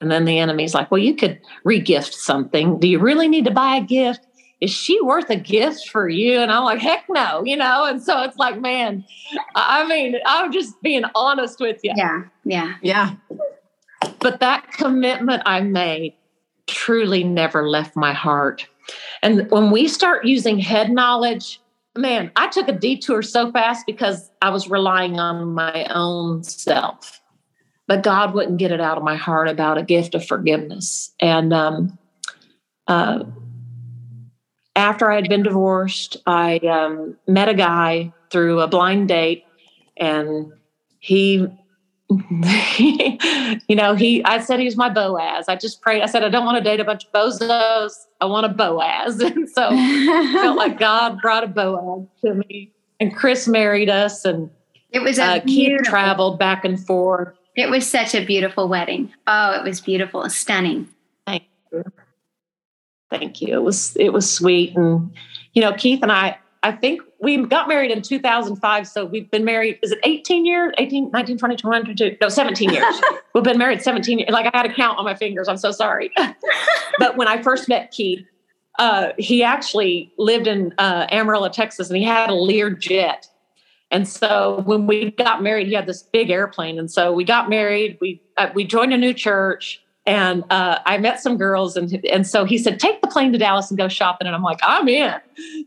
And 0.00 0.10
then 0.10 0.24
the 0.24 0.38
enemy's 0.38 0.74
like, 0.74 0.90
well, 0.90 0.98
you 0.98 1.14
could 1.14 1.40
regift 1.64 2.12
something. 2.14 2.80
Do 2.80 2.88
you 2.88 2.98
really 2.98 3.28
need 3.28 3.44
to 3.44 3.50
buy 3.50 3.76
a 3.76 3.82
gift? 3.82 4.26
Is 4.62 4.70
she 4.70 5.02
worth 5.02 5.28
a 5.28 5.36
gift 5.36 5.88
for 5.88 6.08
you? 6.08 6.38
And 6.38 6.52
I'm 6.52 6.62
like, 6.62 6.78
heck 6.78 7.04
no, 7.08 7.42
you 7.44 7.56
know? 7.56 7.84
And 7.84 8.00
so 8.00 8.22
it's 8.22 8.36
like, 8.36 8.60
man, 8.60 9.04
I 9.56 9.84
mean, 9.88 10.14
I'm 10.24 10.52
just 10.52 10.80
being 10.82 11.02
honest 11.16 11.58
with 11.58 11.80
you. 11.82 11.92
Yeah. 11.96 12.22
Yeah. 12.44 12.74
Yeah. 12.80 13.14
But 14.20 14.38
that 14.38 14.70
commitment 14.70 15.42
I 15.46 15.62
made 15.62 16.14
truly 16.68 17.24
never 17.24 17.68
left 17.68 17.96
my 17.96 18.12
heart. 18.12 18.68
And 19.20 19.50
when 19.50 19.72
we 19.72 19.88
start 19.88 20.24
using 20.26 20.60
head 20.60 20.92
knowledge, 20.92 21.60
man, 21.96 22.30
I 22.36 22.46
took 22.46 22.68
a 22.68 22.72
detour 22.72 23.22
so 23.22 23.50
fast 23.50 23.84
because 23.84 24.30
I 24.42 24.50
was 24.50 24.70
relying 24.70 25.18
on 25.18 25.54
my 25.54 25.86
own 25.86 26.44
self. 26.44 27.20
But 27.88 28.04
God 28.04 28.32
wouldn't 28.32 28.58
get 28.58 28.70
it 28.70 28.80
out 28.80 28.96
of 28.96 29.02
my 29.02 29.16
heart 29.16 29.48
about 29.48 29.76
a 29.76 29.82
gift 29.82 30.14
of 30.14 30.24
forgiveness. 30.24 31.12
And 31.18 31.52
um, 31.52 31.98
uh, 32.86 33.24
after 34.76 35.10
I 35.10 35.16
had 35.16 35.28
been 35.28 35.42
divorced, 35.42 36.16
I 36.26 36.58
um, 36.58 37.16
met 37.26 37.48
a 37.48 37.54
guy 37.54 38.12
through 38.30 38.60
a 38.60 38.68
blind 38.68 39.08
date, 39.08 39.44
and 39.96 40.52
he 40.98 41.48
you 42.78 43.76
know, 43.76 43.94
he, 43.94 44.24
I 44.24 44.40
said 44.40 44.58
he 44.58 44.64
was 44.64 44.76
my 44.76 44.88
Boaz. 44.88 45.48
I 45.48 45.56
just 45.56 45.80
prayed. 45.80 46.02
I 46.02 46.06
said, 46.06 46.22
I 46.24 46.28
don't 46.28 46.44
want 46.44 46.58
to 46.58 46.64
date 46.64 46.80
a 46.80 46.84
bunch 46.84 47.06
of 47.06 47.12
bozos. 47.12 47.92
I 48.20 48.26
want 48.26 48.46
a 48.46 48.48
Boaz. 48.48 49.20
And 49.22 49.48
so 49.48 49.68
I 49.70 50.32
felt 50.32 50.56
like 50.56 50.78
God 50.78 51.20
brought 51.22 51.44
a 51.44 51.46
Boaz 51.46 52.06
to 52.22 52.34
me. 52.34 52.70
And 53.00 53.14
Chris 53.16 53.48
married 53.48 53.88
us, 53.88 54.24
and 54.24 54.50
it 54.90 55.00
was 55.00 55.18
a 55.18 55.24
uh, 55.24 55.40
Keith 55.40 55.82
traveled 55.84 56.38
back 56.38 56.64
and 56.64 56.78
forth. 56.84 57.34
It 57.56 57.68
was 57.68 57.88
such 57.88 58.14
a 58.14 58.24
beautiful 58.24 58.68
wedding. 58.68 59.12
Oh, 59.26 59.52
it 59.52 59.64
was 59.64 59.80
beautiful, 59.80 60.28
stunning. 60.30 60.88
Thank 61.26 61.44
you. 61.72 61.84
Thank 63.12 63.42
you. 63.42 63.54
It 63.54 63.62
was 63.62 63.94
it 63.96 64.10
was 64.14 64.30
sweet, 64.30 64.74
and 64.74 65.12
you 65.52 65.60
know, 65.60 65.74
Keith 65.74 66.02
and 66.02 66.10
I 66.10 66.38
I 66.62 66.72
think 66.72 67.02
we 67.20 67.44
got 67.44 67.68
married 67.68 67.90
in 67.90 68.00
2005. 68.00 68.88
So 68.88 69.04
we've 69.04 69.30
been 69.30 69.44
married, 69.44 69.78
is 69.82 69.92
it 69.92 69.98
18 70.02 70.46
years? 70.46 70.72
18, 70.78 71.10
19, 71.10 71.36
20, 71.36 71.56
21, 71.56 71.84
22, 71.84 72.16
no, 72.20 72.28
17 72.28 72.70
years. 72.70 73.02
we've 73.34 73.44
been 73.44 73.58
married 73.58 73.82
17 73.82 74.20
years. 74.20 74.30
Like 74.30 74.46
I 74.54 74.56
had 74.56 74.62
to 74.62 74.72
count 74.72 74.98
on 74.98 75.04
my 75.04 75.14
fingers. 75.14 75.46
I'm 75.46 75.58
so 75.58 75.72
sorry. 75.72 76.10
but 76.98 77.16
when 77.18 77.28
I 77.28 77.42
first 77.42 77.68
met 77.68 77.90
Keith, 77.90 78.24
uh, 78.78 79.08
he 79.18 79.42
actually 79.42 80.12
lived 80.16 80.46
in 80.46 80.72
uh, 80.78 81.06
Amarillo, 81.10 81.50
Texas, 81.50 81.90
and 81.90 81.98
he 81.98 82.04
had 82.04 82.30
a 82.30 82.34
Lear 82.34 82.70
jet. 82.70 83.28
And 83.90 84.08
so 84.08 84.62
when 84.64 84.86
we 84.86 85.10
got 85.10 85.42
married, 85.42 85.66
he 85.66 85.74
had 85.74 85.86
this 85.86 86.02
big 86.02 86.30
airplane. 86.30 86.78
And 86.78 86.90
so 86.90 87.12
we 87.12 87.24
got 87.24 87.50
married. 87.50 87.98
We 88.00 88.22
uh, 88.38 88.48
we 88.54 88.64
joined 88.64 88.94
a 88.94 88.96
new 88.96 89.12
church 89.12 89.81
and 90.04 90.42
uh, 90.50 90.80
I 90.84 90.98
met 90.98 91.20
some 91.20 91.36
girls, 91.36 91.76
and 91.76 92.04
and 92.06 92.26
so 92.26 92.44
he 92.44 92.58
said, 92.58 92.80
"Take 92.80 93.00
the 93.02 93.06
plane 93.06 93.32
to 93.32 93.38
Dallas 93.38 93.70
and 93.70 93.78
go 93.78 93.88
shopping." 93.88 94.26
And 94.26 94.34
I'm 94.34 94.42
like, 94.42 94.58
"I'm 94.62 94.88
in." 94.88 95.14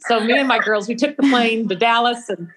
So 0.07 0.19
me 0.19 0.37
and 0.37 0.47
my 0.47 0.59
girls, 0.59 0.87
we 0.87 0.95
took 0.95 1.15
the 1.15 1.23
plane 1.23 1.69
to 1.69 1.75
Dallas 1.75 2.27
and 2.27 2.49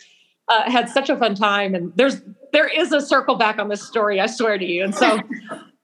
uh, 0.49 0.69
had 0.71 0.89
such 0.89 1.09
a 1.09 1.17
fun 1.17 1.35
time. 1.35 1.75
And 1.75 1.93
there's 1.95 2.21
there 2.53 2.67
is 2.67 2.93
a 2.93 3.01
circle 3.01 3.37
back 3.37 3.59
on 3.59 3.69
this 3.69 3.87
story, 3.87 4.21
I 4.21 4.27
swear 4.27 4.59
to 4.59 4.65
you. 4.65 4.83
And 4.83 4.95
so, 4.95 5.21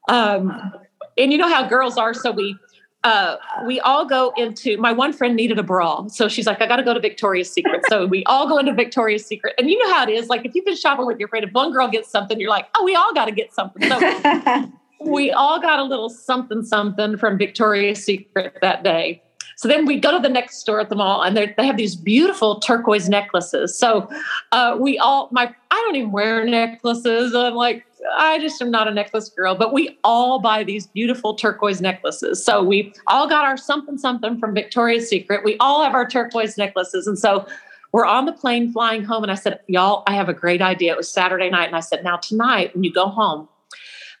um, 0.09 0.73
and 1.17 1.31
you 1.31 1.37
know 1.37 1.47
how 1.47 1.67
girls 1.67 1.97
are, 1.97 2.13
so 2.13 2.31
we. 2.31 2.57
Uh, 3.03 3.37
we 3.67 3.79
all 3.81 4.03
go 4.03 4.33
into 4.35 4.77
my 4.77 4.91
one 4.91 5.13
friend 5.13 5.35
needed 5.35 5.59
a 5.59 5.61
bra 5.61 6.07
so 6.07 6.27
she's 6.27 6.47
like 6.47 6.59
i 6.59 6.65
got 6.65 6.77
to 6.77 6.81
go 6.81 6.91
to 6.91 6.99
victoria's 6.99 7.51
secret 7.51 7.83
so 7.87 8.07
we 8.07 8.23
all 8.23 8.49
go 8.49 8.57
into 8.57 8.73
victoria's 8.73 9.23
secret 9.23 9.53
and 9.59 9.69
you 9.69 9.77
know 9.77 9.93
how 9.93 10.01
it 10.01 10.09
is 10.09 10.27
like 10.27 10.43
if 10.43 10.55
you've 10.55 10.65
been 10.65 10.75
shopping 10.75 11.05
with 11.05 11.19
your 11.19 11.27
friend 11.27 11.45
if 11.45 11.51
one 11.51 11.71
girl 11.71 11.87
gets 11.87 12.09
something 12.09 12.39
you're 12.39 12.49
like 12.49 12.67
oh 12.75 12.83
we 12.83 12.95
all 12.95 13.13
got 13.13 13.25
to 13.25 13.31
get 13.31 13.53
something 13.53 13.87
so 13.87 13.99
we 15.05 15.31
all 15.31 15.59
got 15.59 15.79
a 15.79 15.83
little 15.83 16.09
something 16.09 16.63
something 16.63 17.17
from 17.17 17.37
Victoria's 17.37 18.03
Secret 18.03 18.57
that 18.61 18.83
day. 18.83 19.21
So 19.57 19.67
then 19.69 19.85
we 19.85 19.99
go 19.99 20.11
to 20.11 20.19
the 20.19 20.29
next 20.29 20.57
store 20.57 20.81
at 20.81 20.89
the 20.89 20.95
mall, 20.95 21.21
and 21.21 21.37
they 21.37 21.53
have 21.65 21.77
these 21.77 21.95
beautiful 21.95 22.59
turquoise 22.59 23.07
necklaces. 23.07 23.77
So 23.77 24.09
uh, 24.51 24.75
we 24.79 24.97
all, 24.97 25.29
my, 25.31 25.53
I 25.71 25.75
don't 25.85 25.95
even 25.95 26.11
wear 26.11 26.45
necklaces. 26.45 27.33
I'm 27.33 27.55
like, 27.55 27.85
I 28.17 28.37
just 28.39 28.61
am 28.61 28.69
not 28.69 28.87
a 28.87 28.91
necklace 28.91 29.29
girl, 29.29 29.55
but 29.55 29.73
we 29.73 29.97
all 30.03 30.39
buy 30.39 30.63
these 30.63 30.87
beautiful 30.87 31.35
turquoise 31.35 31.79
necklaces. 31.79 32.43
So 32.43 32.61
we 32.61 32.93
all 33.07 33.27
got 33.27 33.45
our 33.45 33.55
something 33.55 33.97
something 33.97 34.37
from 34.39 34.53
Victoria's 34.53 35.09
Secret. 35.09 35.43
We 35.43 35.55
all 35.59 35.83
have 35.83 35.95
our 35.95 36.07
turquoise 36.07 36.57
necklaces, 36.57 37.07
and 37.07 37.17
so 37.17 37.47
we're 37.93 38.05
on 38.05 38.25
the 38.25 38.33
plane 38.33 38.73
flying 38.73 39.05
home. 39.05 39.23
And 39.23 39.31
I 39.31 39.35
said, 39.35 39.61
y'all, 39.67 40.03
I 40.05 40.15
have 40.15 40.27
a 40.27 40.33
great 40.33 40.61
idea. 40.61 40.91
It 40.91 40.97
was 40.97 41.09
Saturday 41.09 41.49
night, 41.49 41.67
and 41.67 41.77
I 41.77 41.79
said, 41.79 42.03
now 42.03 42.17
tonight 42.17 42.75
when 42.75 42.83
you 42.83 42.91
go 42.91 43.07
home 43.07 43.47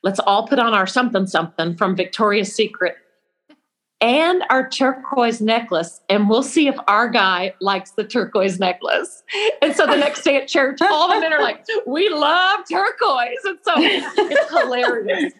Let's 0.05 0.19
all 0.19 0.47
put 0.47 0.59
on 0.59 0.75
our 0.75 0.85
something 0.85 1.25
something 1.25 1.75
from 1.75 1.95
Victoria's 1.95 2.53
Secret 2.55 2.95
and 4.01 4.43
our 4.51 4.69
turquoise 4.69 5.41
necklace, 5.41 5.99
and 6.09 6.29
we'll 6.29 6.43
see 6.43 6.67
if 6.67 6.75
our 6.87 7.09
guy 7.09 7.55
likes 7.59 7.91
the 7.91 8.03
turquoise 8.03 8.59
necklace. 8.59 9.23
And 9.63 9.75
so 9.75 9.87
the 9.87 9.95
next 9.95 10.21
day 10.21 10.37
at 10.37 10.47
church, 10.47 10.79
all 10.79 11.11
the 11.11 11.19
men 11.19 11.33
are 11.33 11.41
like, 11.41 11.65
"We 11.87 12.09
love 12.09 12.59
turquoise," 12.71 13.43
and 13.45 13.57
so 13.63 13.73
it's 13.77 14.49
hilarious. 14.51 15.33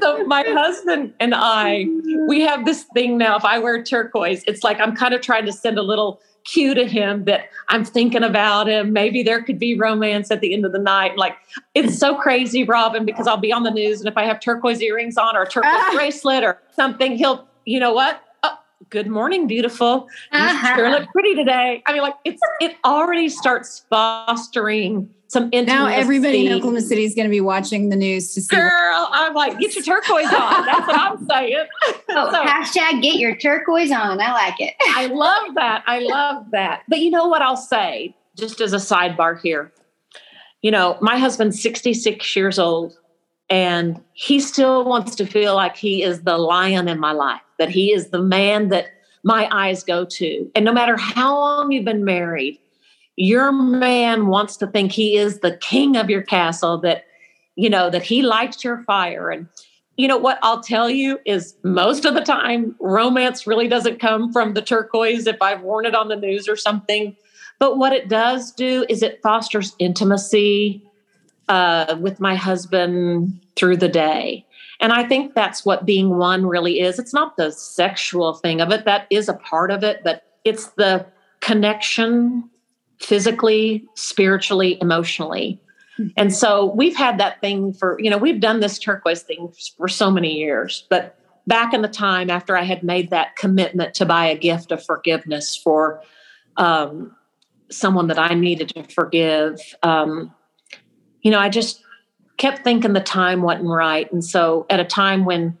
so 0.00 0.24
my 0.24 0.42
husband 0.42 1.14
and 1.20 1.32
I, 1.32 1.86
we 2.26 2.40
have 2.40 2.64
this 2.64 2.86
thing 2.92 3.18
now. 3.18 3.36
If 3.36 3.44
I 3.44 3.60
wear 3.60 3.84
turquoise, 3.84 4.42
it's 4.48 4.64
like 4.64 4.80
I'm 4.80 4.96
kind 4.96 5.14
of 5.14 5.20
trying 5.20 5.46
to 5.46 5.52
send 5.52 5.78
a 5.78 5.82
little 5.82 6.20
cue 6.46 6.74
to 6.74 6.86
him 6.86 7.24
that 7.24 7.50
I'm 7.68 7.84
thinking 7.84 8.22
about 8.22 8.68
him. 8.68 8.92
Maybe 8.92 9.22
there 9.22 9.42
could 9.42 9.58
be 9.58 9.78
romance 9.78 10.30
at 10.30 10.40
the 10.40 10.54
end 10.54 10.64
of 10.64 10.72
the 10.72 10.78
night. 10.78 11.18
Like 11.18 11.36
it's 11.74 11.98
so 11.98 12.14
crazy, 12.14 12.64
Robin, 12.64 13.04
because 13.04 13.26
I'll 13.26 13.36
be 13.36 13.52
on 13.52 13.64
the 13.64 13.70
news 13.70 14.00
and 14.00 14.08
if 14.08 14.16
I 14.16 14.24
have 14.24 14.40
turquoise 14.40 14.80
earrings 14.80 15.16
on 15.16 15.36
or 15.36 15.42
a 15.42 15.48
turquoise 15.48 15.72
uh, 15.72 15.94
bracelet 15.94 16.44
or 16.44 16.62
something, 16.74 17.16
he'll, 17.16 17.46
you 17.64 17.80
know 17.80 17.92
what? 17.92 18.22
Oh, 18.42 18.58
good 18.90 19.08
morning, 19.08 19.46
beautiful. 19.46 20.08
You 20.32 20.38
uh-huh. 20.38 20.76
sure 20.76 20.90
look 20.90 21.08
pretty 21.10 21.34
today. 21.34 21.82
I 21.86 21.92
mean, 21.92 22.02
like 22.02 22.14
it's 22.24 22.40
it 22.60 22.76
already 22.84 23.28
starts 23.28 23.84
fostering 23.90 25.10
some 25.28 25.48
intimacy. 25.52 25.66
Now 25.66 25.86
everybody 25.86 26.46
in 26.46 26.52
Oklahoma 26.52 26.80
City 26.80 27.04
is 27.04 27.14
going 27.14 27.26
to 27.26 27.30
be 27.30 27.40
watching 27.40 27.88
the 27.88 27.96
news 27.96 28.32
to 28.34 28.40
see. 28.40 28.54
Girl, 28.54 29.08
I'm 29.10 29.34
like, 29.34 29.58
get 29.58 29.74
your 29.74 29.84
turquoise 29.84 30.26
on. 30.26 30.32
That's 30.66 30.86
what 30.86 30.98
I'm 30.98 31.26
saying. 31.26 31.66
Oh, 32.10 32.30
so, 32.30 32.44
hashtag 32.44 33.02
get 33.02 33.16
your 33.16 33.36
turquoise 33.36 33.90
on. 33.90 34.20
I 34.20 34.32
like 34.32 34.60
it. 34.60 34.74
I 34.80 35.06
love 35.06 35.54
that. 35.56 35.82
I 35.86 36.00
love 36.00 36.44
that. 36.52 36.82
But 36.88 37.00
you 37.00 37.10
know 37.10 37.26
what 37.28 37.42
I'll 37.42 37.56
say, 37.56 38.14
just 38.36 38.60
as 38.60 38.72
a 38.72 38.76
sidebar 38.76 39.40
here. 39.40 39.72
You 40.62 40.70
know, 40.70 40.96
my 41.00 41.18
husband's 41.18 41.60
66 41.62 42.34
years 42.34 42.58
old, 42.58 42.96
and 43.50 44.00
he 44.14 44.40
still 44.40 44.84
wants 44.84 45.14
to 45.16 45.26
feel 45.26 45.54
like 45.54 45.76
he 45.76 46.02
is 46.02 46.22
the 46.22 46.38
lion 46.38 46.88
in 46.88 46.98
my 46.98 47.12
life, 47.12 47.42
that 47.58 47.68
he 47.68 47.92
is 47.92 48.10
the 48.10 48.22
man 48.22 48.68
that 48.68 48.86
my 49.22 49.48
eyes 49.50 49.82
go 49.82 50.04
to. 50.04 50.50
And 50.54 50.64
no 50.64 50.72
matter 50.72 50.96
how 50.96 51.34
long 51.34 51.72
you've 51.72 51.84
been 51.84 52.04
married, 52.04 52.60
your 53.16 53.50
man 53.50 54.26
wants 54.26 54.56
to 54.58 54.66
think 54.66 54.92
he 54.92 55.16
is 55.16 55.40
the 55.40 55.56
king 55.56 55.96
of 55.96 56.10
your 56.10 56.22
castle 56.22 56.78
that 56.78 57.04
you 57.56 57.70
know 57.70 57.90
that 57.90 58.02
he 58.02 58.22
lights 58.22 58.62
your 58.62 58.82
fire. 58.84 59.30
And 59.30 59.48
you 59.96 60.06
know 60.06 60.18
what 60.18 60.38
i'll 60.42 60.62
tell 60.62 60.90
you 60.90 61.18
is 61.24 61.56
most 61.62 62.04
of 62.04 62.12
the 62.12 62.20
time 62.20 62.76
romance 62.80 63.46
really 63.46 63.66
doesn't 63.66 63.98
come 63.98 64.30
from 64.30 64.52
the 64.52 64.60
turquoise 64.60 65.26
if 65.26 65.40
i've 65.40 65.62
worn 65.62 65.86
it 65.86 65.94
on 65.94 66.08
the 66.08 66.16
news 66.16 66.48
or 66.48 66.56
something. 66.56 67.16
But 67.58 67.78
what 67.78 67.94
it 67.94 68.10
does 68.10 68.52
do 68.52 68.84
is 68.90 69.02
it 69.02 69.22
fosters 69.22 69.74
intimacy 69.78 70.82
uh, 71.48 71.96
with 71.98 72.20
my 72.20 72.34
husband 72.34 73.40
through 73.56 73.78
the 73.78 73.88
day. 73.88 74.44
And 74.80 74.92
i 74.92 75.08
think 75.08 75.34
that's 75.34 75.64
what 75.64 75.86
being 75.86 76.18
one 76.18 76.44
really 76.44 76.80
is. 76.80 76.98
It's 76.98 77.14
not 77.14 77.38
the 77.38 77.50
sexual 77.50 78.34
thing 78.34 78.60
of 78.60 78.70
it. 78.72 78.84
That 78.84 79.06
is 79.08 79.30
a 79.30 79.34
part 79.34 79.70
of 79.70 79.82
it 79.82 80.04
but 80.04 80.24
it's 80.44 80.66
the 80.72 81.06
connection 81.40 82.50
physically, 83.00 83.84
spiritually, 83.94 84.78
emotionally. 84.80 85.60
And 86.16 86.34
so 86.34 86.66
we've 86.74 86.96
had 86.96 87.18
that 87.18 87.40
thing 87.40 87.72
for, 87.72 87.98
you 88.00 88.10
know, 88.10 88.18
we've 88.18 88.40
done 88.40 88.60
this 88.60 88.78
turquoise 88.78 89.22
thing 89.22 89.52
for 89.76 89.88
so 89.88 90.10
many 90.10 90.34
years. 90.34 90.86
But 90.90 91.18
back 91.46 91.72
in 91.72 91.82
the 91.82 91.88
time 91.88 92.28
after 92.28 92.56
I 92.56 92.62
had 92.64 92.82
made 92.82 93.10
that 93.10 93.36
commitment 93.36 93.94
to 93.94 94.04
buy 94.04 94.26
a 94.26 94.36
gift 94.36 94.72
of 94.72 94.84
forgiveness 94.84 95.56
for 95.56 96.02
um, 96.56 97.16
someone 97.70 98.08
that 98.08 98.18
I 98.18 98.34
needed 98.34 98.68
to 98.70 98.82
forgive, 98.84 99.58
um, 99.82 100.34
you 101.22 101.30
know, 101.30 101.38
I 101.38 101.48
just 101.48 101.82
kept 102.36 102.62
thinking 102.62 102.92
the 102.92 103.00
time 103.00 103.42
wasn't 103.42 103.68
right. 103.68 104.10
And 104.12 104.24
so 104.24 104.66
at 104.68 104.80
a 104.80 104.84
time 104.84 105.24
when 105.24 105.56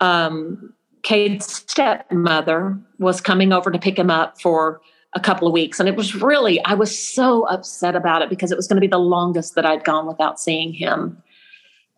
um, 0.00 0.72
Cade's 1.02 1.64
stepmother 1.68 2.78
was 2.98 3.20
coming 3.20 3.52
over 3.52 3.70
to 3.70 3.78
pick 3.78 3.98
him 3.98 4.10
up 4.10 4.40
for 4.40 4.80
a 5.14 5.20
couple 5.20 5.46
of 5.46 5.52
weeks. 5.52 5.80
And 5.80 5.88
it 5.88 5.96
was 5.96 6.14
really, 6.14 6.64
I 6.64 6.74
was 6.74 6.96
so 6.96 7.46
upset 7.48 7.96
about 7.96 8.22
it 8.22 8.30
because 8.30 8.52
it 8.52 8.56
was 8.56 8.68
going 8.68 8.76
to 8.76 8.80
be 8.80 8.86
the 8.86 8.98
longest 8.98 9.54
that 9.56 9.66
I'd 9.66 9.84
gone 9.84 10.06
without 10.06 10.38
seeing 10.38 10.72
him. 10.72 11.22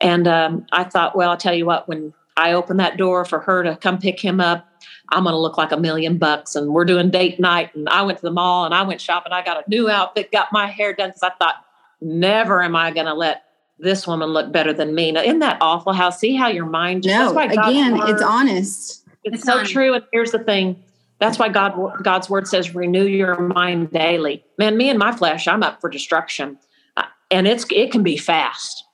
And 0.01 0.27
um, 0.27 0.67
I 0.73 0.85
thought, 0.85 1.15
well, 1.15 1.31
I'll 1.31 1.37
tell 1.37 1.55
you 1.55 1.67
what, 1.67 1.89
when 1.89 2.13
I 2.37 2.53
open 2.53 2.79
that 2.79 2.97
door 2.97 3.25
for 3.25 3.39
her 3.41 3.63
to 3.63 3.77
come 3.77 3.99
pick 3.99 4.19
him 4.19 4.41
up, 4.41 4.67
I'm 5.11 5.25
going 5.25 5.35
to 5.35 5.39
look 5.39 5.59
like 5.59 5.73
a 5.73 5.77
million 5.77 6.17
bucks. 6.17 6.55
And 6.57 6.73
we're 6.73 6.87
doing 6.87 7.11
date 7.11 7.39
night. 7.39 7.75
And 7.75 7.89
I 7.91 8.03
went 8.03 8.19
to 8.19 8.25
the 8.25 8.33
mall 8.33 8.65
and 8.65 8.75
I 8.75 8.83
went 8.83 9.01
shopping. 9.01 9.33
I 9.33 9.45
got 9.45 9.67
a 9.67 9.71
new 9.71 9.91
outfit, 9.91 10.33
got 10.33 10.49
my 10.53 10.67
hair 10.67 10.95
done 10.95 11.11
because 11.11 11.23
I 11.23 11.31
thought, 11.39 11.57
never 12.01 12.63
am 12.63 12.75
I 12.75 12.91
going 12.91 13.07
to 13.07 13.15
let 13.15 13.45
this 13.79 14.07
woman 14.07 14.31
look 14.31 14.53
better 14.53 14.73
than 14.73 14.95
me. 14.95 15.13
Now, 15.13 15.23
isn't 15.23 15.41
that 15.41 15.59
awful? 15.61 15.93
How 15.93 16.11
see 16.11 16.35
how 16.35 16.49
your 16.49 16.67
mind? 16.67 17.03
Just, 17.03 17.35
no, 17.35 17.41
again, 17.41 18.01
it's 18.05 18.23
honest. 18.23 19.05
It's, 19.25 19.37
it's 19.37 19.45
so 19.45 19.59
honest. 19.59 19.73
true. 19.73 19.95
And 19.95 20.05
here's 20.13 20.31
the 20.31 20.39
thing: 20.39 20.83
That's 21.23 21.39
why 21.39 21.51
God 21.51 22.03
God's 22.03 22.29
word 22.29 22.49
says, 22.49 22.75
"Renew 22.75 23.07
your 23.07 23.39
mind 23.39 23.93
daily." 23.93 24.45
Man, 24.59 24.77
me 24.77 24.91
and 24.91 24.99
my 24.99 25.13
flesh, 25.13 25.47
I'm 25.47 25.63
up 25.63 25.81
for 25.81 25.89
destruction, 25.89 26.59
uh, 26.97 27.05
and 27.31 27.47
it's 27.47 27.65
it 27.71 27.93
can 27.93 28.03
be 28.03 28.17
fast. 28.17 28.85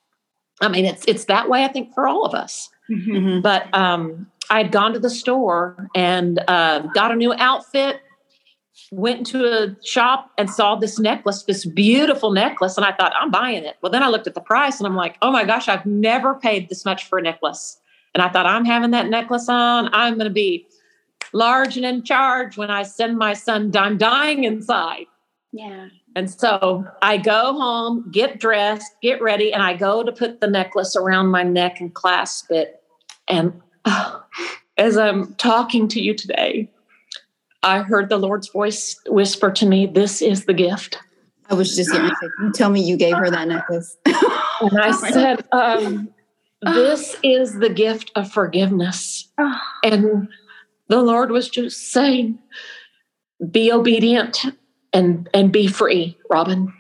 I 0.61 0.69
mean, 0.69 0.85
it's 0.85 1.07
it's 1.09 1.25
that 1.25 1.49
way. 1.49 1.65
I 1.65 1.69
think 1.69 1.95
for 1.95 2.07
all 2.07 2.27
of 2.27 2.35
us. 2.35 2.69
Mm-hmm. 2.91 3.41
But 3.41 3.75
um, 3.75 4.27
I 4.51 4.59
had 4.59 4.73
gone 4.73 4.93
to 4.93 4.99
the 4.99 5.09
store 5.09 5.89
and 5.95 6.45
uh, 6.49 6.81
got 6.95 7.13
a 7.13 7.17
new 7.17 7.33
outfit. 7.33 8.03
Went 8.93 9.19
into 9.21 9.47
a 9.47 9.75
shop 9.83 10.31
and 10.37 10.51
saw 10.51 10.75
this 10.77 10.99
necklace, 10.99 11.45
this 11.45 11.65
beautiful 11.65 12.31
necklace, 12.31 12.77
and 12.77 12.85
I 12.85 12.93
thought, 12.93 13.15
I'm 13.19 13.31
buying 13.31 13.65
it. 13.65 13.77
Well, 13.81 13.91
then 13.91 14.03
I 14.03 14.09
looked 14.09 14.27
at 14.27 14.35
the 14.35 14.41
price 14.43 14.79
and 14.79 14.87
I'm 14.87 14.97
like, 14.97 15.17
oh 15.23 15.33
my 15.33 15.45
gosh, 15.45 15.67
I've 15.67 15.85
never 15.87 16.35
paid 16.35 16.69
this 16.69 16.85
much 16.85 17.05
for 17.07 17.19
a 17.19 17.23
necklace. 17.23 17.81
And 18.15 18.23
I 18.23 18.29
thought, 18.29 18.47
I'm 18.47 18.65
having 18.65 18.91
that 18.93 19.09
necklace 19.09 19.49
on. 19.49 19.89
I'm 19.93 20.15
going 20.15 20.29
to 20.29 20.33
be 20.33 20.67
large 21.33 21.77
and 21.77 21.87
in 21.87 22.03
charge 22.03 22.57
when 22.57 22.71
I 22.71 22.83
send 22.83 23.19
my 23.19 23.35
son. 23.35 23.73
I'm 23.77 23.99
dying 23.99 24.45
inside. 24.45 25.07
Yeah. 25.53 25.89
And 26.17 26.31
so 26.31 26.87
I 27.03 27.17
go 27.17 27.53
home, 27.53 28.11
get 28.11 28.41
dressed, 28.41 28.93
get 29.03 29.23
ready, 29.23 29.53
and 29.53 29.63
I 29.63 29.75
go 29.75 30.03
to 30.03 30.13
put 30.13 30.41
the 30.41 30.47
necklace 30.47 30.97
around 30.97 31.29
my 31.29 31.43
neck 31.43 31.81
and 31.81 31.95
clasp 31.95 32.51
it. 32.51 32.83
And 33.29 33.61
oh, 33.85 34.25
as 34.77 34.97
I'm 34.97 35.35
talking 35.35 35.89
to 35.89 36.01
you 36.01 36.15
today, 36.15 36.71
I 37.63 37.81
heard 37.81 38.09
the 38.09 38.19
Lord's 38.19 38.49
voice 38.49 39.01
whisper 39.07 39.51
to 39.53 39.67
me, 39.67 39.87
This 39.87 40.23
is 40.23 40.45
the 40.45 40.55
gift. 40.55 40.99
I 41.51 41.55
was 41.55 41.75
just 41.75 41.91
going 41.91 42.09
to 42.09 42.17
say, 42.21 42.29
you 42.43 42.53
tell 42.53 42.71
me 42.71 42.83
you 42.83 42.97
gave 42.97 43.17
her 43.17 43.31
that 43.31 43.49
necklace. 43.49 43.97
and 44.07 44.79
I 44.81 44.91
said, 44.91 45.45
um, 45.51 46.11
This 46.63 47.17
is 47.23 47.59
the 47.59 47.71
gift 47.71 48.13
of 48.15 48.31
forgiveness. 48.31 49.29
And 49.85 50.29
the 50.89 51.03
Lord 51.03 51.31
was 51.31 51.49
just 51.49 51.93
saying, 51.93 52.39
Be 53.51 53.73
obedient 53.73 54.45
and 54.93 55.29
and 55.35 55.53
be 55.53 55.67
free, 55.67 56.17
Robin. 56.31 56.73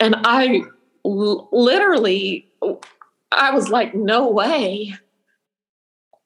And 0.00 0.16
I 0.24 0.62
l- 1.04 1.48
literally 1.52 2.48
I 3.32 3.50
was 3.52 3.68
like, 3.68 3.94
no 3.94 4.28
way. 4.28 4.94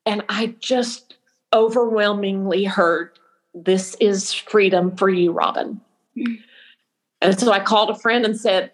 And 0.04 0.24
I 0.28 0.54
just 0.58 1.16
overwhelmingly 1.52 2.64
heard, 2.64 3.18
this 3.54 3.96
is 4.00 4.32
freedom 4.32 4.96
for 4.96 5.08
you, 5.08 5.32
Robin. 5.32 5.80
Mm. 6.16 6.38
And 7.22 7.40
so 7.40 7.50
I 7.52 7.60
called 7.60 7.90
a 7.90 7.94
friend 7.94 8.24
and 8.24 8.38
said, 8.38 8.72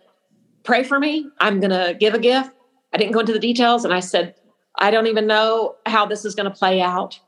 pray 0.64 0.82
for 0.82 0.98
me. 0.98 1.28
I'm 1.40 1.60
going 1.60 1.70
to 1.70 1.96
give 1.98 2.14
a 2.14 2.18
gift. 2.18 2.50
I 2.92 2.98
didn't 2.98 3.12
go 3.12 3.20
into 3.20 3.32
the 3.32 3.38
details. 3.38 3.84
And 3.84 3.94
I 3.94 4.00
said, 4.00 4.34
I 4.78 4.90
don't 4.90 5.06
even 5.06 5.26
know 5.26 5.76
how 5.86 6.06
this 6.06 6.24
is 6.24 6.34
going 6.34 6.50
to 6.50 6.56
play 6.56 6.80
out. 6.80 7.18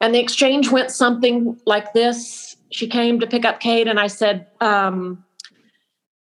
And 0.00 0.14
the 0.14 0.20
exchange 0.20 0.70
went 0.70 0.90
something 0.90 1.58
like 1.64 1.92
this. 1.92 2.56
She 2.70 2.86
came 2.86 3.20
to 3.20 3.26
pick 3.26 3.44
up 3.44 3.60
Cade, 3.60 3.88
and 3.88 3.98
I 3.98 4.08
said, 4.08 4.46
um, 4.60 5.24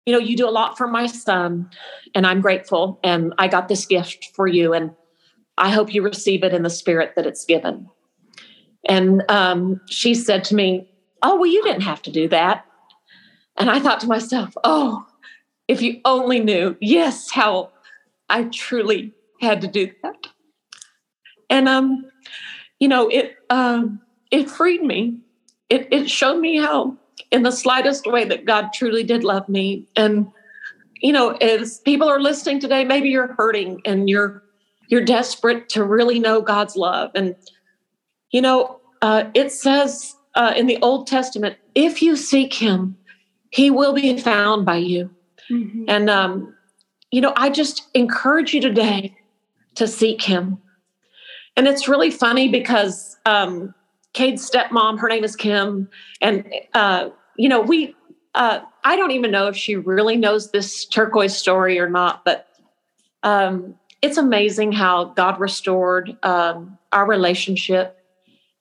You 0.07 0.12
know, 0.12 0.18
you 0.18 0.37
do 0.37 0.49
a 0.49 0.51
lot 0.51 0.77
for 0.77 0.89
my 0.89 1.07
son, 1.07 1.71
and 2.14 2.27
I'm 2.27 2.41
grateful. 2.41 2.99
And 3.05 3.33
I 3.39 3.49
got 3.49 3.68
this 3.68 3.87
gift 3.87 4.31
for 4.35 4.47
you. 4.47 4.73
And 4.73 4.93
I 5.57 5.71
hope 5.71 5.95
you 5.95 6.03
receive 6.03 6.43
it 6.43 6.55
in 6.55 6.62
the 6.62 6.71
spirit 6.71 7.12
that 7.16 7.27
it's 7.27 7.45
given. 7.45 7.89
And 8.89 9.23
um, 9.31 9.81
she 9.89 10.14
said 10.14 10.43
to 10.45 10.55
me, 10.55 10.89
Oh, 11.23 11.37
well, 11.37 11.51
you 11.51 11.62
didn't 11.62 11.83
have 11.83 12.01
to 12.03 12.11
do 12.11 12.29
that. 12.29 12.64
And 13.59 13.71
I 13.71 13.79
thought 13.79 14.01
to 14.01 14.07
myself, 14.07 14.55
Oh, 14.64 15.07
if 15.68 15.83
you 15.83 16.01
only 16.05 16.41
knew, 16.41 16.77
yes, 16.81 17.31
how 17.31 17.71
I 18.29 18.45
truly 18.45 19.12
had 19.41 19.61
to 19.61 19.68
do 19.68 19.93
that. 20.03 20.27
And, 21.51 21.68
um, 21.68 22.11
you 22.81 22.89
know, 22.89 23.09
it, 23.09 23.37
um, 23.51 24.01
it 24.31 24.51
freed 24.51 24.83
me. 24.83 25.18
It, 25.68 25.87
it 25.93 26.11
showed 26.11 26.41
me 26.41 26.59
how, 26.59 26.97
in 27.31 27.45
the 27.45 27.53
slightest 27.53 28.07
way, 28.07 28.24
that 28.24 28.45
God 28.45 28.72
truly 28.72 29.05
did 29.05 29.22
love 29.22 29.49
me. 29.49 29.87
And, 29.95 30.33
you 31.01 31.12
know, 31.12 31.31
as 31.37 31.78
people 31.81 32.09
are 32.09 32.20
listening 32.20 32.59
today, 32.59 32.85
maybe 32.85 33.09
you're 33.11 33.35
hurting 33.35 33.81
and 33.85 34.09
you're 34.09 34.43
you're 34.89 35.05
desperate 35.05 35.68
to 35.68 35.85
really 35.85 36.18
know 36.18 36.41
God's 36.41 36.74
love. 36.74 37.12
And, 37.14 37.37
you 38.33 38.43
know, 38.43 38.81
uh, 39.03 39.24
it 39.35 39.53
says 39.53 40.16
uh, 40.35 40.53
in 40.57 40.66
the 40.66 40.78
Old 40.83 41.07
Testament, 41.07 41.57
if 41.76 42.03
you 42.03 42.16
seek 42.16 42.53
him, 42.53 42.97
he 43.51 43.70
will 43.70 43.93
be 43.93 44.18
found 44.18 44.66
by 44.66 44.76
you. 44.76 45.09
Mm-hmm. 45.49 45.85
And, 45.87 46.11
um, 46.11 46.55
you 47.12 47.20
know, 47.20 47.33
I 47.37 47.51
just 47.51 47.89
encourage 47.95 48.53
you 48.53 48.61
today 48.61 49.16
to 49.76 49.87
seek 49.87 50.22
him. 50.22 50.59
And 51.57 51.66
it's 51.66 51.88
really 51.88 52.11
funny 52.11 52.48
because 52.48 53.18
um, 53.26 53.74
Cade's 54.12 54.48
stepmom, 54.48 54.98
her 54.98 55.09
name 55.09 55.24
is 55.24 55.36
Kim, 55.36 55.88
and 56.20 56.51
uh, 56.74 57.11
you 57.36 57.48
know, 57.48 57.61
we 57.61 57.94
uh, 58.34 58.61
I 58.84 58.96
don't 58.96 59.11
even 59.11 59.30
know 59.30 59.48
if 59.48 59.57
she 59.57 59.76
really 59.76 60.16
knows 60.16 60.51
this 60.51 60.84
turquoise 60.84 61.36
story 61.36 61.78
or 61.78 61.88
not, 61.88 62.24
but 62.24 62.46
um, 63.22 63.74
it's 64.03 64.16
amazing 64.16 64.72
how 64.72 65.05
God 65.05 65.40
restored 65.40 66.16
um, 66.22 66.78
our 66.92 67.07
relationship. 67.07 67.98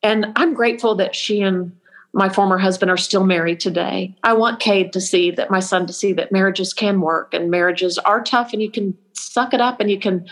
And 0.04 0.28
I'm 0.36 0.54
grateful 0.54 0.96
that 0.96 1.16
she 1.16 1.42
and 1.42 1.72
my 2.14 2.30
former 2.30 2.58
husband 2.58 2.90
are 2.90 2.98
still 2.98 3.24
married 3.24 3.60
today. 3.60 4.16
I 4.24 4.34
want 4.34 4.60
Cade 4.60 4.94
to 4.94 5.02
see 5.02 5.32
that 5.32 5.52
my 5.52 5.60
son 5.60 5.86
to 5.86 5.94
see 5.94 6.14
that 6.14 6.32
marriages 6.32 6.74
can 6.74 7.02
work 7.02 7.34
and 7.34 7.52
marriages 7.52 7.98
are 8.00 8.24
tough 8.24 8.52
and 8.52 8.62
you 8.62 8.72
can 8.72 8.98
suck 9.14 9.54
it 9.54 9.62
up 9.62 9.80
and 9.80 9.92
you 9.92 10.00
can 10.00 10.28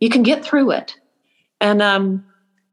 you 0.00 0.08
can 0.08 0.22
get 0.22 0.44
through 0.44 0.72
it. 0.72 0.96
And 1.60 1.82
um, 1.82 2.24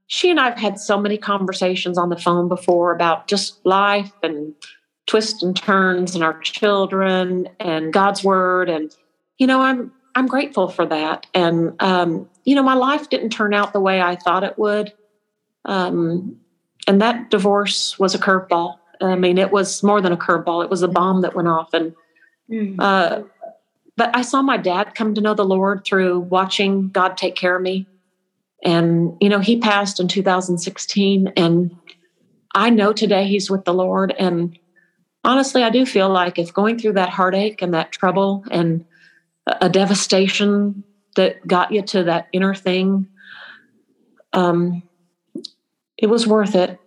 she 0.08 0.32
and 0.32 0.40
I've 0.40 0.58
had 0.58 0.80
so 0.80 1.00
many 1.00 1.18
conversations 1.18 1.98
on 1.98 2.10
the 2.10 2.18
phone 2.18 2.48
before 2.48 2.94
about 2.94 3.28
just 3.28 3.66
life 3.66 4.12
and 4.24 4.54
twists 5.06 5.44
and 5.44 5.56
turns 5.56 6.16
and 6.16 6.24
our 6.24 6.40
children 6.40 7.50
and 7.60 7.92
God's 7.94 8.24
word. 8.24 8.70
And, 8.70 8.92
you 9.38 9.48
know, 9.48 9.62
I'm 9.62 9.92
I'm 10.16 10.28
grateful 10.28 10.68
for 10.68 10.84
that. 10.88 11.28
And, 11.36 11.76
um, 11.80 12.28
you 12.44 12.56
know, 12.56 12.64
my 12.64 12.74
life 12.74 13.08
didn't 13.10 13.30
turn 13.30 13.54
out 13.54 13.72
the 13.72 13.80
way 13.80 14.02
I 14.02 14.16
thought 14.16 14.44
it 14.44 14.58
would. 14.58 14.92
Um, 15.66 16.38
and 16.88 17.00
that 17.02 17.30
divorce 17.30 18.00
was 18.00 18.16
a 18.16 18.18
curveball. 18.18 18.80
I 19.00 19.16
mean, 19.16 19.38
it 19.38 19.52
was 19.52 19.84
more 19.84 20.02
than 20.02 20.12
a 20.12 20.18
curveball, 20.18 20.64
it 20.64 20.72
was 20.72 20.82
a 20.82 20.88
bomb 20.88 21.22
that 21.22 21.36
went 21.36 21.48
off. 21.48 21.72
And, 21.72 21.94
mm-hmm. 22.50 22.80
uh, 22.80 23.22
but 23.96 24.16
I 24.16 24.24
saw 24.24 24.42
my 24.42 24.58
dad 24.58 24.96
come 24.96 25.14
to 25.14 25.22
know 25.22 25.36
the 25.36 25.46
Lord 25.46 25.86
through 25.86 26.22
watching 26.22 26.90
God 26.90 27.16
take 27.16 27.36
care 27.36 27.56
of 27.56 27.62
me. 27.62 27.86
And, 28.64 29.16
you 29.22 29.30
know, 29.30 29.40
he 29.40 29.60
passed 29.60 30.00
in 30.00 30.08
2016. 30.08 31.34
And 31.36 31.78
I 32.56 32.70
know 32.70 32.94
today 32.94 33.26
he's 33.28 33.50
with 33.50 33.66
the 33.66 33.74
Lord. 33.74 34.14
And 34.18 34.58
honestly, 35.24 35.64
I 35.64 35.70
do 35.70 35.86
feel 35.86 36.10
like 36.10 36.40
if 36.40 36.54
going 36.54 36.80
through 36.80 36.94
that 36.94 37.10
heartache 37.10 37.62
and 37.62 37.74
that 37.74 37.92
trouble 37.92 38.44
and 38.50 38.86
a 39.46 39.70
devastation 39.70 40.84
that 41.16 41.46
got 41.48 41.72
you 41.72 41.82
to 41.82 42.04
that 42.04 42.28
inner 42.34 42.54
thing, 42.54 43.08
um, 44.34 44.84
it 45.98 46.08
was 46.08 46.28
worth 46.28 46.56
it. 46.56 46.80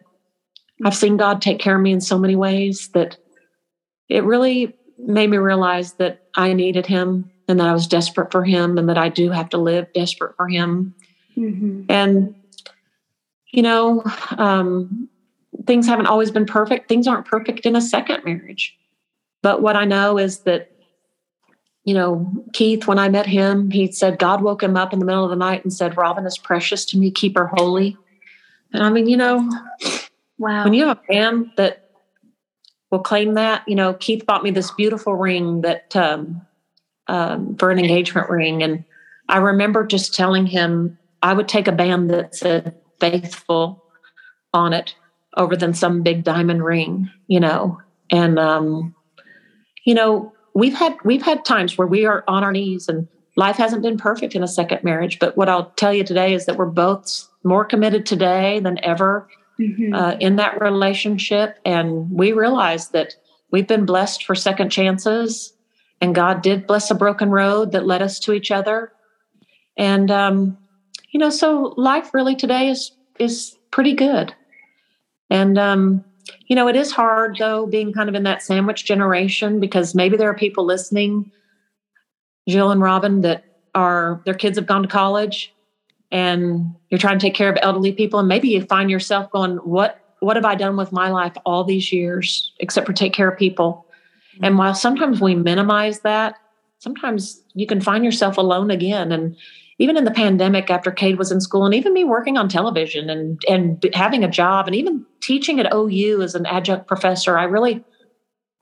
I've 0.84 0.96
seen 0.96 1.16
God 1.16 1.42
take 1.42 1.58
care 1.58 1.76
of 1.76 1.82
me 1.82 1.92
in 1.92 2.00
so 2.00 2.18
many 2.18 2.36
ways 2.36 2.88
that 2.94 3.16
it 4.08 4.24
really 4.24 4.74
made 4.98 5.30
me 5.30 5.36
realize 5.36 5.94
that 5.94 6.22
I 6.34 6.52
needed 6.52 6.86
Him 6.86 7.30
and 7.48 7.58
that 7.60 7.68
I 7.68 7.72
was 7.72 7.86
desperate 7.86 8.30
for 8.32 8.44
Him 8.44 8.78
and 8.78 8.88
that 8.88 8.98
I 8.98 9.08
do 9.08 9.30
have 9.30 9.48
to 9.50 9.58
live 9.58 9.92
desperate 9.92 10.36
for 10.36 10.48
Him. 10.48 10.94
Mm-hmm. 11.36 11.84
And, 11.88 12.34
you 13.52 13.62
know, 13.62 14.02
um, 14.38 15.08
things 15.66 15.86
haven't 15.86 16.06
always 16.06 16.30
been 16.30 16.46
perfect. 16.46 16.88
Things 16.88 17.06
aren't 17.06 17.26
perfect 17.26 17.66
in 17.66 17.76
a 17.76 17.80
second 17.80 18.24
marriage. 18.24 18.76
But 19.42 19.62
what 19.62 19.76
I 19.76 19.84
know 19.84 20.18
is 20.18 20.40
that 20.40 20.70
you 21.84 21.94
know, 21.94 22.30
Keith, 22.52 22.86
when 22.86 22.98
I 22.98 23.08
met 23.08 23.26
him, 23.26 23.70
he 23.70 23.90
said 23.90 24.18
God 24.18 24.42
woke 24.42 24.62
him 24.62 24.76
up 24.76 24.92
in 24.92 24.98
the 24.98 25.04
middle 25.04 25.24
of 25.24 25.30
the 25.30 25.36
night 25.36 25.64
and 25.64 25.72
said, 25.72 25.96
Robin 25.96 26.26
is 26.26 26.38
precious 26.38 26.84
to 26.86 26.98
me, 26.98 27.10
keep 27.10 27.36
her 27.36 27.50
holy. 27.54 27.96
And 28.72 28.82
I 28.82 28.90
mean, 28.90 29.08
you 29.08 29.16
know, 29.16 29.50
wow. 30.38 30.64
When 30.64 30.74
you 30.74 30.86
have 30.86 31.00
a 31.08 31.12
man 31.12 31.52
that 31.56 31.90
will 32.90 33.00
claim 33.00 33.34
that, 33.34 33.62
you 33.66 33.74
know, 33.74 33.94
Keith 33.94 34.26
bought 34.26 34.42
me 34.42 34.50
this 34.50 34.70
beautiful 34.70 35.14
ring 35.14 35.62
that 35.62 35.94
um, 35.96 36.42
um, 37.08 37.56
for 37.56 37.70
an 37.70 37.78
engagement 37.78 38.28
ring. 38.28 38.62
And 38.62 38.84
I 39.28 39.38
remember 39.38 39.86
just 39.86 40.14
telling 40.14 40.46
him 40.46 40.98
I 41.22 41.34
would 41.34 41.48
take 41.48 41.68
a 41.68 41.72
band 41.72 42.10
that 42.10 42.34
said 42.34 42.74
faithful 43.00 43.84
on 44.52 44.72
it 44.72 44.94
over 45.36 45.56
than 45.56 45.74
some 45.74 46.02
big 46.02 46.24
diamond 46.24 46.64
ring, 46.64 47.10
you 47.26 47.40
know. 47.40 47.78
And 48.10 48.38
um, 48.38 48.94
you 49.84 49.94
know, 49.94 50.32
we've 50.54 50.74
had 50.74 50.96
we've 51.04 51.22
had 51.22 51.44
times 51.44 51.78
where 51.78 51.86
we 51.86 52.06
are 52.06 52.24
on 52.28 52.44
our 52.44 52.52
knees 52.52 52.88
and 52.88 53.08
life 53.36 53.56
hasn't 53.56 53.82
been 53.82 53.96
perfect 53.96 54.34
in 54.34 54.42
a 54.42 54.48
second 54.48 54.82
marriage 54.82 55.18
but 55.18 55.36
what 55.36 55.48
i'll 55.48 55.70
tell 55.72 55.92
you 55.92 56.04
today 56.04 56.34
is 56.34 56.46
that 56.46 56.56
we're 56.56 56.66
both 56.66 57.28
more 57.44 57.64
committed 57.64 58.04
today 58.04 58.60
than 58.60 58.82
ever 58.84 59.28
mm-hmm. 59.58 59.94
uh, 59.94 60.12
in 60.20 60.36
that 60.36 60.60
relationship 60.60 61.58
and 61.64 62.10
we 62.10 62.32
realize 62.32 62.88
that 62.88 63.14
we've 63.50 63.68
been 63.68 63.86
blessed 63.86 64.24
for 64.24 64.34
second 64.34 64.70
chances 64.70 65.52
and 66.00 66.14
god 66.14 66.42
did 66.42 66.66
bless 66.66 66.90
a 66.90 66.94
broken 66.94 67.30
road 67.30 67.72
that 67.72 67.86
led 67.86 68.02
us 68.02 68.18
to 68.18 68.32
each 68.32 68.50
other 68.50 68.92
and 69.76 70.10
um, 70.10 70.58
you 71.10 71.20
know 71.20 71.30
so 71.30 71.74
life 71.76 72.12
really 72.14 72.36
today 72.36 72.68
is 72.68 72.92
is 73.18 73.56
pretty 73.70 73.92
good 73.94 74.34
And, 75.30 75.58
um, 75.58 76.04
you 76.48 76.56
know, 76.56 76.68
it 76.68 76.76
is 76.76 76.90
hard 76.92 77.36
though, 77.38 77.66
being 77.66 77.92
kind 77.92 78.08
of 78.08 78.14
in 78.14 78.24
that 78.24 78.42
sandwich 78.42 78.84
generation 78.84 79.60
because 79.60 79.94
maybe 79.94 80.16
there 80.16 80.28
are 80.28 80.34
people 80.34 80.64
listening, 80.64 81.30
Jill 82.48 82.70
and 82.70 82.80
Robin, 82.82 83.20
that 83.22 83.44
are 83.74 84.20
their 84.24 84.34
kids 84.34 84.58
have 84.58 84.66
gone 84.66 84.82
to 84.82 84.88
college 84.88 85.54
and 86.10 86.74
you're 86.90 86.98
trying 86.98 87.18
to 87.18 87.24
take 87.24 87.34
care 87.34 87.50
of 87.50 87.56
elderly 87.62 87.92
people. 87.92 88.18
And 88.18 88.28
maybe 88.28 88.48
you 88.48 88.62
find 88.62 88.90
yourself 88.90 89.30
going, 89.30 89.56
What 89.58 89.96
what 90.18 90.36
have 90.36 90.44
I 90.44 90.54
done 90.54 90.76
with 90.76 90.92
my 90.92 91.10
life 91.10 91.32
all 91.46 91.64
these 91.64 91.92
years 91.92 92.52
except 92.58 92.86
for 92.86 92.92
take 92.92 93.14
care 93.14 93.30
of 93.30 93.38
people? 93.38 93.86
Mm-hmm. 94.34 94.44
And 94.44 94.58
while 94.58 94.74
sometimes 94.74 95.20
we 95.20 95.34
minimize 95.34 96.00
that, 96.00 96.34
sometimes 96.78 97.40
you 97.54 97.66
can 97.66 97.80
find 97.80 98.04
yourself 98.04 98.36
alone 98.36 98.70
again. 98.70 99.12
And 99.12 99.36
even 99.80 99.96
in 99.96 100.04
the 100.04 100.10
pandemic 100.10 100.70
after 100.70 100.90
Cade 100.90 101.18
was 101.18 101.32
in 101.32 101.40
school 101.40 101.64
and 101.64 101.74
even 101.74 101.94
me 101.94 102.04
working 102.04 102.36
on 102.36 102.50
television 102.50 103.08
and 103.08 103.42
and 103.48 103.82
having 103.94 104.22
a 104.22 104.28
job 104.28 104.66
and 104.66 104.76
even 104.76 105.06
teaching 105.22 105.58
at 105.58 105.72
OU 105.74 106.20
as 106.20 106.34
an 106.34 106.44
adjunct 106.44 106.86
professor, 106.86 107.38
I 107.38 107.44
really 107.44 107.82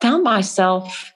found 0.01 0.23
myself 0.23 1.13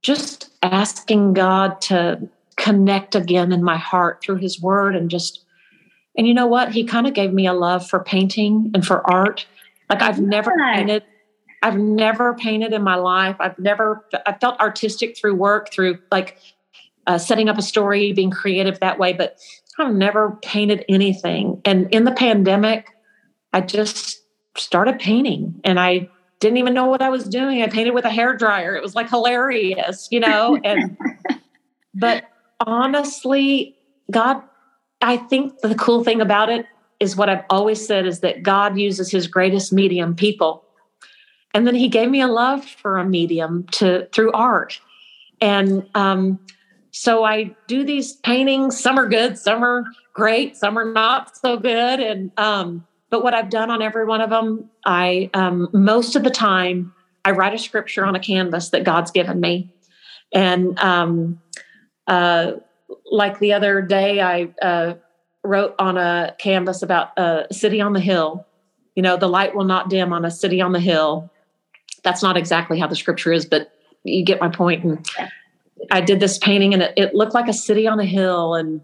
just 0.00 0.50
asking 0.62 1.34
God 1.34 1.78
to 1.82 2.26
connect 2.56 3.14
again 3.14 3.52
in 3.52 3.62
my 3.62 3.76
heart 3.76 4.22
through 4.22 4.36
his 4.36 4.60
word 4.62 4.96
and 4.96 5.10
just 5.10 5.44
and 6.16 6.26
you 6.26 6.32
know 6.32 6.46
what? 6.46 6.72
He 6.72 6.82
kind 6.82 7.06
of 7.06 7.12
gave 7.12 7.32
me 7.32 7.46
a 7.46 7.52
love 7.52 7.86
for 7.86 8.02
painting 8.02 8.70
and 8.74 8.84
for 8.84 9.08
art. 9.12 9.46
Like 9.90 10.00
I've 10.00 10.20
never 10.20 10.52
painted 10.74 11.04
I've 11.62 11.76
never 11.76 12.34
painted 12.34 12.72
in 12.72 12.82
my 12.82 12.94
life. 12.94 13.36
I've 13.40 13.58
never 13.58 14.06
I 14.24 14.32
felt 14.32 14.58
artistic 14.58 15.18
through 15.18 15.34
work, 15.34 15.70
through 15.70 15.98
like 16.10 16.38
uh, 17.08 17.18
setting 17.18 17.48
up 17.48 17.58
a 17.58 17.62
story, 17.62 18.12
being 18.12 18.30
creative 18.30 18.78
that 18.80 18.98
way, 18.98 19.12
but 19.12 19.38
I've 19.78 19.94
never 19.94 20.38
painted 20.42 20.84
anything. 20.88 21.60
And 21.64 21.92
in 21.92 22.04
the 22.04 22.12
pandemic, 22.12 22.90
I 23.52 23.62
just 23.62 24.22
started 24.56 24.98
painting 24.98 25.60
and 25.64 25.80
I 25.80 26.08
didn't 26.40 26.58
even 26.58 26.74
know 26.74 26.86
what 26.86 27.02
I 27.02 27.08
was 27.08 27.24
doing. 27.24 27.62
I 27.62 27.68
painted 27.68 27.94
with 27.94 28.04
a 28.04 28.10
hair 28.10 28.36
dryer. 28.36 28.76
It 28.76 28.82
was 28.82 28.94
like 28.94 29.08
hilarious, 29.08 30.08
you 30.10 30.20
know, 30.20 30.60
and 30.62 30.96
but 31.94 32.24
honestly, 32.60 33.76
God 34.10 34.42
I 35.00 35.16
think 35.16 35.60
the 35.60 35.76
cool 35.76 36.02
thing 36.02 36.20
about 36.20 36.50
it 36.50 36.66
is 37.00 37.16
what 37.16 37.28
I've 37.28 37.44
always 37.50 37.84
said 37.84 38.04
is 38.04 38.20
that 38.20 38.42
God 38.42 38.76
uses 38.76 39.10
his 39.10 39.28
greatest 39.28 39.72
medium 39.72 40.16
people. 40.16 40.64
And 41.54 41.66
then 41.66 41.76
he 41.76 41.88
gave 41.88 42.10
me 42.10 42.20
a 42.20 42.26
love 42.26 42.64
for 42.64 42.98
a 42.98 43.04
medium 43.04 43.64
to 43.72 44.08
through 44.12 44.32
art. 44.32 44.80
And 45.40 45.88
um, 45.94 46.40
so 46.90 47.24
I 47.24 47.54
do 47.66 47.84
these 47.84 48.14
paintings. 48.14 48.78
Some 48.78 48.98
are 48.98 49.08
good, 49.08 49.38
some 49.38 49.62
are 49.62 49.84
great, 50.14 50.56
some 50.56 50.78
are 50.78 50.90
not 50.90 51.36
so 51.36 51.56
good. 51.56 52.00
And 52.00 52.30
um, 52.38 52.86
but 53.10 53.22
what 53.22 53.34
I've 53.34 53.50
done 53.50 53.70
on 53.70 53.82
every 53.82 54.04
one 54.04 54.20
of 54.20 54.30
them, 54.30 54.68
I 54.84 55.30
um, 55.34 55.68
most 55.72 56.16
of 56.16 56.24
the 56.24 56.30
time 56.30 56.92
I 57.24 57.32
write 57.32 57.54
a 57.54 57.58
scripture 57.58 58.04
on 58.04 58.14
a 58.14 58.20
canvas 58.20 58.70
that 58.70 58.84
God's 58.84 59.10
given 59.10 59.40
me, 59.40 59.72
and 60.32 60.78
um, 60.78 61.40
uh, 62.06 62.52
like 63.10 63.38
the 63.38 63.52
other 63.52 63.82
day, 63.82 64.20
I 64.20 64.48
uh, 64.62 64.94
wrote 65.42 65.74
on 65.78 65.96
a 65.96 66.34
canvas 66.38 66.82
about 66.82 67.18
a 67.18 67.46
city 67.52 67.80
on 67.80 67.92
the 67.92 68.00
hill. 68.00 68.46
You 68.94 69.02
know, 69.02 69.16
the 69.16 69.28
light 69.28 69.54
will 69.54 69.64
not 69.64 69.90
dim 69.90 70.12
on 70.12 70.24
a 70.24 70.30
city 70.30 70.60
on 70.60 70.72
the 70.72 70.80
hill. 70.80 71.30
That's 72.02 72.22
not 72.22 72.36
exactly 72.36 72.78
how 72.78 72.86
the 72.86 72.96
scripture 72.96 73.32
is, 73.32 73.46
but 73.46 73.72
you 74.04 74.24
get 74.24 74.40
my 74.40 74.48
point. 74.48 74.84
And 74.84 75.08
I 75.90 76.00
did 76.00 76.20
this 76.20 76.38
painting 76.38 76.74
and 76.74 76.82
it, 76.82 76.94
it 76.96 77.14
looked 77.14 77.34
like 77.34 77.48
a 77.48 77.52
city 77.52 77.86
on 77.86 78.00
a 78.00 78.04
hill. 78.04 78.54
And, 78.54 78.80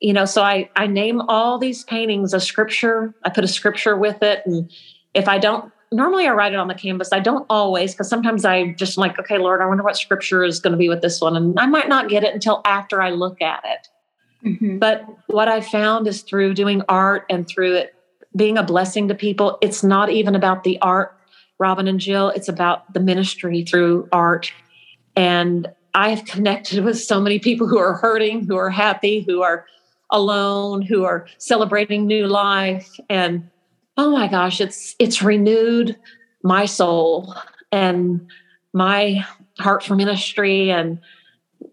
you 0.00 0.12
know, 0.12 0.24
so 0.24 0.42
I, 0.42 0.70
I 0.76 0.86
name 0.86 1.20
all 1.22 1.58
these 1.58 1.84
paintings 1.84 2.34
a 2.34 2.40
scripture. 2.40 3.14
I 3.24 3.30
put 3.30 3.44
a 3.44 3.48
scripture 3.48 3.96
with 3.96 4.22
it. 4.22 4.42
And 4.46 4.70
if 5.14 5.28
I 5.28 5.38
don't, 5.38 5.72
normally 5.92 6.26
I 6.26 6.32
write 6.32 6.52
it 6.52 6.58
on 6.58 6.68
the 6.68 6.74
canvas. 6.74 7.10
I 7.12 7.20
don't 7.20 7.46
always, 7.48 7.92
because 7.92 8.08
sometimes 8.08 8.44
I 8.44 8.72
just 8.72 8.98
like, 8.98 9.18
okay, 9.18 9.38
Lord, 9.38 9.60
I 9.60 9.66
wonder 9.66 9.84
what 9.84 9.96
scripture 9.96 10.44
is 10.44 10.60
going 10.60 10.72
to 10.72 10.78
be 10.78 10.88
with 10.88 11.02
this 11.02 11.20
one. 11.20 11.36
And 11.36 11.58
I 11.58 11.66
might 11.66 11.88
not 11.88 12.08
get 12.08 12.24
it 12.24 12.34
until 12.34 12.60
after 12.64 13.00
I 13.00 13.10
look 13.10 13.40
at 13.40 13.62
it. 13.64 13.88
Mm-hmm. 14.46 14.78
But 14.78 15.06
what 15.28 15.48
I 15.48 15.60
found 15.60 16.06
is 16.06 16.22
through 16.22 16.54
doing 16.54 16.82
art 16.88 17.24
and 17.30 17.46
through 17.46 17.76
it 17.76 17.94
being 18.36 18.58
a 18.58 18.62
blessing 18.62 19.08
to 19.08 19.14
people, 19.14 19.58
it's 19.60 19.84
not 19.84 20.10
even 20.10 20.34
about 20.34 20.64
the 20.64 20.78
art, 20.80 21.16
Robin 21.58 21.86
and 21.86 22.00
Jill, 22.00 22.30
it's 22.30 22.48
about 22.48 22.92
the 22.92 23.00
ministry 23.00 23.62
through 23.62 24.08
art. 24.12 24.52
And 25.16 25.68
I've 25.94 26.24
connected 26.24 26.84
with 26.84 26.98
so 26.98 27.20
many 27.20 27.38
people 27.38 27.68
who 27.68 27.78
are 27.78 27.94
hurting, 27.94 28.46
who 28.46 28.56
are 28.56 28.70
happy, 28.70 29.24
who 29.26 29.42
are 29.42 29.66
alone, 30.10 30.82
who 30.82 31.04
are 31.04 31.26
celebrating 31.38 32.06
new 32.06 32.26
life. 32.26 32.88
And 33.08 33.48
oh 33.96 34.10
my 34.10 34.28
gosh, 34.28 34.60
it's 34.60 34.94
it's 34.98 35.22
renewed 35.22 35.96
my 36.42 36.66
soul 36.66 37.34
and 37.72 38.26
my 38.72 39.24
heart 39.58 39.82
for 39.82 39.94
ministry 39.94 40.70
and 40.70 40.98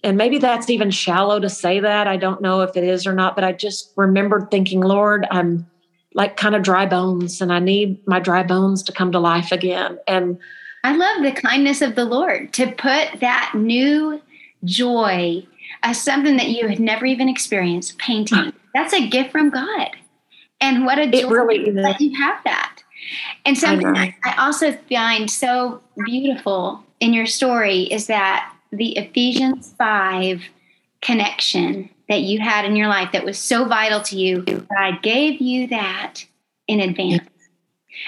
and 0.03 0.17
maybe 0.17 0.37
that's 0.37 0.69
even 0.69 0.89
shallow 0.89 1.39
to 1.39 1.49
say 1.49 1.79
that. 1.79 2.07
I 2.07 2.17
don't 2.17 2.41
know 2.41 2.61
if 2.61 2.75
it 2.75 2.83
is 2.83 3.05
or 3.05 3.13
not, 3.13 3.35
but 3.35 3.43
I 3.43 3.51
just 3.51 3.91
remembered 3.97 4.49
thinking, 4.49 4.81
Lord, 4.81 5.27
I'm 5.29 5.69
like 6.13 6.37
kind 6.37 6.55
of 6.55 6.63
dry 6.63 6.85
bones 6.85 7.41
and 7.41 7.53
I 7.53 7.59
need 7.59 8.05
my 8.07 8.19
dry 8.19 8.43
bones 8.43 8.83
to 8.83 8.91
come 8.91 9.11
to 9.11 9.19
life 9.19 9.51
again. 9.51 9.99
And 10.07 10.39
I 10.83 10.95
love 10.95 11.23
the 11.23 11.31
kindness 11.31 11.81
of 11.81 11.95
the 11.95 12.05
Lord 12.05 12.53
to 12.53 12.67
put 12.67 13.19
that 13.19 13.53
new 13.55 14.21
joy 14.63 15.45
as 15.83 16.01
something 16.01 16.37
that 16.37 16.49
you 16.49 16.67
had 16.67 16.79
never 16.79 17.05
even 17.05 17.29
experienced 17.29 17.97
painting. 17.97 18.53
That's 18.73 18.93
a 18.93 19.07
gift 19.07 19.31
from 19.31 19.49
God. 19.49 19.89
And 20.59 20.85
what 20.85 20.99
a 20.99 21.09
joy 21.09 21.29
really 21.29 21.71
that 21.71 21.99
you 21.99 22.15
have 22.21 22.43
that. 22.43 22.83
And 23.45 23.57
something 23.57 23.97
I, 23.97 24.15
I 24.23 24.45
also 24.45 24.73
find 24.89 25.29
so 25.29 25.81
beautiful 26.05 26.83
in 26.99 27.13
your 27.13 27.25
story 27.25 27.83
is 27.83 28.07
that 28.07 28.53
the 28.71 28.97
Ephesians 28.97 29.73
5 29.77 30.43
connection 31.01 31.89
that 32.09 32.21
you 32.21 32.39
had 32.39 32.65
in 32.65 32.75
your 32.75 32.87
life 32.87 33.11
that 33.13 33.25
was 33.25 33.39
so 33.39 33.65
vital 33.65 34.01
to 34.01 34.17
you, 34.17 34.43
God 34.43 35.01
gave 35.01 35.41
you 35.41 35.67
that 35.67 36.25
in 36.67 36.79
advance. 36.79 37.27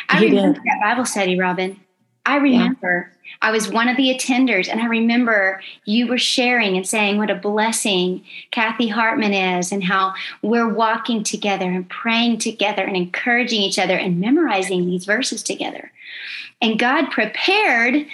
I 0.09 0.21
remember 0.21 0.53
did. 0.53 0.63
that 0.63 0.79
Bible 0.81 1.05
study, 1.05 1.39
Robin. 1.39 1.79
I 2.25 2.37
remember 2.37 3.11
yeah. 3.11 3.13
I 3.41 3.51
was 3.51 3.69
one 3.69 3.89
of 3.89 3.97
the 3.97 4.09
attenders, 4.09 4.69
and 4.69 4.79
I 4.79 4.85
remember 4.85 5.61
you 5.85 6.07
were 6.07 6.17
sharing 6.17 6.77
and 6.77 6.87
saying 6.87 7.17
what 7.17 7.29
a 7.29 7.35
blessing 7.35 8.23
Kathy 8.51 8.87
Hartman 8.87 9.33
is, 9.33 9.71
and 9.71 9.83
how 9.83 10.13
we're 10.41 10.69
walking 10.69 11.23
together 11.23 11.65
and 11.65 11.89
praying 11.89 12.37
together 12.37 12.83
and 12.83 12.95
encouraging 12.95 13.61
each 13.61 13.79
other 13.79 13.97
and 13.97 14.19
memorizing 14.19 14.85
these 14.85 15.05
verses 15.05 15.43
together. 15.43 15.91
And 16.61 16.79
God 16.79 17.11
prepared 17.11 18.05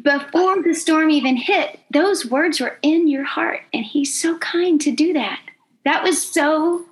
before 0.00 0.62
the 0.62 0.74
storm 0.74 1.10
even 1.10 1.36
hit, 1.36 1.80
those 1.92 2.24
words 2.24 2.60
were 2.60 2.78
in 2.82 3.08
your 3.08 3.24
heart. 3.24 3.60
And 3.72 3.84
He's 3.84 4.14
so 4.14 4.38
kind 4.38 4.80
to 4.80 4.92
do 4.92 5.12
that. 5.14 5.40
That 5.84 6.04
was 6.04 6.22
so 6.22 6.84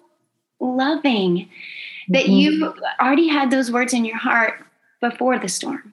loving 0.59 1.49
that 2.09 2.25
mm-hmm. 2.25 2.33
you 2.33 2.75
already 3.01 3.29
had 3.29 3.51
those 3.51 3.71
words 3.71 3.93
in 3.93 4.05
your 4.05 4.17
heart 4.17 4.65
before 5.01 5.39
the 5.39 5.49
storm. 5.49 5.93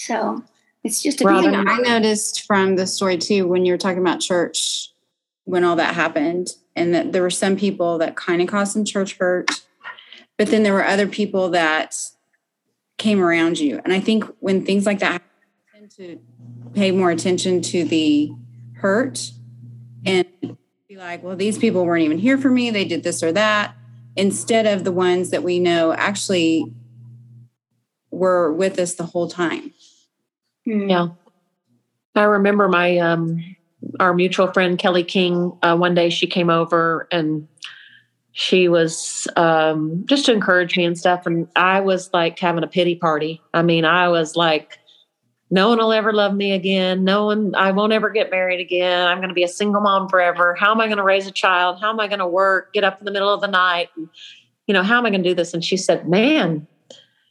So 0.00 0.42
it's 0.82 1.02
just 1.02 1.20
a 1.20 1.24
Robin, 1.24 1.54
I 1.54 1.76
noticed 1.76 2.46
from 2.46 2.76
the 2.76 2.86
story 2.86 3.18
too, 3.18 3.46
when 3.46 3.66
you 3.66 3.74
were 3.74 3.78
talking 3.78 4.00
about 4.00 4.20
church, 4.20 4.88
when 5.44 5.62
all 5.62 5.76
that 5.76 5.94
happened, 5.94 6.48
and 6.74 6.94
that 6.94 7.12
there 7.12 7.20
were 7.20 7.28
some 7.28 7.54
people 7.54 7.98
that 7.98 8.16
kind 8.16 8.40
of 8.40 8.48
caused 8.48 8.72
some 8.72 8.86
church 8.86 9.18
hurt, 9.18 9.50
but 10.38 10.48
then 10.48 10.62
there 10.62 10.72
were 10.72 10.86
other 10.86 11.06
people 11.06 11.50
that 11.50 11.94
came 12.96 13.20
around 13.20 13.58
you. 13.58 13.78
And 13.84 13.92
I 13.92 14.00
think 14.00 14.24
when 14.38 14.64
things 14.64 14.86
like 14.86 15.00
that 15.00 15.22
to 15.96 16.18
pay 16.72 16.92
more 16.92 17.10
attention 17.10 17.60
to 17.60 17.84
the 17.84 18.32
hurt 18.76 19.32
and 20.06 20.26
be 20.88 20.96
like, 20.96 21.22
well, 21.22 21.36
these 21.36 21.58
people 21.58 21.84
weren't 21.84 22.04
even 22.04 22.18
here 22.18 22.38
for 22.38 22.48
me. 22.48 22.70
They 22.70 22.86
did 22.86 23.02
this 23.02 23.22
or 23.22 23.32
that, 23.32 23.74
instead 24.16 24.66
of 24.66 24.84
the 24.84 24.92
ones 24.92 25.28
that 25.28 25.42
we 25.42 25.60
know 25.60 25.92
actually 25.92 26.72
were 28.10 28.50
with 28.50 28.78
us 28.78 28.94
the 28.94 29.04
whole 29.04 29.28
time. 29.28 29.74
Yeah. 30.64 31.08
I 32.14 32.22
remember 32.22 32.68
my, 32.68 32.98
um, 32.98 33.56
our 33.98 34.14
mutual 34.14 34.52
friend 34.52 34.78
Kelly 34.78 35.04
King, 35.04 35.56
uh, 35.62 35.76
one 35.76 35.94
day 35.94 36.10
she 36.10 36.26
came 36.26 36.50
over 36.50 37.08
and 37.10 37.48
she 38.32 38.68
was 38.68 39.26
um, 39.36 40.04
just 40.06 40.26
to 40.26 40.32
encourage 40.32 40.76
me 40.76 40.84
and 40.84 40.98
stuff. 40.98 41.26
And 41.26 41.48
I 41.56 41.80
was 41.80 42.10
like 42.12 42.38
having 42.38 42.62
a 42.62 42.68
pity 42.68 42.94
party. 42.94 43.40
I 43.52 43.62
mean, 43.62 43.84
I 43.84 44.08
was 44.08 44.36
like, 44.36 44.78
no 45.50 45.68
one 45.68 45.78
will 45.78 45.92
ever 45.92 46.12
love 46.12 46.34
me 46.34 46.52
again. 46.52 47.02
No 47.02 47.26
one, 47.26 47.54
I 47.56 47.72
won't 47.72 47.92
ever 47.92 48.08
get 48.10 48.30
married 48.30 48.60
again. 48.60 49.08
I'm 49.08 49.18
going 49.18 49.30
to 49.30 49.34
be 49.34 49.42
a 49.42 49.48
single 49.48 49.80
mom 49.80 50.08
forever. 50.08 50.54
How 50.54 50.70
am 50.70 50.80
I 50.80 50.86
going 50.86 50.98
to 50.98 51.02
raise 51.02 51.26
a 51.26 51.32
child? 51.32 51.80
How 51.80 51.90
am 51.90 51.98
I 51.98 52.06
going 52.06 52.20
to 52.20 52.26
work? 52.26 52.72
Get 52.72 52.84
up 52.84 53.00
in 53.00 53.04
the 53.04 53.10
middle 53.10 53.32
of 53.32 53.40
the 53.40 53.48
night? 53.48 53.88
And, 53.96 54.08
you 54.68 54.74
know, 54.74 54.84
how 54.84 54.98
am 54.98 55.06
I 55.06 55.10
going 55.10 55.24
to 55.24 55.28
do 55.28 55.34
this? 55.34 55.52
And 55.52 55.64
she 55.64 55.76
said, 55.76 56.08
Man, 56.08 56.68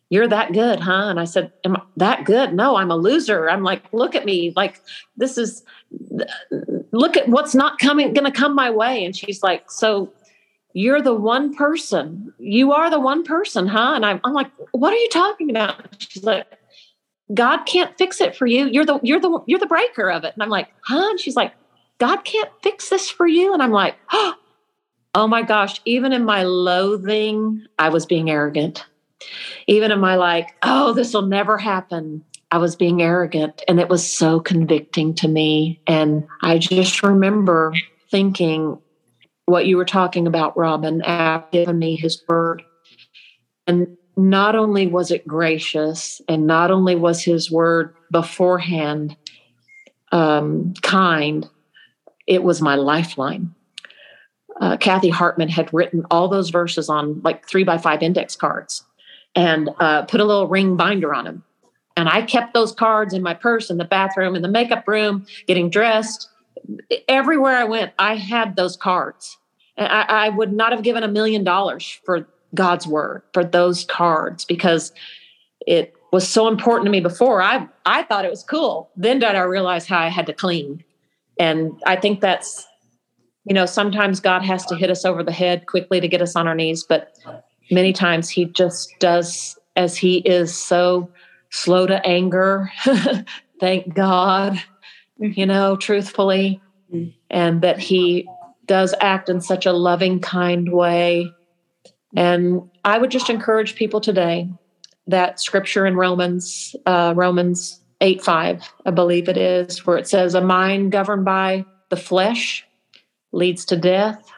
you're 0.10 0.28
that 0.28 0.54
good, 0.54 0.80
huh? 0.80 1.08
And 1.08 1.20
I 1.20 1.26
said, 1.26 1.52
Am 1.64 1.76
I 1.76 1.82
that 1.98 2.26
good? 2.26 2.54
No, 2.54 2.76
I'm 2.76 2.92
a 2.92 2.98
loser. 2.98 3.50
I'm 3.50 3.64
like, 3.64 3.84
look 3.94 4.16
at 4.16 4.26
me. 4.26 4.54
Like, 4.56 4.82
this 5.18 5.38
is, 5.38 5.64
look 6.92 7.16
at 7.16 7.30
what's 7.30 7.54
not 7.54 7.80
coming, 7.80 8.14
going 8.14 8.32
to 8.32 8.38
come 8.38 8.56
my 8.56 8.70
way. 8.72 9.06
And 9.06 9.16
she's 9.16 9.44
like, 9.44 9.70
So 9.70 10.12
you're 10.74 11.02
the 11.02 11.14
one 11.14 11.54
person. 11.56 12.34
You 12.38 12.74
are 12.74 12.90
the 12.90 13.00
one 13.00 13.24
person, 13.24 13.68
huh? 13.68 13.94
And 13.96 14.06
I'm, 14.06 14.20
I'm 14.24 14.34
like, 14.34 14.52
what 14.72 14.94
are 14.94 14.98
you 14.98 15.10
talking 15.10 15.50
about? 15.50 15.96
She's 15.98 16.24
like, 16.24 16.46
God 17.34 17.66
can't 17.66 17.98
fix 17.98 18.22
it 18.22 18.36
for 18.36 18.46
you. 18.46 18.68
You're 18.68 18.86
the 18.86 19.00
you're 19.04 19.20
the 19.20 19.40
you're 19.46 19.60
the 19.60 19.68
breaker 19.68 20.10
of 20.10 20.24
it. 20.24 20.34
And 20.34 20.42
I'm 20.42 20.50
like, 20.50 20.70
huh? 20.82 21.10
And 21.12 21.20
she's 21.20 21.36
like, 21.36 21.54
God 22.00 22.24
can't 22.24 22.50
fix 22.64 22.90
this 22.90 23.10
for 23.10 23.28
you. 23.28 23.54
And 23.54 23.62
I'm 23.62 23.72
like, 23.72 23.96
oh, 24.12 24.34
oh 25.16 25.28
my 25.28 25.42
gosh, 25.42 25.80
even 25.86 26.14
in 26.14 26.24
my 26.24 26.44
loathing, 26.44 27.66
I 27.78 27.90
was 27.90 28.06
being 28.06 28.30
arrogant. 28.30 28.86
Even 29.68 29.92
in 29.92 30.00
my 30.00 30.16
like, 30.16 30.56
oh, 30.64 30.94
this 30.94 31.14
will 31.14 31.28
never 31.28 31.58
happen. 31.58 32.24
I 32.52 32.58
was 32.58 32.76
being 32.76 33.02
arrogant. 33.02 33.62
And 33.68 33.80
it 33.80 33.90
was 33.90 34.10
so 34.12 34.40
convicting 34.40 35.14
to 35.16 35.28
me. 35.28 35.82
And 35.88 36.28
I 36.42 36.58
just 36.58 37.04
remember 37.04 37.74
thinking 38.10 38.80
what 39.46 39.66
you 39.66 39.78
were 39.78 39.86
talking 39.86 40.28
about, 40.28 40.58
Robin, 40.58 41.02
giving 41.52 41.80
me 41.80 41.96
his 41.96 42.24
word. 42.28 42.64
And 43.68 43.98
not 44.18 44.56
only 44.56 44.88
was 44.88 45.12
it 45.12 45.28
gracious 45.28 46.22
and 46.28 46.46
not 46.46 46.72
only 46.72 46.96
was 46.96 47.24
his 47.24 47.50
word 47.50 47.96
beforehand 48.12 49.16
um, 50.12 50.74
kind, 50.82 51.48
it 52.28 52.44
was 52.44 52.62
my 52.62 52.76
lifeline. 52.76 53.54
Uh, 54.60 54.76
Kathy 54.76 55.10
Hartman 55.10 55.50
had 55.50 55.74
written 55.74 56.04
all 56.12 56.28
those 56.28 56.50
verses 56.50 56.90
on 56.90 57.22
like 57.24 57.48
three 57.48 57.64
by 57.64 57.78
five 57.78 58.04
index 58.04 58.36
cards 58.36 58.84
and 59.40 59.70
uh, 59.80 60.02
put 60.02 60.20
a 60.20 60.26
little 60.26 60.48
ring 60.48 60.76
binder 60.76 61.14
on 61.14 61.24
them. 61.24 61.44
And 61.96 62.10
I 62.10 62.24
kept 62.24 62.54
those 62.54 62.74
cards 62.74 63.14
in 63.14 63.24
my 63.24 63.34
purse 63.34 63.70
in 63.70 63.78
the 63.78 63.86
bathroom, 63.86 64.36
in 64.36 64.42
the 64.42 64.50
makeup 64.50 64.86
room, 64.86 65.26
getting 65.48 65.70
dressed. 65.70 66.30
Everywhere 67.08 67.56
I 67.56 67.64
went, 67.64 67.94
I 67.98 68.16
had 68.16 68.58
those 68.58 68.76
cards. 68.76 69.38
I, 69.78 70.06
I 70.10 70.30
would 70.30 70.52
not 70.52 70.74
have 70.74 70.84
given 70.84 71.04
a 71.04 71.08
million 71.08 71.46
dollars 71.46 72.00
for 72.04 72.28
God's 72.54 72.86
word, 72.86 73.22
for 73.34 73.46
those 73.46 73.86
cards, 73.86 74.44
because 74.44 74.92
it 75.66 75.94
was 76.12 76.28
so 76.28 76.50
important 76.50 76.86
to 76.88 76.92
me 76.92 77.00
before. 77.00 77.42
I 77.42 77.66
I 77.86 78.04
thought 78.04 78.26
it 78.26 78.32
was 78.32 78.44
cool. 78.44 78.90
Then 78.98 79.20
did 79.20 79.36
I 79.36 79.42
realize 79.44 79.88
how 79.88 80.00
I 80.00 80.10
had 80.10 80.26
to 80.26 80.34
clean. 80.34 80.84
And 81.40 81.80
I 81.86 81.96
think 81.96 82.20
that's, 82.20 82.68
you 83.46 83.54
know, 83.54 83.66
sometimes 83.66 84.20
God 84.20 84.44
has 84.44 84.66
to 84.66 84.76
hit 84.76 84.90
us 84.90 85.06
over 85.06 85.24
the 85.24 85.32
head 85.32 85.68
quickly 85.68 86.02
to 86.02 86.10
get 86.10 86.22
us 86.22 86.36
on 86.36 86.46
our 86.46 86.56
knees, 86.56 86.84
but 86.84 87.18
many 87.72 87.94
times 87.94 88.30
he 88.30 88.46
just 88.46 88.92
does 89.00 89.58
as 89.76 89.96
he 89.96 90.18
is 90.18 90.56
so 90.56 91.10
slow 91.52 91.88
to 91.88 92.06
anger. 92.06 92.72
Thank 93.60 93.94
God, 93.94 94.62
you 95.18 95.46
know, 95.46 95.76
truthfully, 95.76 96.62
and 97.30 97.62
that 97.62 97.80
he 97.80 98.28
does 98.66 98.94
act 99.02 99.30
in 99.30 99.42
such 99.42 99.66
a 99.66 99.74
loving, 99.74 100.20
kind 100.20 100.72
way. 100.72 101.34
And 102.16 102.70
I 102.86 102.98
would 102.98 103.12
just 103.12 103.30
encourage 103.30 103.76
people 103.76 104.02
today 104.02 104.50
that 105.08 105.40
scripture 105.40 105.86
in 105.86 105.96
Romans, 105.96 106.76
uh, 106.86 107.14
Romans 107.16 107.80
8 108.02 108.22
5, 108.24 108.74
I 108.86 108.92
believe 108.92 109.28
it 109.28 109.38
is, 109.38 109.86
where 109.86 109.98
it 109.98 110.08
says, 110.08 110.36
A 110.36 110.42
mind 110.42 110.92
governed 110.92 111.26
by 111.26 111.66
the 111.90 111.98
flesh 111.98 112.66
leads 113.32 113.66
to 113.66 113.76
death, 113.76 114.32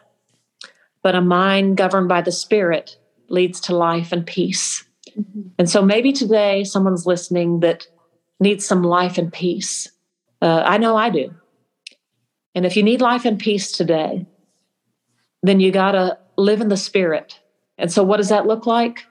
but 1.04 1.16
a 1.16 1.22
mind 1.22 1.78
governed 1.78 2.08
by 2.08 2.22
the 2.22 2.32
spirit 2.32 2.98
leads 3.32 3.60
to 3.62 3.76
life 3.76 4.12
and 4.12 4.26
peace. 4.26 4.84
Mm-hmm. 5.18 5.42
And 5.58 5.70
so 5.70 5.82
maybe 5.82 6.12
today 6.12 6.64
someone's 6.64 7.06
listening 7.06 7.60
that 7.62 7.88
needs 8.40 8.66
some 8.66 8.84
life 8.84 9.18
and 9.18 9.32
peace. 9.32 9.90
Uh, 10.42 10.64
I 10.66 10.78
know 10.78 10.96
I 10.98 11.10
do. 11.10 11.34
And 12.56 12.66
if 12.66 12.76
you 12.76 12.84
need 12.84 13.02
life 13.02 13.26
and 13.26 13.40
peace 13.40 13.72
today, 13.72 14.26
then 15.44 15.60
you 15.60 15.72
got 15.72 15.94
to 15.94 16.18
live 16.38 16.62
in 16.62 16.68
the 16.68 16.78
spirit. 16.78 17.40
And 17.78 17.92
so, 17.92 18.04
what 18.04 18.18
does 18.18 18.30
that 18.30 18.48
look 18.48 18.66
like? 18.66 19.06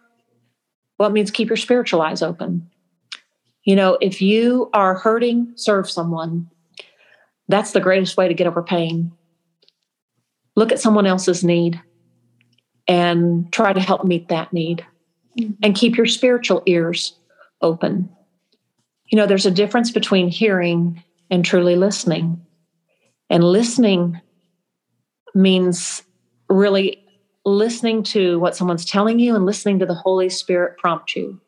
Well, 0.99 1.09
it 1.09 1.13
means 1.13 1.31
keep 1.31 1.49
your 1.49 1.57
spiritual 1.57 2.03
eyes 2.03 2.23
open. 2.23 2.69
You 3.65 3.77
know, 3.77 3.99
if 4.01 4.21
you 4.21 4.69
are 4.75 4.97
hurting, 4.97 5.53
serve 5.57 5.91
someone. 5.91 6.51
That's 7.49 7.73
the 7.73 7.81
greatest 7.81 8.17
way 8.17 8.29
to 8.29 8.35
get 8.35 8.47
over 8.47 8.63
pain. 8.63 9.13
Look 10.57 10.73
at 10.73 10.81
someone 10.81 11.07
else's 11.07 11.43
need 11.43 11.81
and 12.91 13.51
try 13.53 13.73
to 13.73 13.81
help 13.81 14.05
meet 14.05 14.29
that 14.29 14.53
need. 14.53 14.85
Mm-hmm. 15.39 15.53
And 15.63 15.77
keep 15.77 15.97
your 15.97 16.07
spiritual 16.07 16.61
ears 16.67 17.17
open. 17.63 18.09
You 19.07 19.17
know, 19.17 19.27
there's 19.27 19.47
a 19.47 19.51
difference 19.51 19.93
between 19.93 20.29
hearing 20.29 21.01
and 21.31 21.45
truly 21.45 21.77
listening. 21.77 22.45
And 23.31 23.45
listening 23.45 24.21
means 25.33 26.03
really 26.49 27.07
listening 27.45 28.03
to 28.03 28.41
what 28.41 28.57
someone's 28.57 28.85
telling 28.85 29.21
you 29.21 29.37
and 29.37 29.47
listening 29.47 29.79
to 29.79 29.87
the 29.87 29.95
Holy 29.95 30.29
Spirit 30.29 30.77
prompt 30.79 31.15
you. 31.15 31.41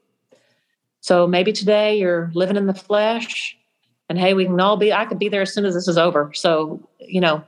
So 1.01 1.27
maybe 1.27 1.53
today 1.53 1.99
you're 1.99 2.31
living 2.35 2.57
in 2.57 2.69
the 2.69 2.75
flesh, 2.75 3.57
and 4.09 4.17
hey, 4.17 4.33
we 4.35 4.45
can 4.45 4.61
all 4.61 4.77
be, 4.77 4.93
I 4.93 5.07
could 5.07 5.19
be 5.19 5.29
there 5.29 5.43
as 5.43 5.53
soon 5.53 5.65
as 5.65 5.75
this 5.75 5.89
is 5.89 5.99
over. 5.99 6.31
So, 6.35 6.89
you 7.01 7.21
know, 7.21 7.43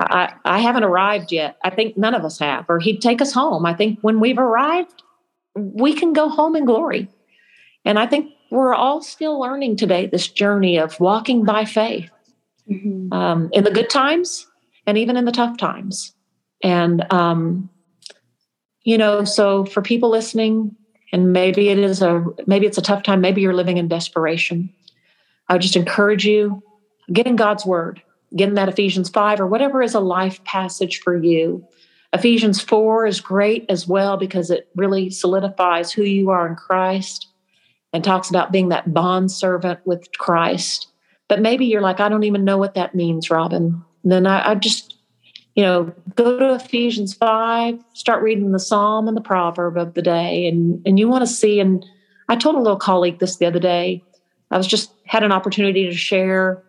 I, 0.00 0.34
I 0.44 0.58
haven't 0.60 0.84
arrived 0.84 1.30
yet. 1.30 1.56
I 1.62 1.70
think 1.70 1.96
none 1.96 2.14
of 2.14 2.24
us 2.24 2.38
have, 2.38 2.64
or 2.68 2.78
he'd 2.78 3.00
take 3.00 3.20
us 3.20 3.32
home. 3.32 3.66
I 3.66 3.74
think 3.74 3.98
when 4.00 4.18
we've 4.20 4.38
arrived, 4.38 5.02
we 5.54 5.92
can 5.92 6.12
go 6.12 6.28
home 6.28 6.56
in 6.56 6.64
glory. 6.64 7.08
And 7.84 7.98
I 7.98 8.06
think 8.06 8.32
we're 8.50 8.74
all 8.74 9.02
still 9.02 9.38
learning 9.38 9.76
today 9.76 10.06
this 10.06 10.28
journey 10.28 10.78
of 10.78 10.98
walking 11.00 11.44
by 11.44 11.64
faith 11.64 12.10
mm-hmm. 12.68 13.12
um, 13.12 13.50
in 13.52 13.64
the 13.64 13.70
good 13.70 13.90
times 13.90 14.46
and 14.86 14.96
even 14.96 15.16
in 15.16 15.24
the 15.24 15.32
tough 15.32 15.56
times. 15.56 16.14
And, 16.62 17.10
um, 17.12 17.68
you 18.82 18.98
know, 18.98 19.24
so 19.24 19.64
for 19.66 19.82
people 19.82 20.10
listening, 20.10 20.74
and 21.12 21.32
maybe 21.32 21.68
it 21.68 21.78
is 21.78 22.02
a 22.02 22.24
maybe 22.46 22.66
it's 22.66 22.78
a 22.78 22.82
tough 22.82 23.02
time, 23.02 23.20
maybe 23.20 23.40
you're 23.40 23.54
living 23.54 23.78
in 23.78 23.88
desperation. 23.88 24.72
I 25.48 25.54
would 25.54 25.62
just 25.62 25.76
encourage 25.76 26.24
you, 26.24 26.62
get 27.12 27.26
in 27.26 27.36
God's 27.36 27.66
word, 27.66 28.00
get 28.36 28.48
in 28.48 28.54
that 28.54 28.68
Ephesians 28.68 29.08
5 29.08 29.40
or 29.40 29.46
whatever 29.46 29.82
is 29.82 29.94
a 29.94 30.00
life 30.00 30.42
passage 30.44 31.00
for 31.00 31.16
you. 31.16 31.66
Ephesians 32.12 32.60
4 32.60 33.06
is 33.06 33.20
great 33.20 33.64
as 33.68 33.86
well 33.86 34.16
because 34.16 34.50
it 34.50 34.68
really 34.74 35.10
solidifies 35.10 35.92
who 35.92 36.02
you 36.02 36.30
are 36.30 36.46
in 36.46 36.56
Christ 36.56 37.28
and 37.92 38.02
talks 38.02 38.30
about 38.30 38.52
being 38.52 38.68
that 38.68 38.92
bond 38.92 39.30
servant 39.30 39.80
with 39.84 40.10
Christ. 40.18 40.88
But 41.28 41.40
maybe 41.40 41.66
you're 41.66 41.80
like, 41.80 42.00
I 42.00 42.08
don't 42.08 42.24
even 42.24 42.44
know 42.44 42.58
what 42.58 42.74
that 42.74 42.94
means, 42.94 43.30
Robin. 43.30 43.82
then 44.04 44.26
I, 44.26 44.50
I 44.50 44.54
just 44.56 44.96
you 45.54 45.64
know, 45.64 45.92
go 46.14 46.38
to 46.38 46.54
Ephesians 46.54 47.14
5, 47.14 47.82
start 47.94 48.22
reading 48.22 48.52
the 48.52 48.58
Psalm 48.58 49.08
and 49.08 49.16
the 49.16 49.20
proverb 49.20 49.76
of 49.76 49.94
the 49.94 50.02
day. 50.02 50.46
And, 50.46 50.80
and 50.86 50.98
you 50.98 51.08
want 51.08 51.22
to 51.22 51.26
see, 51.26 51.60
and 51.60 51.84
I 52.28 52.36
told 52.36 52.56
a 52.56 52.60
little 52.60 52.78
colleague 52.78 53.18
this 53.18 53.36
the 53.36 53.46
other 53.46 53.58
day. 53.58 54.02
I 54.50 54.56
was 54.56 54.66
just 54.66 54.92
had 55.06 55.22
an 55.22 55.32
opportunity 55.32 55.86
to 55.86 55.94
share. 55.94 56.62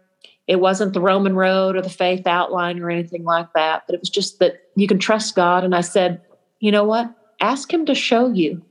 It 0.51 0.59
wasn't 0.59 0.93
the 0.93 1.01
Roman 1.01 1.35
road 1.35 1.75
or 1.75 1.81
the 1.81 1.89
faith 1.89 2.27
outline 2.27 2.79
or 2.79 2.89
anything 2.89 3.23
like 3.23 3.47
that, 3.55 3.83
but 3.87 3.95
it 3.95 4.01
was 4.01 4.09
just 4.09 4.39
that 4.39 4.61
you 4.75 4.87
can 4.87 4.99
trust 4.99 5.35
God. 5.35 5.63
And 5.63 5.73
I 5.73 5.81
said, 5.81 6.21
you 6.59 6.71
know 6.71 6.83
what? 6.83 7.09
Ask 7.39 7.73
Him 7.73 7.85
to 7.85 7.95
show 7.95 8.27
you 8.31 8.61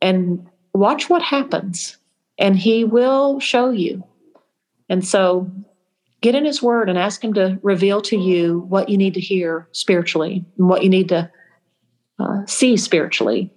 and 0.00 0.46
watch 0.72 1.10
what 1.10 1.22
happens, 1.22 1.98
and 2.38 2.56
He 2.56 2.84
will 2.84 3.38
show 3.38 3.70
you. 3.70 4.02
And 4.88 5.06
so 5.06 5.50
get 6.20 6.34
in 6.34 6.44
his 6.44 6.62
word 6.62 6.88
and 6.88 6.98
ask 6.98 7.22
him 7.22 7.34
to 7.34 7.58
reveal 7.62 8.00
to 8.02 8.16
you 8.16 8.60
what 8.68 8.88
you 8.88 8.96
need 8.96 9.14
to 9.14 9.20
hear 9.20 9.68
spiritually 9.72 10.44
and 10.58 10.68
what 10.68 10.82
you 10.82 10.88
need 10.88 11.08
to 11.08 11.30
uh, 12.18 12.44
see 12.46 12.76
spiritually 12.76 13.52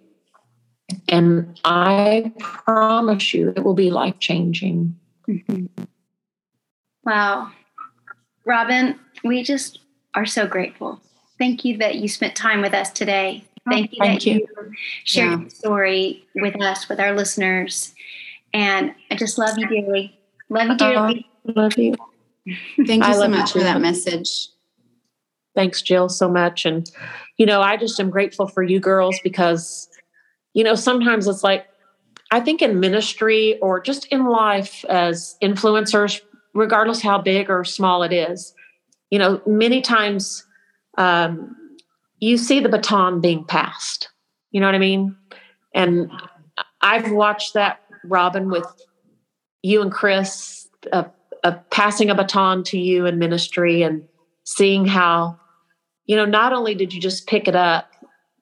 and 1.07 1.59
i 1.63 2.31
promise 2.39 3.33
you 3.33 3.53
it 3.55 3.63
will 3.63 3.73
be 3.73 3.89
life 3.89 4.19
changing 4.19 4.95
mm-hmm. 5.27 5.65
wow 7.05 7.49
robin 8.49 8.99
we 9.23 9.43
just 9.43 9.79
are 10.15 10.25
so 10.25 10.47
grateful. 10.47 11.01
Thank 11.37 11.63
you 11.63 11.77
that 11.77 11.95
you 11.95 12.07
spent 12.07 12.35
time 12.35 12.61
with 12.61 12.73
us 12.73 12.91
today. 12.91 13.45
Thank 13.69 13.91
you 13.93 13.97
thank 13.99 14.21
that 14.21 14.25
you, 14.25 14.33
you 14.33 14.73
shared 15.03 15.31
yeah. 15.31 15.39
your 15.39 15.49
story 15.49 16.27
with 16.35 16.61
us 16.61 16.89
with 16.89 16.99
our 16.99 17.15
listeners. 17.15 17.93
And 18.53 18.93
i 19.11 19.15
just 19.15 19.37
love 19.37 19.57
you 19.57 19.67
dearly. 19.67 20.19
Love 20.49 20.69
you 20.69 20.77
dearly. 20.77 21.27
uh, 21.47 21.51
love 21.55 21.77
you. 21.77 21.95
Thank 22.85 23.05
you 23.05 23.13
so 23.13 23.27
much 23.27 23.51
for 23.51 23.59
that 23.59 23.79
message. 23.79 24.49
Thanks, 25.55 25.81
Jill, 25.81 26.09
so 26.09 26.29
much. 26.29 26.65
And, 26.65 26.89
you 27.37 27.45
know, 27.45 27.61
I 27.61 27.77
just 27.77 27.99
am 27.99 28.09
grateful 28.09 28.47
for 28.47 28.63
you 28.63 28.79
girls 28.79 29.19
because, 29.23 29.89
you 30.53 30.63
know, 30.63 30.73
sometimes 30.73 31.27
it's 31.27 31.43
like, 31.43 31.67
I 32.31 32.39
think 32.39 32.61
in 32.61 32.79
ministry 32.79 33.59
or 33.59 33.79
just 33.79 34.05
in 34.07 34.25
life 34.27 34.85
as 34.85 35.37
influencers, 35.43 36.21
regardless 36.53 37.01
how 37.01 37.19
big 37.19 37.49
or 37.49 37.63
small 37.63 38.03
it 38.03 38.13
is, 38.13 38.53
you 39.09 39.19
know, 39.19 39.41
many 39.45 39.81
times 39.81 40.45
um, 40.97 41.55
you 42.19 42.37
see 42.37 42.59
the 42.59 42.69
baton 42.69 43.21
being 43.21 43.43
passed. 43.43 44.09
You 44.51 44.59
know 44.59 44.67
what 44.67 44.75
I 44.75 44.79
mean? 44.79 45.15
And 45.73 46.11
I've 46.81 47.11
watched 47.11 47.53
that, 47.53 47.81
Robin, 48.03 48.49
with 48.49 48.65
you 49.61 49.81
and 49.81 49.91
Chris, 49.91 50.67
of 50.93 51.69
passing 51.69 52.09
a 52.09 52.15
baton 52.15 52.63
to 52.63 52.77
you 52.77 53.05
in 53.05 53.19
ministry 53.19 53.81
and 53.81 54.07
seeing 54.43 54.85
how, 54.85 55.39
you 56.05 56.15
know, 56.15 56.25
not 56.25 56.53
only 56.53 56.75
did 56.75 56.93
you 56.93 56.99
just 56.99 57.27
pick 57.27 57.47
it 57.47 57.55
up, 57.55 57.91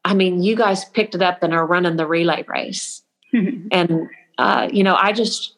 I 0.06 0.14
mean, 0.14 0.42
you 0.42 0.56
guys 0.56 0.86
picked 0.86 1.16
it 1.16 1.22
up 1.22 1.44
and 1.44 1.54
are 1.54 1.66
running 1.66 1.98
the 1.98 2.08
relay 2.08 2.44
race. 2.48 3.04
and 3.34 4.08
uh, 4.38 4.70
you 4.72 4.84
know, 4.84 4.96
I 4.96 5.12
just 5.12 5.57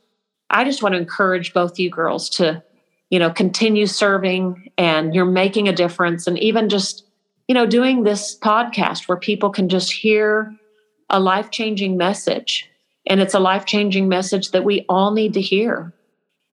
I 0.50 0.64
just 0.64 0.82
want 0.82 0.93
to 0.93 1.00
encourage 1.00 1.54
both 1.54 1.80
you 1.80 1.89
girls 1.89 2.30
to, 2.32 2.64
you 3.10 3.20
know, 3.20 3.30
continue 3.30 3.86
serving 3.86 4.72
and 4.78 5.14
you're 5.14 5.26
making 5.26 5.68
a 5.68 5.74
difference. 5.74 6.28
And 6.28 6.38
even 6.39 6.70
just, 6.70 7.06
you 7.47 7.56
know, 7.56 7.66
doing 7.66 8.04
this 8.04 8.38
podcast 8.38 9.08
where 9.08 9.18
people 9.18 9.50
can 9.50 9.70
just 9.70 9.91
hear 9.91 10.54
a 11.10 11.20
life 11.20 11.52
changing 11.52 11.97
message. 11.97 12.70
And 13.08 13.20
it's 13.20 13.34
a 13.34 13.39
life 13.39 13.66
changing 13.66 14.08
message 14.08 14.52
that 14.52 14.64
we 14.64 14.86
all 14.89 15.12
need 15.12 15.34
to 15.34 15.41
hear. 15.41 15.93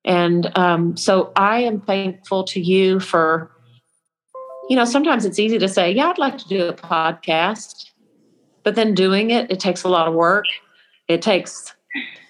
And 0.05 0.57
um, 0.57 0.97
so 0.97 1.33
I 1.37 1.61
am 1.61 1.81
thankful 1.81 2.45
to 2.45 2.61
you 2.61 3.01
for, 3.01 3.51
you 4.69 4.77
know, 4.77 4.85
sometimes 4.85 5.25
it's 5.25 5.39
easy 5.39 5.59
to 5.59 5.69
say, 5.69 5.91
yeah, 5.91 6.09
I'd 6.09 6.19
like 6.19 6.39
to 6.39 6.49
do 6.49 6.67
a 6.67 6.73
podcast. 6.73 7.91
But 8.63 8.75
then 8.75 8.95
doing 8.95 9.31
it, 9.31 9.51
it 9.51 9.61
takes 9.61 9.83
a 9.83 9.89
lot 9.89 10.09
of 10.09 10.15
work. 10.15 10.45
It 11.09 11.23
takes, 11.23 11.75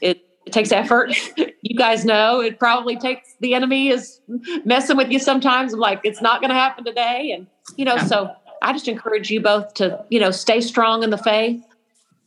it 0.00 0.25
it 0.46 0.52
takes 0.52 0.70
effort. 0.72 1.12
you 1.62 1.76
guys 1.76 2.04
know 2.04 2.40
it 2.40 2.58
probably 2.58 2.96
takes 2.96 3.34
the 3.40 3.54
enemy 3.54 3.88
is 3.88 4.20
messing 4.64 4.96
with 4.96 5.10
you 5.10 5.18
sometimes. 5.18 5.74
I'm 5.74 5.80
like, 5.80 6.00
it's 6.04 6.22
not 6.22 6.40
going 6.40 6.50
to 6.50 6.54
happen 6.54 6.84
today. 6.84 7.32
And, 7.32 7.48
you 7.76 7.84
know, 7.84 7.98
so 7.98 8.32
I 8.62 8.72
just 8.72 8.86
encourage 8.86 9.30
you 9.30 9.40
both 9.40 9.74
to, 9.74 10.04
you 10.08 10.20
know, 10.20 10.30
stay 10.30 10.60
strong 10.60 11.02
in 11.02 11.10
the 11.10 11.18
faith. 11.18 11.60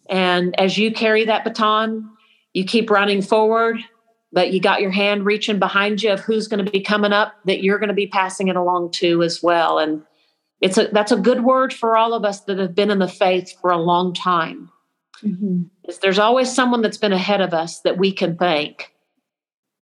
And 0.09 0.59
as 0.59 0.77
you 0.77 0.91
carry 0.91 1.25
that 1.25 1.45
baton, 1.45 2.11
you 2.53 2.65
keep 2.65 2.89
running 2.89 3.21
forward, 3.21 3.77
but 4.33 4.51
you 4.51 4.59
got 4.59 4.81
your 4.81 4.91
hand 4.91 5.25
reaching 5.25 5.57
behind 5.57 6.03
you 6.03 6.11
of 6.11 6.19
who's 6.19 6.47
going 6.47 6.63
to 6.63 6.69
be 6.69 6.81
coming 6.81 7.13
up 7.13 7.35
that 7.45 7.63
you're 7.63 7.79
going 7.79 7.89
to 7.89 7.95
be 7.95 8.07
passing 8.07 8.49
it 8.49 8.57
along 8.57 8.91
to 8.91 9.23
as 9.23 9.41
well. 9.41 9.79
And 9.79 10.03
it's 10.59 10.77
a, 10.77 10.89
that's 10.91 11.13
a 11.13 11.17
good 11.17 11.43
word 11.45 11.73
for 11.73 11.95
all 11.95 12.13
of 12.13 12.25
us 12.25 12.41
that 12.41 12.57
have 12.57 12.75
been 12.75 12.91
in 12.91 12.99
the 12.99 13.07
faith 13.07 13.55
for 13.61 13.71
a 13.71 13.77
long 13.77 14.13
time 14.13 14.69
Mm-hmm. 15.23 15.63
There's 16.01 16.19
always 16.19 16.53
someone 16.53 16.81
that's 16.81 16.97
been 16.97 17.13
ahead 17.13 17.41
of 17.41 17.53
us 17.53 17.81
that 17.81 17.97
we 17.97 18.11
can 18.11 18.37
thank. 18.37 18.93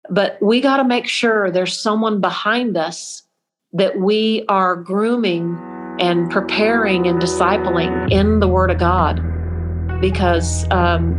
But 0.09 0.37
we 0.41 0.61
got 0.61 0.77
to 0.77 0.83
make 0.83 1.07
sure 1.07 1.51
there's 1.51 1.77
someone 1.77 2.21
behind 2.21 2.77
us 2.77 3.23
that 3.73 3.99
we 3.99 4.45
are 4.47 4.75
grooming 4.75 5.57
and 5.99 6.29
preparing 6.29 7.07
and 7.07 7.21
discipling 7.21 8.11
in 8.11 8.39
the 8.39 8.47
Word 8.47 8.71
of 8.71 8.79
God. 8.79 9.21
Because, 9.99 10.65
um, 10.71 11.15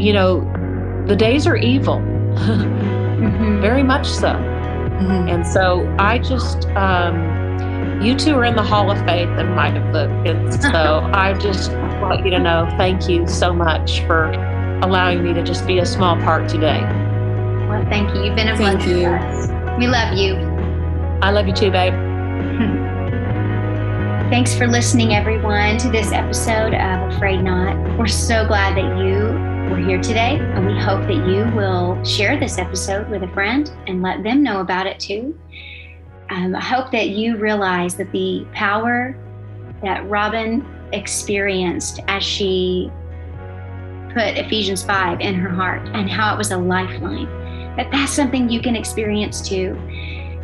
you 0.00 0.12
know, 0.12 0.40
the 1.06 1.16
days 1.16 1.46
are 1.46 1.56
evil, 1.56 1.96
mm-hmm. 2.36 3.60
very 3.60 3.82
much 3.82 4.06
so. 4.06 4.28
Mm-hmm. 4.28 5.28
And 5.28 5.46
so 5.46 5.94
I 5.98 6.18
just, 6.18 6.66
um, 6.70 7.39
you 8.02 8.16
two 8.16 8.34
are 8.34 8.44
in 8.44 8.56
the 8.56 8.62
Hall 8.62 8.90
of 8.90 8.98
Faith 9.04 9.28
in 9.38 9.54
my 9.54 9.70
book. 9.90 10.10
And 10.26 10.52
so 10.54 10.68
I 11.12 11.34
just 11.34 11.72
want 12.00 12.24
you 12.24 12.30
to 12.30 12.38
know 12.38 12.66
thank 12.76 13.08
you 13.08 13.26
so 13.28 13.52
much 13.52 14.00
for 14.06 14.30
allowing 14.82 15.22
me 15.22 15.34
to 15.34 15.42
just 15.42 15.66
be 15.66 15.78
a 15.78 15.86
small 15.86 16.16
part 16.16 16.48
today. 16.48 16.80
Well, 17.68 17.84
thank 17.90 18.14
you. 18.14 18.24
You've 18.24 18.36
been 18.36 18.48
a 18.48 18.56
thank 18.56 18.78
blessing 18.78 18.98
you. 18.98 19.04
to 19.04 19.14
us. 19.14 19.78
We 19.78 19.86
love 19.86 20.16
you. 20.16 20.36
I 21.22 21.30
love 21.30 21.46
you 21.46 21.52
too, 21.52 21.70
babe. 21.70 21.92
Thanks 24.30 24.54
for 24.54 24.66
listening, 24.66 25.12
everyone, 25.14 25.76
to 25.78 25.90
this 25.90 26.12
episode 26.12 26.72
of 26.72 27.12
A 27.12 27.16
Frayed 27.18 27.42
Knot. 27.42 27.98
We're 27.98 28.06
so 28.06 28.46
glad 28.46 28.76
that 28.76 28.98
you 29.04 29.70
were 29.70 29.78
here 29.78 30.00
today, 30.00 30.38
and 30.38 30.66
we 30.66 30.78
hope 30.78 31.02
that 31.02 31.26
you 31.28 31.54
will 31.54 32.02
share 32.04 32.38
this 32.38 32.56
episode 32.56 33.10
with 33.10 33.22
a 33.24 33.28
friend 33.28 33.70
and 33.86 34.02
let 34.02 34.22
them 34.22 34.42
know 34.42 34.60
about 34.60 34.86
it 34.86 34.98
too 34.98 35.38
um, 36.30 36.54
I 36.54 36.60
hope 36.60 36.92
that 36.92 37.08
you 37.08 37.36
realize 37.36 37.96
that 37.96 38.10
the 38.12 38.46
power 38.52 39.16
that 39.82 40.08
Robin 40.08 40.64
experienced 40.92 42.00
as 42.06 42.22
she 42.22 42.90
put 44.12 44.38
Ephesians 44.38 44.82
5 44.84 45.20
in 45.20 45.34
her 45.34 45.48
heart 45.48 45.82
and 45.92 46.08
how 46.08 46.32
it 46.32 46.38
was 46.38 46.52
a 46.52 46.56
lifeline, 46.56 47.26
that 47.76 47.90
that's 47.90 48.12
something 48.12 48.48
you 48.48 48.60
can 48.60 48.76
experience 48.76 49.40
too. 49.40 49.76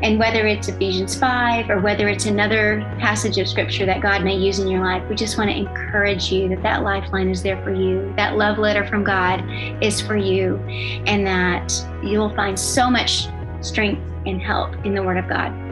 And 0.02 0.18
whether 0.18 0.46
it's 0.46 0.68
Ephesians 0.68 1.16
5 1.16 1.70
or 1.70 1.80
whether 1.80 2.08
it's 2.08 2.26
another 2.26 2.80
passage 2.98 3.38
of 3.38 3.48
scripture 3.48 3.86
that 3.86 4.02
God 4.02 4.24
may 4.24 4.36
use 4.36 4.58
in 4.58 4.68
your 4.68 4.84
life, 4.84 5.08
we 5.08 5.14
just 5.14 5.38
want 5.38 5.50
to 5.50 5.56
encourage 5.56 6.30
you 6.30 6.48
that 6.50 6.62
that 6.62 6.82
lifeline 6.82 7.30
is 7.30 7.42
there 7.42 7.62
for 7.62 7.72
you. 7.72 8.12
That 8.16 8.36
love 8.36 8.58
letter 8.58 8.86
from 8.86 9.04
God 9.04 9.42
is 9.82 10.00
for 10.00 10.16
you, 10.16 10.56
and 11.06 11.26
that 11.26 11.72
you'll 12.02 12.34
find 12.34 12.58
so 12.58 12.90
much 12.90 13.28
strength 13.62 14.02
and 14.26 14.42
help 14.42 14.74
in 14.84 14.94
the 14.94 15.02
Word 15.02 15.16
of 15.16 15.28
God. 15.28 15.65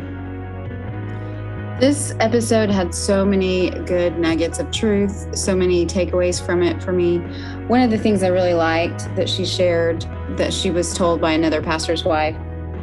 This 1.85 2.15
episode 2.19 2.71
had 2.71 2.95
so 2.95 3.27
many 3.27 3.69
good 3.69 4.19
nuggets 4.19 4.59
of 4.59 4.71
truth, 4.71 5.37
so 5.37 5.55
many 5.55 5.85
takeaways 5.85 6.41
from 6.41 6.63
it 6.63 6.83
for 6.83 6.93
me. 6.93 7.19
One 7.67 7.83
of 7.83 7.91
the 7.91 7.99
things 7.99 8.23
I 8.23 8.29
really 8.29 8.55
liked 8.55 9.15
that 9.17 9.29
she 9.29 9.45
shared 9.45 10.01
that 10.39 10.51
she 10.51 10.71
was 10.71 10.95
told 10.95 11.21
by 11.21 11.33
another 11.33 11.61
pastor's 11.61 12.03
wife 12.03 12.35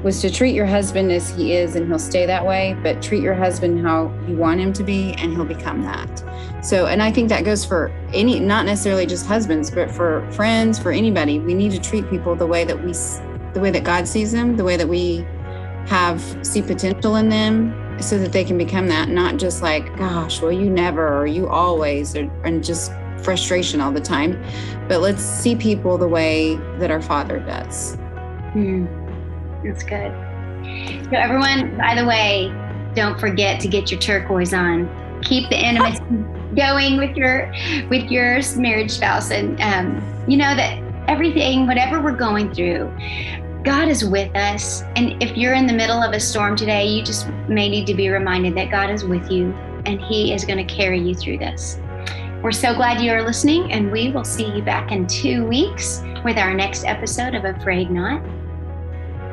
was 0.04 0.22
to 0.22 0.30
treat 0.30 0.54
your 0.54 0.68
husband 0.68 1.12
as 1.12 1.32
he 1.32 1.56
is 1.56 1.76
and 1.76 1.88
he'll 1.88 1.98
stay 1.98 2.28
that 2.28 2.46
way, 2.46 2.78
but 2.84 3.02
treat 3.02 3.24
your 3.24 3.34
husband 3.34 3.84
how 3.84 4.14
you 4.28 4.36
want 4.36 4.60
him 4.60 4.72
to 4.74 4.84
be 4.84 5.14
and 5.14 5.34
he'll 5.34 5.46
become 5.46 5.82
that. 5.82 6.64
So, 6.64 6.86
and 6.86 7.02
I 7.02 7.12
think 7.12 7.28
that 7.30 7.44
goes 7.44 7.66
for 7.66 7.92
any, 8.14 8.40
not 8.40 8.68
necessarily 8.68 9.08
just 9.08 9.26
husbands, 9.26 9.72
but 9.72 9.90
for 9.90 10.32
friends, 10.32 10.78
for 10.78 10.92
anybody. 10.92 11.40
We 11.40 11.56
need 11.56 11.72
to 11.72 11.82
treat 11.82 12.08
people 12.12 12.36
the 12.36 12.46
way 12.46 12.66
that 12.66 12.78
we, 12.78 12.94
the 13.54 13.62
way 13.62 13.72
that 13.72 13.84
God 13.84 14.08
sees 14.08 14.32
them, 14.32 14.58
the 14.58 14.64
way 14.64 14.78
that 14.78 14.88
we 14.88 15.26
have 15.88 16.22
see 16.46 16.62
potential 16.62 17.16
in 17.16 17.30
them 17.30 17.81
so 18.00 18.18
that 18.18 18.32
they 18.32 18.44
can 18.44 18.58
become 18.58 18.88
that, 18.88 19.10
not 19.10 19.38
just 19.38 19.62
like, 19.62 19.96
gosh, 19.98 20.42
well, 20.42 20.52
you 20.52 20.70
never 20.70 21.20
or 21.20 21.28
you 21.28 21.48
always, 21.48 22.16
or, 22.16 22.32
and 22.44 22.64
just 22.64 22.92
frustration 23.24 23.82
all 23.82 23.92
the 23.92 24.02
time. 24.02 24.42
But 24.88 25.02
let's 25.02 25.22
see 25.22 25.56
people 25.56 25.98
the 25.98 26.08
way 26.08 26.56
that 26.78 26.92
our 26.92 27.02
Father 27.02 27.40
does. 27.40 27.96
Hmm. 28.54 28.86
That's 29.64 29.84
good. 29.84 30.12
So, 31.10 31.18
everyone, 31.18 31.78
by 31.78 31.96
the 31.96 32.06
way, 32.06 32.52
don't 32.96 33.20
forget 33.20 33.60
to 33.62 33.68
get 33.68 33.92
your 33.92 34.00
turquoise 34.00 34.54
on. 34.54 34.90
Keep 35.24 35.50
the 35.50 35.58
intimacy 35.58 36.02
going 36.56 36.98
with 36.98 37.16
your 37.16 37.52
with 37.90 38.10
your 38.10 38.42
marriage 38.58 38.92
spouse, 38.92 39.32
and 39.32 39.60
um, 39.62 40.26
you 40.28 40.38
know 40.38 40.56
that 40.56 40.82
everything, 41.08 41.68
whatever 41.68 42.02
we're 42.02 42.16
going 42.16 42.54
through, 42.54 42.92
God 43.64 43.88
is 43.90 44.04
with 44.04 44.36
us. 44.36 44.82
And 44.96 45.22
if 45.22 45.38
you're 45.38 45.54
in 45.54 45.68
the 45.68 45.74
middle 45.74 46.02
of 46.02 46.14
a 46.14 46.20
storm 46.20 46.56
today, 46.56 46.88
you 46.88 47.04
just 47.04 47.30
may 47.48 47.70
need 47.70 47.86
to 47.88 47.94
be 47.94 48.10
reminded 48.10 48.56
that 48.56 48.72
God 48.72 48.90
is 48.90 49.04
with 49.04 49.30
you 49.32 49.54
and 49.86 50.02
He 50.02 50.34
is 50.34 50.46
going 50.46 50.66
to 50.66 50.74
carry 50.74 51.00
you 51.00 51.14
through 51.14 51.38
this. 51.38 51.80
We're 52.42 52.52
so 52.52 52.74
glad 52.74 53.02
you 53.02 53.12
are 53.12 53.22
listening, 53.22 53.72
and 53.72 53.92
we 53.92 54.10
will 54.10 54.24
see 54.24 54.52
you 54.52 54.64
back 54.64 54.92
in 54.92 55.06
two 55.06 55.46
weeks 55.46 56.02
with 56.26 56.38
our 56.38 56.56
next 56.56 56.86
episode 56.86 57.36
of 57.36 57.46
A 57.46 57.60
Frayed 57.60 57.92
Knot. 57.92 58.24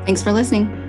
Thanks 0.05 0.23
for 0.23 0.31
listening. 0.31 0.88